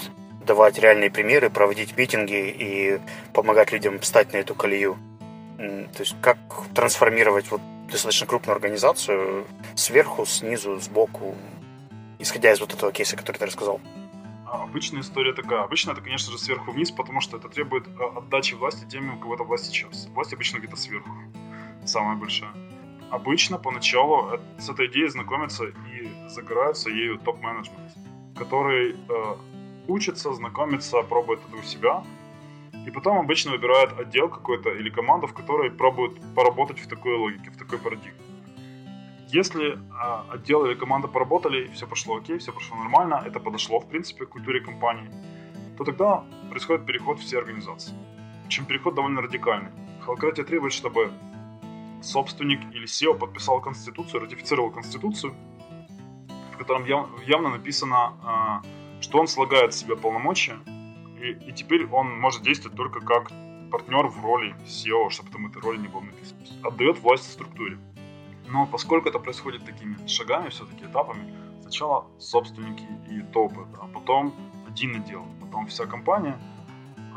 давать 0.46 0.80
реальные 0.80 1.12
примеры, 1.12 1.50
проводить 1.50 1.96
митинги 1.96 2.50
и 2.50 3.00
помогать 3.34 3.72
людям 3.72 4.00
встать 4.00 4.34
на 4.34 4.38
эту 4.38 4.56
колею. 4.56 4.98
То 5.58 6.00
есть 6.00 6.16
как 6.22 6.38
трансформировать 6.74 7.52
вот 7.52 7.62
достаточно 7.92 8.26
крупную 8.26 8.56
организацию 8.56 9.46
сверху, 9.76 10.26
снизу, 10.26 10.80
сбоку, 10.80 11.36
исходя 12.20 12.52
из 12.52 12.60
вот 12.60 12.74
этого 12.74 12.92
кейса, 12.92 13.16
который 13.16 13.38
ты 13.38 13.46
рассказал. 13.46 13.80
А 14.52 14.64
обычная 14.64 15.00
история 15.00 15.32
такая. 15.32 15.64
Обычно 15.64 15.92
это, 15.92 16.02
конечно 16.02 16.30
же, 16.30 16.38
сверху 16.38 16.72
вниз, 16.72 16.92
потому 16.92 17.22
что 17.22 17.38
это 17.38 17.48
требует 17.48 17.88
э, 17.88 17.92
отдачи 18.18 18.54
власти 18.54 18.86
теми, 18.86 19.16
у 19.16 19.18
кого 19.18 19.36
эта 19.36 19.46
власть 19.46 19.68
сейчас. 19.68 20.10
Власть 20.14 20.34
обычно 20.34 20.58
где-то 20.58 20.76
сверху 20.76 21.10
самая 21.86 22.18
большая. 22.18 22.52
Обычно 23.10 23.58
поначалу 23.58 24.42
с 24.60 24.70
этой 24.70 24.88
идеей 24.88 25.08
знакомятся 25.08 25.68
и 25.68 26.28
загораются 26.28 26.90
ею 26.90 27.18
топ-менеджмент, 27.20 27.94
который 28.36 28.92
э, 28.92 29.36
учится, 29.88 30.34
знакомится, 30.34 31.02
пробует 31.02 31.40
это 31.48 31.56
у 31.56 31.64
себя, 31.64 32.04
и 32.86 32.92
потом 32.92 33.20
обычно 33.20 33.52
выбирает 33.52 33.98
отдел 33.98 34.28
какой-то 34.28 34.70
или 34.70 34.90
команду, 34.90 35.28
в 35.28 35.34
которой 35.34 35.72
пробуют 35.72 36.20
поработать 36.36 36.80
в 36.80 36.88
такой 36.88 37.16
логике, 37.16 37.52
в 37.52 37.58
такой 37.58 37.80
парадигме. 37.80 38.31
Если 39.34 39.76
э, 39.76 40.34
отдел 40.34 40.66
или 40.66 40.74
команда 40.74 41.08
поработали, 41.08 41.68
все 41.74 41.88
пошло 41.88 42.18
окей, 42.18 42.38
все 42.38 42.52
прошло 42.52 42.76
нормально, 42.76 43.24
это 43.26 43.40
подошло, 43.40 43.80
в 43.80 43.88
принципе, 43.88 44.26
к 44.26 44.30
культуре 44.30 44.60
компании, 44.60 45.10
то 45.78 45.86
тогда 45.86 46.26
происходит 46.50 46.86
переход 46.86 47.18
в 47.18 47.22
все 47.22 47.38
организации. 47.38 47.94
Причем 48.44 48.66
переход 48.66 48.96
довольно 48.96 49.22
радикальный. 49.22 49.72
Холократия 50.02 50.44
требует, 50.44 50.74
чтобы 50.74 51.14
собственник 52.02 52.60
или 52.74 52.86
SEO 52.86 53.18
подписал 53.18 53.62
конституцию, 53.62 54.24
ратифицировал 54.24 54.70
конституцию, 54.70 55.34
в 56.54 56.58
котором 56.58 56.84
явно 57.26 57.50
написано, 57.50 58.14
а, 58.24 58.62
что 59.00 59.20
он 59.20 59.28
слагает 59.28 59.74
в 59.74 59.78
себя 59.78 59.96
полномочия, 59.96 60.58
и, 61.22 61.50
и 61.50 61.54
теперь 61.54 61.86
он 61.86 62.20
может 62.20 62.42
действовать 62.42 62.76
только 62.76 63.00
как 63.00 63.32
партнер 63.72 64.08
в 64.08 64.26
роли 64.26 64.54
SEO, 64.66 65.10
чтобы 65.10 65.30
там 65.30 65.48
этой 65.48 65.62
роли 65.62 65.78
не 65.78 65.88
было 65.88 66.02
написано. 66.02 66.42
Отдает 66.64 67.00
власть 67.00 67.32
структуре. 67.32 67.78
Но 68.52 68.66
поскольку 68.66 69.08
это 69.08 69.20
происходит 69.20 69.66
такими 69.66 69.96
шагами, 70.08 70.50
все-таки 70.50 70.86
этапами, 70.86 71.34
сначала 71.62 72.06
собственники 72.20 72.86
и 73.10 73.22
топы, 73.34 73.66
а 73.82 73.88
потом 73.88 74.34
один 74.70 74.96
отдел, 74.96 75.26
потом 75.40 75.68
вся 75.68 75.86
компания, 75.86 76.38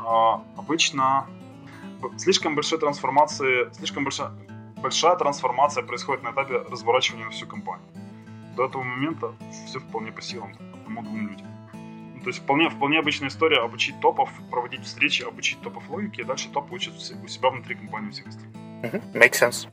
а, 0.05 0.41
обычно 0.55 1.27
слишком 2.17 2.55
большой 2.55 2.79
трансформации, 2.79 3.69
слишком 3.73 4.03
большая 4.03 4.31
большая 4.77 5.15
трансформация 5.15 5.83
происходит 5.83 6.23
на 6.23 6.29
этапе 6.29 6.57
разворачивания 6.69 7.25
на 7.25 7.31
всю 7.31 7.47
компанию. 7.47 7.87
До 8.55 8.65
этого 8.65 8.83
момента 8.83 9.33
все 9.67 9.79
вполне 9.79 10.11
по 10.11 10.21
силам 10.21 10.55
одному-двум 10.73 11.27
людям. 11.27 11.47
Ну, 11.73 12.21
то 12.21 12.27
есть 12.29 12.39
вполне, 12.39 12.69
вполне 12.69 12.99
обычная 12.99 13.27
история 13.27 13.57
обучить 13.57 13.99
топов, 13.99 14.29
проводить 14.51 14.83
встречи, 14.83 15.23
обучить 15.23 15.59
топов 15.61 15.89
логики, 15.89 16.21
и 16.21 16.23
дальше 16.23 16.49
топ 16.49 16.71
учат 16.71 16.93
у 16.95 17.27
себя 17.27 17.49
внутри 17.49 17.75
компании 17.75 18.11
всех 18.11 18.27
остальных. 18.27 18.55
Mm-hmm. 18.83 19.13
Makes 19.13 19.39
sense. 19.41 19.67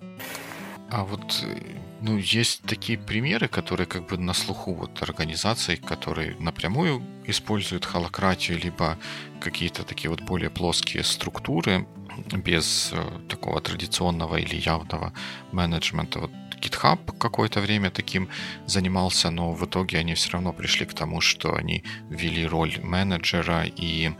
А 0.93 1.05
вот 1.05 1.43
э, 1.43 1.57
ну, 2.03 2.19
есть 2.19 2.63
такие 2.65 2.99
примеры, 2.99 3.49
которые 3.49 3.87
как 3.87 4.07
бы 4.07 4.19
на 4.19 4.35
слуху 4.35 4.75
вот 4.75 5.03
организаций, 5.03 5.79
которые 5.79 6.37
напрямую 6.39 7.03
используют 7.25 7.87
холократию, 7.87 8.59
либо 8.59 8.99
какие-то 9.41 9.85
такие 9.85 10.11
вот 10.11 10.21
более 10.21 10.51
плоские 10.51 11.03
структуры 11.03 11.87
без 12.33 12.91
э, 12.93 13.21
такого 13.27 13.63
традиционного 13.63 14.37
или 14.37 14.57
явного 14.57 15.15
менеджмента. 15.51 16.19
Вот 16.19 16.31
GitHub 16.61 16.99
какое-то 17.19 17.61
время 17.61 17.91
таким 17.91 18.29
занимался, 18.67 19.31
но 19.31 19.53
в 19.53 19.65
итоге 19.65 19.97
они 19.97 20.13
все 20.13 20.33
равно 20.33 20.53
пришли 20.53 20.85
к 20.85 20.93
тому, 20.93 21.23
что 21.23 21.55
они 21.55 21.85
ввели 22.11 22.47
роль 22.47 22.79
менеджера 22.83 23.65
и 23.65 24.13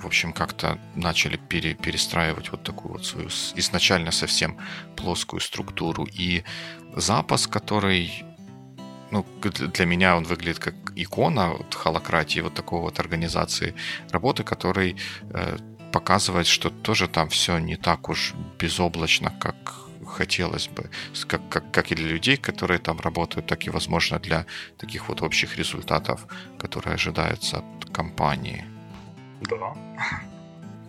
в 0.00 0.06
общем, 0.06 0.32
как-то 0.32 0.78
начали 0.94 1.36
пере, 1.36 1.74
перестраивать 1.74 2.50
вот 2.50 2.62
такую 2.62 2.92
вот 2.92 3.06
свою 3.06 3.28
изначально 3.56 4.12
совсем 4.12 4.56
плоскую 4.96 5.40
структуру. 5.40 6.06
И 6.20 6.44
запас, 6.96 7.46
который 7.46 8.24
ну, 9.10 9.24
для 9.42 9.86
меня 9.86 10.16
он 10.16 10.24
выглядит 10.24 10.58
как 10.58 10.74
икона 10.96 11.50
вот, 11.50 11.74
холократии, 11.74 12.40
вот 12.40 12.54
такого 12.54 12.82
вот 12.82 12.98
организации 13.00 13.74
работы, 14.10 14.42
который 14.42 14.96
э, 15.30 15.58
показывает, 15.92 16.46
что 16.46 16.70
тоже 16.70 17.08
там 17.08 17.28
все 17.28 17.58
не 17.58 17.76
так 17.76 18.08
уж 18.08 18.34
безоблачно, 18.58 19.30
как 19.40 19.84
хотелось 20.04 20.68
бы, 20.68 20.90
как, 21.26 21.48
как, 21.48 21.70
как 21.70 21.92
и 21.92 21.94
для 21.94 22.08
людей, 22.08 22.36
которые 22.36 22.78
там 22.78 23.00
работают, 23.00 23.46
так 23.46 23.66
и, 23.66 23.70
возможно, 23.70 24.18
для 24.18 24.46
таких 24.78 25.08
вот 25.08 25.22
общих 25.22 25.56
результатов, 25.58 26.26
которые 26.58 26.94
ожидаются 26.94 27.58
от 27.58 27.90
компании. 27.90 28.64
Да. 29.48 29.74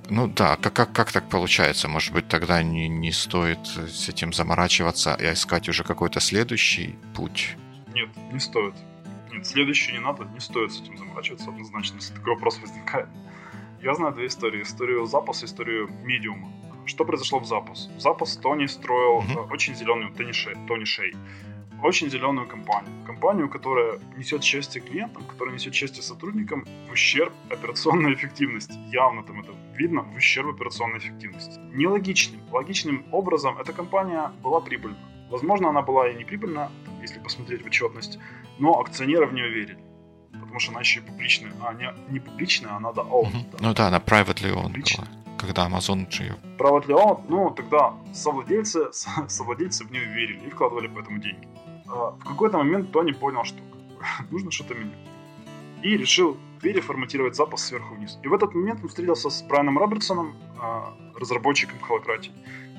Ну 0.09 0.27
да, 0.27 0.55
как, 0.57 0.73
как, 0.73 0.93
как 0.93 1.11
так 1.11 1.29
получается? 1.29 1.87
Может 1.87 2.13
быть, 2.13 2.27
тогда 2.27 2.61
не, 2.61 2.87
не 2.87 3.11
стоит 3.11 3.65
с 3.65 4.07
этим 4.07 4.33
заморачиваться 4.33 5.15
и 5.15 5.33
искать 5.33 5.67
уже 5.67 5.83
какой-то 5.83 6.19
следующий 6.19 6.95
путь? 7.15 7.57
Нет, 7.93 8.09
не 8.31 8.39
стоит. 8.39 8.75
Нет, 9.31 9.47
следующий 9.47 9.93
не 9.93 9.99
надо, 9.99 10.25
не 10.25 10.39
стоит 10.39 10.71
с 10.71 10.81
этим 10.81 10.97
заморачиваться 10.97 11.49
однозначно, 11.49 11.95
если 11.95 12.13
такой 12.13 12.35
вопрос 12.35 12.59
возникает. 12.59 13.07
Я 13.81 13.95
знаю 13.95 14.13
две 14.13 14.27
истории. 14.27 14.61
Историю 14.61 15.05
запаса, 15.05 15.45
историю 15.45 15.89
медиума. 16.03 16.51
Что 16.85 17.03
произошло 17.03 17.39
в 17.39 17.45
запас? 17.45 17.89
В 17.97 17.99
запас 17.99 18.37
Тони 18.37 18.67
строил 18.67 19.21
mm-hmm. 19.21 19.51
очень 19.51 19.75
зеленую 19.75 20.13
Тони 20.13 20.31
Шей, 20.31 20.55
Тони 20.67 20.85
Шей 20.85 21.15
очень 21.84 22.09
зеленую 22.09 22.47
компанию. 22.47 22.91
Компанию, 23.05 23.49
которая 23.49 23.99
несет 24.17 24.43
счастье 24.43 24.82
клиентам, 24.82 25.23
которая 25.23 25.53
несет 25.53 25.73
счастье 25.73 26.01
сотрудникам 26.01 26.65
в 26.88 26.93
ущерб 26.93 27.34
операционной 27.49 28.13
эффективности. 28.13 28.73
Явно 28.91 29.23
там 29.23 29.41
это 29.41 29.51
видно, 29.76 30.01
в 30.01 30.15
ущерб 30.15 30.55
операционной 30.55 30.99
эффективности. 30.99 31.59
Нелогичным. 31.73 32.41
Логичным 32.51 33.05
образом 33.11 33.57
эта 33.57 33.73
компания 33.73 34.32
была 34.43 34.61
прибыльна. 34.61 34.97
Возможно, 35.30 35.69
она 35.69 35.82
была 35.82 36.09
и 36.09 36.15
не 36.15 36.23
прибыльна, 36.23 36.71
если 37.01 37.19
посмотреть 37.19 37.63
в 37.63 37.65
отчетность, 37.65 38.19
но 38.59 38.80
акционеры 38.80 39.26
в 39.26 39.34
нее 39.34 39.49
верили. 39.49 39.80
Потому 40.32 40.59
что 40.59 40.71
она 40.71 40.82
еще 40.82 40.99
и 40.99 41.03
публичная. 41.03 41.53
А, 41.61 41.73
не, 41.73 41.93
не 42.09 42.19
публичная, 42.19 42.71
а 42.73 42.80
надо 42.80 43.01
owned. 43.01 43.34
Mm-hmm. 43.34 43.51
Да. 43.51 43.57
Ну 43.61 43.73
да, 43.73 43.88
она 43.88 43.97
privately 43.97 44.53
owned 44.53 44.73
была 44.73 45.26
когда 45.38 45.67
Amazon 45.67 46.09
же 46.09 46.36
owned, 46.59 47.26
ну, 47.30 47.51
тогда 47.51 47.93
совладельцы, 48.13 48.91
совладельцы 49.28 49.86
в 49.86 49.91
нее 49.91 50.05
верили 50.05 50.47
и 50.47 50.49
вкладывали 50.49 50.88
по 50.88 50.99
этому 50.99 51.19
деньги. 51.19 51.47
А, 51.88 52.11
в 52.11 52.23
какой-то 52.23 52.57
момент 52.57 52.91
Тони 52.91 53.11
понял, 53.11 53.43
что 53.43 53.59
нужно 54.31 54.51
что-то 54.51 54.73
менять. 54.73 54.97
И 55.83 55.97
решил 55.97 56.38
переформатировать 56.61 57.36
запас 57.36 57.67
сверху 57.67 57.95
вниз. 57.95 58.17
И 58.23 58.27
в 58.27 58.33
этот 58.33 58.55
момент 58.55 58.79
он 58.81 58.89
встретился 58.89 59.29
с 59.29 59.43
Брайаном 59.43 59.77
Робертсоном, 59.77 60.36
а, 60.59 60.93
разработчиком 61.15 61.79
холократии, 61.79 62.31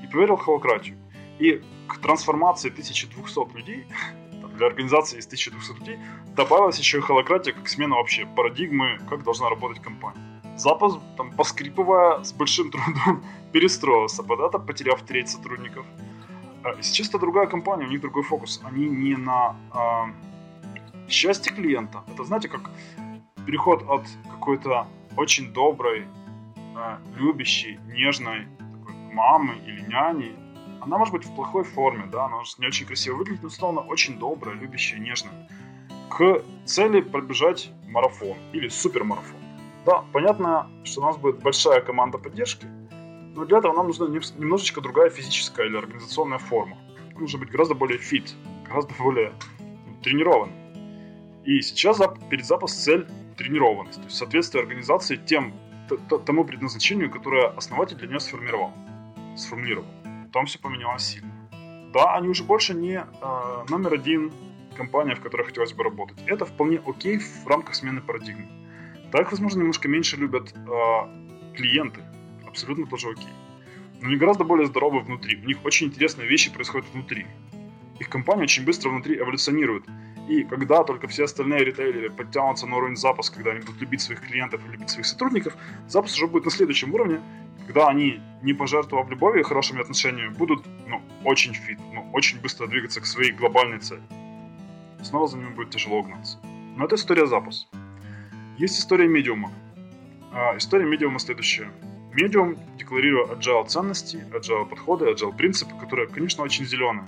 и 0.03 0.07
поверил 0.07 0.35
в 0.35 0.41
холократию. 0.41 0.97
И 1.39 1.61
к 1.87 1.99
трансформации 1.99 2.69
1200 2.69 3.55
людей, 3.55 3.87
для 4.57 4.67
организации 4.67 5.19
из 5.19 5.25
1200 5.27 5.79
людей, 5.79 5.99
добавилась 6.35 6.77
еще 6.79 6.97
и 6.97 7.01
холократия 7.01 7.53
как 7.53 7.69
смена 7.69 7.95
вообще 7.95 8.25
парадигмы, 8.35 8.99
как 9.09 9.23
должна 9.23 9.49
работать 9.49 9.81
компания. 9.81 10.21
Запас, 10.57 10.97
там, 11.15 11.31
поскрипывая, 11.31 12.23
с 12.23 12.33
большим 12.33 12.71
трудом 12.71 13.23
перестроился, 13.53 14.23
когда-то 14.23 14.59
потеряв 14.59 15.01
треть 15.03 15.29
сотрудников– 15.29 15.85
сейчас 16.81 17.09
это 17.09 17.19
другая 17.19 17.47
компания, 17.47 17.85
у 17.85 17.89
них 17.89 18.01
другой 18.01 18.23
фокус. 18.23 18.61
Они 18.63 18.87
не 18.89 19.15
на 19.15 19.55
а, 19.71 20.09
счастье 21.07 21.53
клиента. 21.53 22.03
Это, 22.07 22.23
знаете, 22.23 22.47
как 22.49 22.69
переход 23.45 23.83
от 23.87 24.05
какой-то 24.29 24.87
очень 25.15 25.53
доброй, 25.53 26.05
а, 26.75 26.99
любящей, 27.15 27.79
нежной 27.87 28.47
такой 28.59 28.95
мамы 29.13 29.55
или 29.65 29.81
няни. 29.81 30.35
Она 30.81 30.97
может 30.97 31.13
быть 31.13 31.25
в 31.25 31.35
плохой 31.35 31.63
форме, 31.63 32.05
да, 32.11 32.25
она 32.25 32.37
может 32.37 32.59
не 32.59 32.67
очень 32.67 32.85
красиво 32.85 33.15
выглядеть, 33.15 33.43
но 33.43 33.49
словно 33.49 33.81
очень 33.81 34.19
добрая, 34.19 34.55
любящая, 34.55 34.99
нежная. 34.99 35.49
К 36.09 36.41
цели 36.65 37.01
пробежать 37.01 37.71
марафон 37.87 38.37
или 38.53 38.67
супермарафон. 38.69 39.39
Да, 39.85 40.03
понятно, 40.13 40.69
что 40.83 41.01
у 41.01 41.05
нас 41.05 41.17
будет 41.17 41.39
большая 41.39 41.81
команда 41.81 42.17
поддержки, 42.17 42.67
но 43.37 43.45
для 43.45 43.59
этого 43.59 43.73
нам 43.73 43.85
нужна 43.87 44.07
немножечко 44.07 44.81
другая 44.81 45.11
физическая 45.11 45.67
или 45.67 45.77
организационная 45.77 46.39
форма. 46.39 46.75
Нужно 47.15 47.37
быть 47.37 47.51
гораздо 47.51 47.75
более 47.75 47.99
фит, 47.99 48.33
гораздо 48.67 48.95
более 48.95 49.31
тренирован. 50.01 50.49
И 51.45 51.61
сейчас 51.61 52.01
перед 52.31 52.45
запас 52.45 52.73
цель 52.73 53.07
тренированность, 53.37 53.99
то 53.99 54.05
есть 54.05 54.17
соответствие 54.17 54.63
организации 54.63 55.17
тем, 55.17 55.53
тому 56.25 56.45
предназначению, 56.45 57.11
которое 57.11 57.49
основатель 57.49 57.95
для 57.95 58.07
нее 58.07 58.19
сформировал, 58.19 58.73
сформулировал. 59.37 59.87
Там 60.33 60.47
все 60.47 60.57
поменялось 60.57 61.03
сильно. 61.03 61.31
Да, 61.93 62.15
они 62.15 62.29
уже 62.29 62.43
больше 62.43 62.73
не 62.73 62.95
э, 62.95 63.65
номер 63.69 63.93
один 63.93 64.33
компания, 64.75 65.13
в 65.13 65.21
которой 65.21 65.43
хотелось 65.45 65.73
бы 65.73 65.83
работать. 65.83 66.17
Это 66.25 66.45
вполне 66.45 66.81
окей 66.85 67.19
в 67.19 67.47
рамках 67.47 67.75
смены 67.75 68.01
парадигмы. 68.01 68.47
Так, 69.11 69.31
возможно, 69.31 69.59
немножко 69.59 69.87
меньше 69.87 70.17
любят 70.17 70.53
э, 70.53 71.55
клиенты, 71.55 72.01
абсолютно 72.57 72.87
тоже 72.87 73.09
окей. 73.09 73.33
Но 74.01 74.07
они 74.07 74.17
гораздо 74.17 74.43
более 74.43 74.67
здоровы 74.67 74.99
внутри. 75.01 75.37
У 75.37 75.45
них 75.45 75.63
очень 75.63 75.87
интересные 75.87 76.27
вещи 76.27 76.51
происходят 76.51 76.87
внутри. 76.93 77.25
Их 77.99 78.09
компания 78.09 78.43
очень 78.43 78.65
быстро 78.65 78.89
внутри 78.89 79.17
эволюционирует. 79.17 79.83
И 80.27 80.43
когда 80.43 80.83
только 80.83 81.07
все 81.07 81.23
остальные 81.23 81.63
ритейлеры 81.63 82.09
подтянутся 82.09 82.67
на 82.67 82.77
уровень 82.77 82.95
Zappos 82.95 83.25
а, 83.25 83.35
когда 83.37 83.51
они 83.51 83.61
будут 83.61 83.81
любить 83.81 84.01
своих 84.01 84.21
клиентов 84.21 84.61
и 84.67 84.71
любить 84.71 84.89
своих 84.89 85.05
сотрудников, 85.05 85.55
Zappos 85.87 86.15
уже 86.15 86.27
будет 86.27 86.45
на 86.45 86.51
следующем 86.51 86.93
уровне, 86.93 87.21
когда 87.65 87.87
они, 87.87 88.19
не 88.43 88.53
пожертвовав 88.53 89.09
любовью 89.09 89.41
и 89.41 89.43
хорошими 89.43 89.81
отношениями, 89.81 90.33
будут 90.33 90.65
ну, 90.87 91.01
очень 91.23 91.53
фит, 91.53 91.79
ну, 91.93 92.09
очень 92.13 92.39
быстро 92.41 92.67
двигаться 92.67 93.01
к 93.01 93.05
своей 93.05 93.31
глобальной 93.31 93.79
цели. 93.79 94.03
Снова 95.01 95.27
за 95.27 95.37
ними 95.37 95.49
будет 95.49 95.69
тяжело 95.69 95.99
угнаться. 95.99 96.39
Но 96.75 96.85
это 96.85 96.95
история 96.95 97.25
Zappos 97.25 97.58
а. 97.58 97.69
Есть 98.57 98.79
история 98.79 99.07
Medium 99.07 99.40
а. 99.40 99.51
А, 100.33 100.57
история 100.57 100.85
Medium 100.85 101.14
а 101.14 101.19
следующая. 101.19 101.71
Medium 102.17 102.57
декларируя 102.77 103.27
agile 103.35 103.67
ценности, 103.67 104.25
agile 104.33 104.65
подходы, 104.65 105.05
agile 105.05 105.35
принципы, 105.35 105.77
которые, 105.79 106.07
конечно, 106.07 106.43
очень 106.43 106.65
зеленые. 106.65 107.05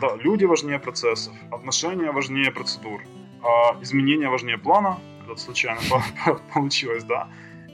Да, 0.00 0.16
люди 0.16 0.44
важнее 0.44 0.78
процессов, 0.78 1.34
отношения 1.50 2.10
важнее 2.12 2.50
процедур, 2.50 3.02
а 3.42 3.76
изменения 3.82 4.28
важнее 4.28 4.56
плана, 4.56 5.00
это 5.24 5.36
случайно 5.36 5.80
получилось, 6.54 7.04
да. 7.04 7.28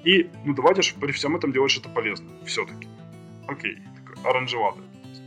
И, 0.04 0.30
ну, 0.44 0.54
давайте 0.54 0.82
же 0.82 0.94
при 0.94 1.12
всем 1.12 1.36
этом 1.36 1.52
делать 1.52 1.70
что-то 1.70 1.90
полезное, 1.90 2.34
все-таки. 2.44 2.88
Окей, 3.46 3.78
такое, 3.96 4.30
оранжеватое. 4.30 4.84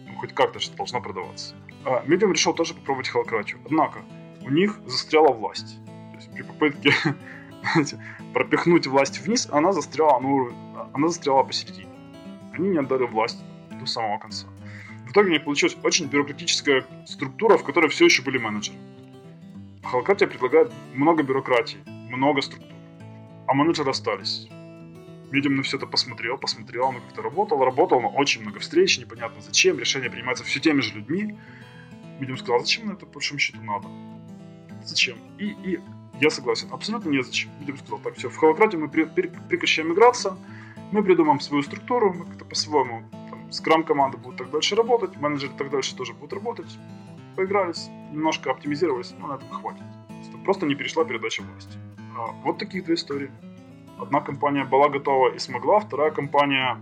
Ну, 0.07 0.15
хоть 0.15 0.33
как-то 0.33 0.59
что 0.59 0.75
должно 0.75 1.01
продаваться. 1.01 1.55
А, 1.85 2.03
Medium 2.05 2.33
решил 2.33 2.53
тоже 2.53 2.73
попробовать 2.73 3.07
холократию. 3.07 3.59
Однако, 3.65 3.99
у 4.41 4.49
них 4.49 4.79
застряла 4.85 5.31
власть. 5.31 5.79
То 5.85 6.17
есть 6.17 6.31
при 6.33 6.41
попытке 6.43 6.93
знаете, 7.73 7.99
пропихнуть 8.37 8.85
власть 8.85 9.19
вниз, 9.19 9.47
она 9.51 9.73
застряла 9.73 10.17
уровне, 10.17 10.55
она 10.93 11.07
застряла 11.07 11.41
посередине. 11.41 11.89
Они 12.53 12.69
не 12.69 12.77
отдали 12.77 13.03
власть 13.03 13.43
до 13.79 13.87
самого 13.87 14.19
конца. 14.19 14.45
В 15.07 15.11
итоге 15.11 15.29
у 15.29 15.31
них 15.31 15.43
получилась 15.43 15.75
очень 15.81 16.05
бюрократическая 16.05 16.85
структура, 17.07 17.57
в 17.57 17.63
которой 17.63 17.89
все 17.89 18.05
еще 18.05 18.21
были 18.21 18.37
менеджеры. 18.37 18.77
Холократия 19.83 20.27
предлагает 20.27 20.71
много 20.93 21.23
бюрократии, 21.23 21.79
много 21.87 22.43
структур. 22.43 22.71
А 23.47 23.55
менеджеры 23.55 23.89
остались. 23.89 24.47
Видимо, 25.31 25.55
на 25.55 25.63
все 25.63 25.77
это 25.77 25.87
посмотрел, 25.87 26.37
посмотрел, 26.37 26.89
он 26.89 26.95
как-то 27.01 27.23
работал, 27.23 27.65
работал, 27.65 27.99
но 28.01 28.09
очень 28.09 28.43
много 28.43 28.59
встреч, 28.59 28.99
непонятно 28.99 29.41
зачем, 29.41 29.79
решения 29.79 30.11
принимаются 30.11 30.43
все 30.43 30.59
теми 30.59 30.81
же 30.81 30.93
людьми. 30.93 31.35
Видимо, 32.19 32.37
сказал, 32.37 32.59
зачем 32.59 32.85
на 32.85 32.91
это 32.91 33.07
по 33.07 33.13
большому 33.13 33.39
счету 33.39 33.63
надо? 33.63 33.87
Зачем? 34.83 35.17
И, 35.39 35.55
и 35.63 35.79
я 36.19 36.29
согласен, 36.29 36.69
абсолютно 36.71 37.09
незачем. 37.09 37.49
Видимо, 37.59 37.77
сказал, 37.77 37.99
так, 37.99 38.15
все, 38.15 38.29
в 38.29 38.37
холократию 38.37 38.81
мы 38.81 38.89
при, 38.89 39.03
при, 39.03 39.27
прекращаем 39.27 39.93
играться, 39.93 40.37
мы 40.91 41.03
придумаем 41.03 41.39
свою 41.39 41.63
структуру, 41.63 42.13
мы 42.13 42.25
как-то 42.25 42.45
по-своему 42.45 43.03
там, 43.29 43.51
скрам-команда 43.51 44.17
будет 44.17 44.37
так 44.37 44.49
дальше 44.49 44.75
работать, 44.75 45.17
менеджеры 45.17 45.53
так 45.57 45.69
дальше 45.69 45.95
тоже 45.95 46.13
будут 46.13 46.33
работать. 46.33 46.77
Поигрались, 47.35 47.89
немножко 48.11 48.51
оптимизировались, 48.51 49.13
но 49.19 49.27
на 49.27 49.33
этом 49.35 49.49
хватит. 49.49 49.83
Просто 50.43 50.65
не 50.65 50.75
перешла 50.75 51.03
передача 51.05 51.43
власти. 51.43 51.77
А, 52.17 52.31
вот 52.43 52.57
такие 52.57 52.83
две 52.83 52.95
истории. 52.95 53.29
Одна 53.99 54.21
компания 54.21 54.63
была 54.63 54.89
готова 54.89 55.33
и 55.33 55.39
смогла, 55.39 55.79
вторая 55.79 56.11
компания, 56.11 56.77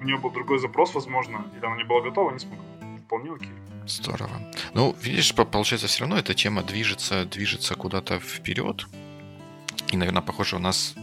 у 0.00 0.04
нее 0.04 0.18
был 0.18 0.30
другой 0.30 0.58
запрос, 0.58 0.94
возможно, 0.94 1.46
или 1.56 1.64
она 1.64 1.76
не 1.76 1.84
была 1.84 2.00
готова, 2.00 2.32
не 2.32 2.38
смогла. 2.38 2.64
Вполне 3.06 3.32
окей. 3.32 3.52
Здорово. 3.86 4.40
Ну, 4.72 4.96
видишь, 5.00 5.34
получается, 5.34 5.86
все 5.86 6.00
равно 6.00 6.18
эта 6.18 6.34
тема 6.34 6.62
движется, 6.62 7.24
движется 7.24 7.74
куда-то 7.74 8.18
вперед. 8.18 8.86
И, 9.92 9.96
наверное, 9.96 10.22
похоже, 10.22 10.56
у 10.56 10.58
нас 10.58 10.94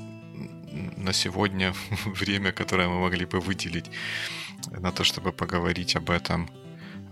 на 0.98 1.14
сегодня 1.14 1.74
время, 2.06 2.52
которое 2.52 2.88
мы 2.88 3.00
могли 3.00 3.26
бы 3.26 3.40
выделить 3.40 3.90
на 4.72 4.92
то, 4.92 5.04
чтобы 5.04 5.32
поговорить 5.32 5.96
об 5.96 6.10
этом, 6.10 6.50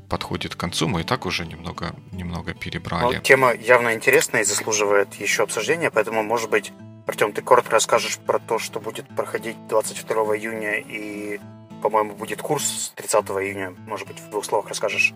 подходит 0.09 0.55
к 0.55 0.59
концу. 0.59 0.87
Мы 0.87 1.01
и 1.01 1.03
так 1.03 1.25
уже 1.25 1.45
немного, 1.45 1.95
немного 2.11 2.53
перебрали. 2.53 3.17
Ну, 3.17 3.21
тема 3.21 3.53
явно 3.53 3.93
интересная 3.93 4.41
и 4.41 4.45
заслуживает 4.45 5.13
еще 5.15 5.43
обсуждения, 5.43 5.91
поэтому, 5.91 6.23
может 6.23 6.49
быть, 6.49 6.71
Артем, 7.05 7.31
ты 7.31 7.41
коротко 7.41 7.71
расскажешь 7.71 8.17
про 8.17 8.39
то, 8.39 8.59
что 8.59 8.79
будет 8.79 9.07
проходить 9.15 9.55
22 9.67 10.37
июня 10.37 10.77
и, 10.77 11.39
по-моему, 11.81 12.13
будет 12.13 12.41
курс 12.41 12.65
с 12.65 12.89
30 12.95 13.25
июня. 13.25 13.75
Может 13.87 14.07
быть, 14.07 14.19
в 14.19 14.29
двух 14.29 14.45
словах 14.45 14.67
расскажешь? 14.69 15.13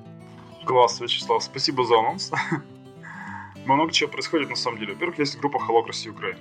Класс, 0.66 1.01
Вячеслав, 1.01 1.43
спасибо 1.43 1.84
за 1.84 1.99
анонс. 1.99 2.32
Много 3.66 3.91
чего 3.91 4.09
происходит 4.09 4.49
на 4.49 4.55
самом 4.55 4.80
деле. 4.80 4.93
Во-первых, 4.93 5.20
есть 5.20 5.38
группа 5.38 5.57
Hello 5.57 5.86
Россия 5.86 6.14
Украина, 6.14 6.39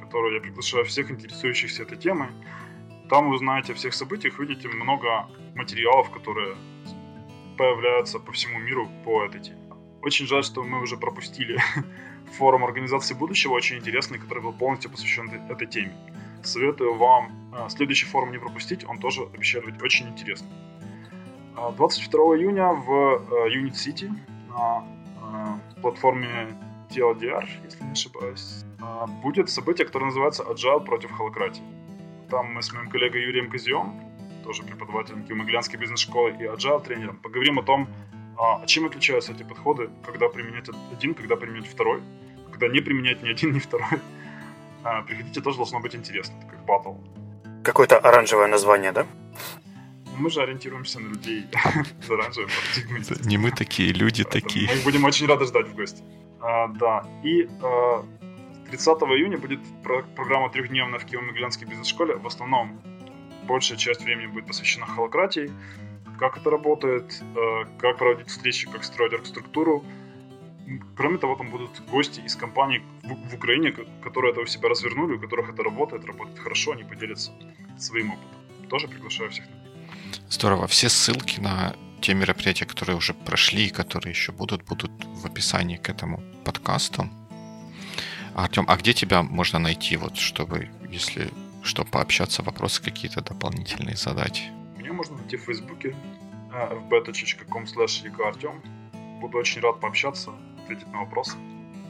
которую 0.00 0.34
я 0.34 0.40
приглашаю 0.40 0.84
всех 0.84 1.10
интересующихся 1.10 1.82
этой 1.82 1.96
темой. 1.96 2.28
Там 3.08 3.28
вы 3.28 3.34
узнаете 3.34 3.72
о 3.72 3.74
всех 3.74 3.94
событиях, 3.94 4.38
видите 4.38 4.68
много 4.68 5.28
материалов, 5.54 6.10
которые 6.10 6.54
появляются 7.56 8.18
по 8.18 8.32
всему 8.32 8.58
миру 8.58 8.90
по 9.04 9.24
этой 9.24 9.40
теме. 9.40 9.58
Очень 10.02 10.26
жаль, 10.26 10.44
что 10.44 10.62
мы 10.62 10.82
уже 10.82 10.96
пропустили 10.96 11.58
форум 12.38 12.64
организации 12.64 13.14
будущего, 13.14 13.52
очень 13.52 13.78
интересный, 13.78 14.18
который 14.18 14.42
был 14.42 14.52
полностью 14.52 14.90
посвящен 14.90 15.30
этой 15.48 15.66
теме. 15.66 15.94
Советую 16.42 16.94
вам 16.94 17.52
а, 17.54 17.68
следующий 17.68 18.06
форум 18.06 18.32
не 18.32 18.38
пропустить, 18.38 18.84
он 18.84 18.98
тоже 18.98 19.22
обещает 19.22 19.64
быть 19.64 19.82
очень 19.82 20.08
интересным. 20.08 20.50
22 21.56 22.20
а, 22.20 22.36
июня 22.36 22.72
в 22.72 22.90
а, 22.90 23.48
Unit 23.48 23.72
City 23.72 24.10
на 24.48 24.84
платформе 25.80 26.28
TLDR, 26.90 27.48
если 27.64 27.84
не 27.84 27.92
ошибаюсь, 27.92 28.64
будет 29.22 29.48
событие, 29.48 29.86
которое 29.86 30.06
называется 30.06 30.42
Agile 30.42 30.84
против 30.84 31.10
холократии. 31.10 31.62
Там 32.28 32.52
мы 32.52 32.62
с 32.62 32.72
моим 32.72 32.90
коллегой 32.90 33.22
Юрием 33.22 33.50
Козием, 33.50 33.94
тоже 34.44 34.62
преподавателем 34.62 35.24
Киомоглянской 35.24 35.78
бизнес-школы 35.78 36.30
и 36.32 36.44
Agile 36.44 36.82
тренером, 36.82 37.16
поговорим 37.16 37.58
о 37.58 37.62
том, 37.62 37.88
а 38.38 38.64
чем 38.66 38.86
отличаются 38.86 39.32
эти 39.32 39.42
подходы, 39.42 39.90
когда 40.04 40.28
применять 40.28 40.68
один, 40.92 41.14
когда 41.14 41.36
применять 41.36 41.66
второй, 41.66 42.02
когда 42.50 42.68
не 42.68 42.80
применять 42.80 43.22
ни 43.22 43.30
один, 43.30 43.52
ни 43.52 43.58
второй. 43.58 43.86
А, 44.84 45.02
приходите, 45.02 45.40
тоже 45.40 45.56
должно 45.58 45.80
быть 45.80 45.94
интересно, 45.94 46.34
это 46.38 46.48
как 46.48 46.64
батл. 46.64 46.94
Какое-то 47.62 47.98
оранжевое 47.98 48.48
название, 48.48 48.92
да? 48.92 49.06
Мы 50.22 50.30
же 50.30 50.40
ориентируемся 50.40 51.00
на 51.00 51.08
людей 51.08 51.46
с 52.00 52.10
оранжевой 52.10 52.48
парадигмой. 52.48 53.02
Не 53.24 53.38
мы 53.38 53.50
такие, 53.50 53.92
люди 53.92 54.22
такие. 54.22 54.68
Мы 54.68 54.82
будем 54.84 55.04
очень 55.04 55.26
рады 55.26 55.46
ждать 55.46 55.66
в 55.66 55.74
гости. 55.74 56.04
А, 56.40 56.68
да, 56.68 57.04
и 57.24 57.48
а, 57.60 58.04
30 58.70 58.86
июня 58.86 59.38
будет 59.38 59.58
программа 60.14 60.48
трехдневная 60.48 61.00
в 61.00 61.06
Киево-Могилянской 61.06 61.68
бизнес-школе. 61.68 62.14
В 62.14 62.26
основном 62.28 62.80
большая 63.48 63.76
часть 63.78 64.02
времени 64.02 64.28
будет 64.28 64.46
посвящена 64.46 64.86
холократии, 64.86 65.50
как 66.20 66.36
это 66.36 66.50
работает, 66.50 67.20
э, 67.34 67.64
как 67.78 67.98
проводить 67.98 68.28
встречи, 68.28 68.70
как 68.70 68.84
строить 68.84 69.12
оргструктуру. 69.14 69.84
Кроме 70.96 71.18
того, 71.18 71.34
там 71.34 71.50
будут 71.50 71.82
гости 71.90 72.20
из 72.20 72.36
компаний 72.36 72.80
в, 73.02 73.34
Украине, 73.34 73.74
которые 74.04 74.30
это 74.30 74.40
у 74.40 74.46
себя 74.46 74.68
развернули, 74.68 75.14
у 75.14 75.20
которых 75.20 75.50
это 75.52 75.64
работает, 75.64 76.04
работает 76.04 76.38
хорошо, 76.38 76.70
они 76.72 76.84
поделятся 76.84 77.32
своим 77.76 78.12
опытом. 78.12 78.68
Тоже 78.68 78.86
приглашаю 78.86 79.30
всех 79.30 79.46
на 79.48 79.62
Здорово. 80.28 80.66
Все 80.66 80.88
ссылки 80.88 81.40
на 81.40 81.74
те 82.00 82.14
мероприятия, 82.14 82.66
которые 82.66 82.96
уже 82.96 83.14
прошли 83.14 83.66
и 83.66 83.70
которые 83.70 84.12
еще 84.12 84.32
будут, 84.32 84.64
будут 84.64 84.90
в 85.04 85.26
описании 85.26 85.76
к 85.76 85.88
этому 85.88 86.22
подкасту. 86.44 87.08
Артем, 88.34 88.64
а 88.68 88.76
где 88.76 88.92
тебя 88.92 89.22
можно 89.22 89.58
найти, 89.58 89.96
вот, 89.96 90.16
чтобы, 90.16 90.70
если 90.90 91.30
что, 91.62 91.84
пообщаться, 91.84 92.42
вопросы 92.42 92.82
какие-то 92.82 93.20
дополнительные 93.20 93.96
задать? 93.96 94.42
Меня 94.76 94.92
можно 94.92 95.16
найти 95.16 95.36
в 95.36 95.42
Фейсбуке, 95.44 95.94
fb.com 96.50 97.64
slash 97.64 98.26
Артем. 98.26 98.62
Буду 99.20 99.38
очень 99.38 99.60
рад 99.60 99.80
пообщаться, 99.80 100.32
ответить 100.64 100.88
на 100.88 101.00
вопросы. 101.00 101.36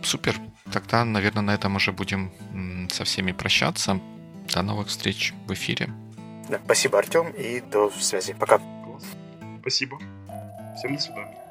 Супер. 0.02 0.36
Тогда, 0.72 1.04
наверное, 1.04 1.42
на 1.42 1.54
этом 1.54 1.76
уже 1.76 1.92
будем 1.92 2.32
со 2.90 3.04
всеми 3.04 3.32
прощаться. 3.32 4.00
До 4.52 4.62
новых 4.62 4.88
встреч 4.88 5.32
в 5.46 5.52
эфире. 5.54 5.88
Да, 6.52 6.60
спасибо, 6.66 6.98
Артем, 6.98 7.30
и 7.30 7.62
до 7.62 7.88
связи. 7.88 8.34
Пока. 8.34 8.58
Класс. 8.58 9.04
Спасибо. 9.62 9.98
Всем 10.76 10.94
до 10.94 11.00
свидания. 11.00 11.41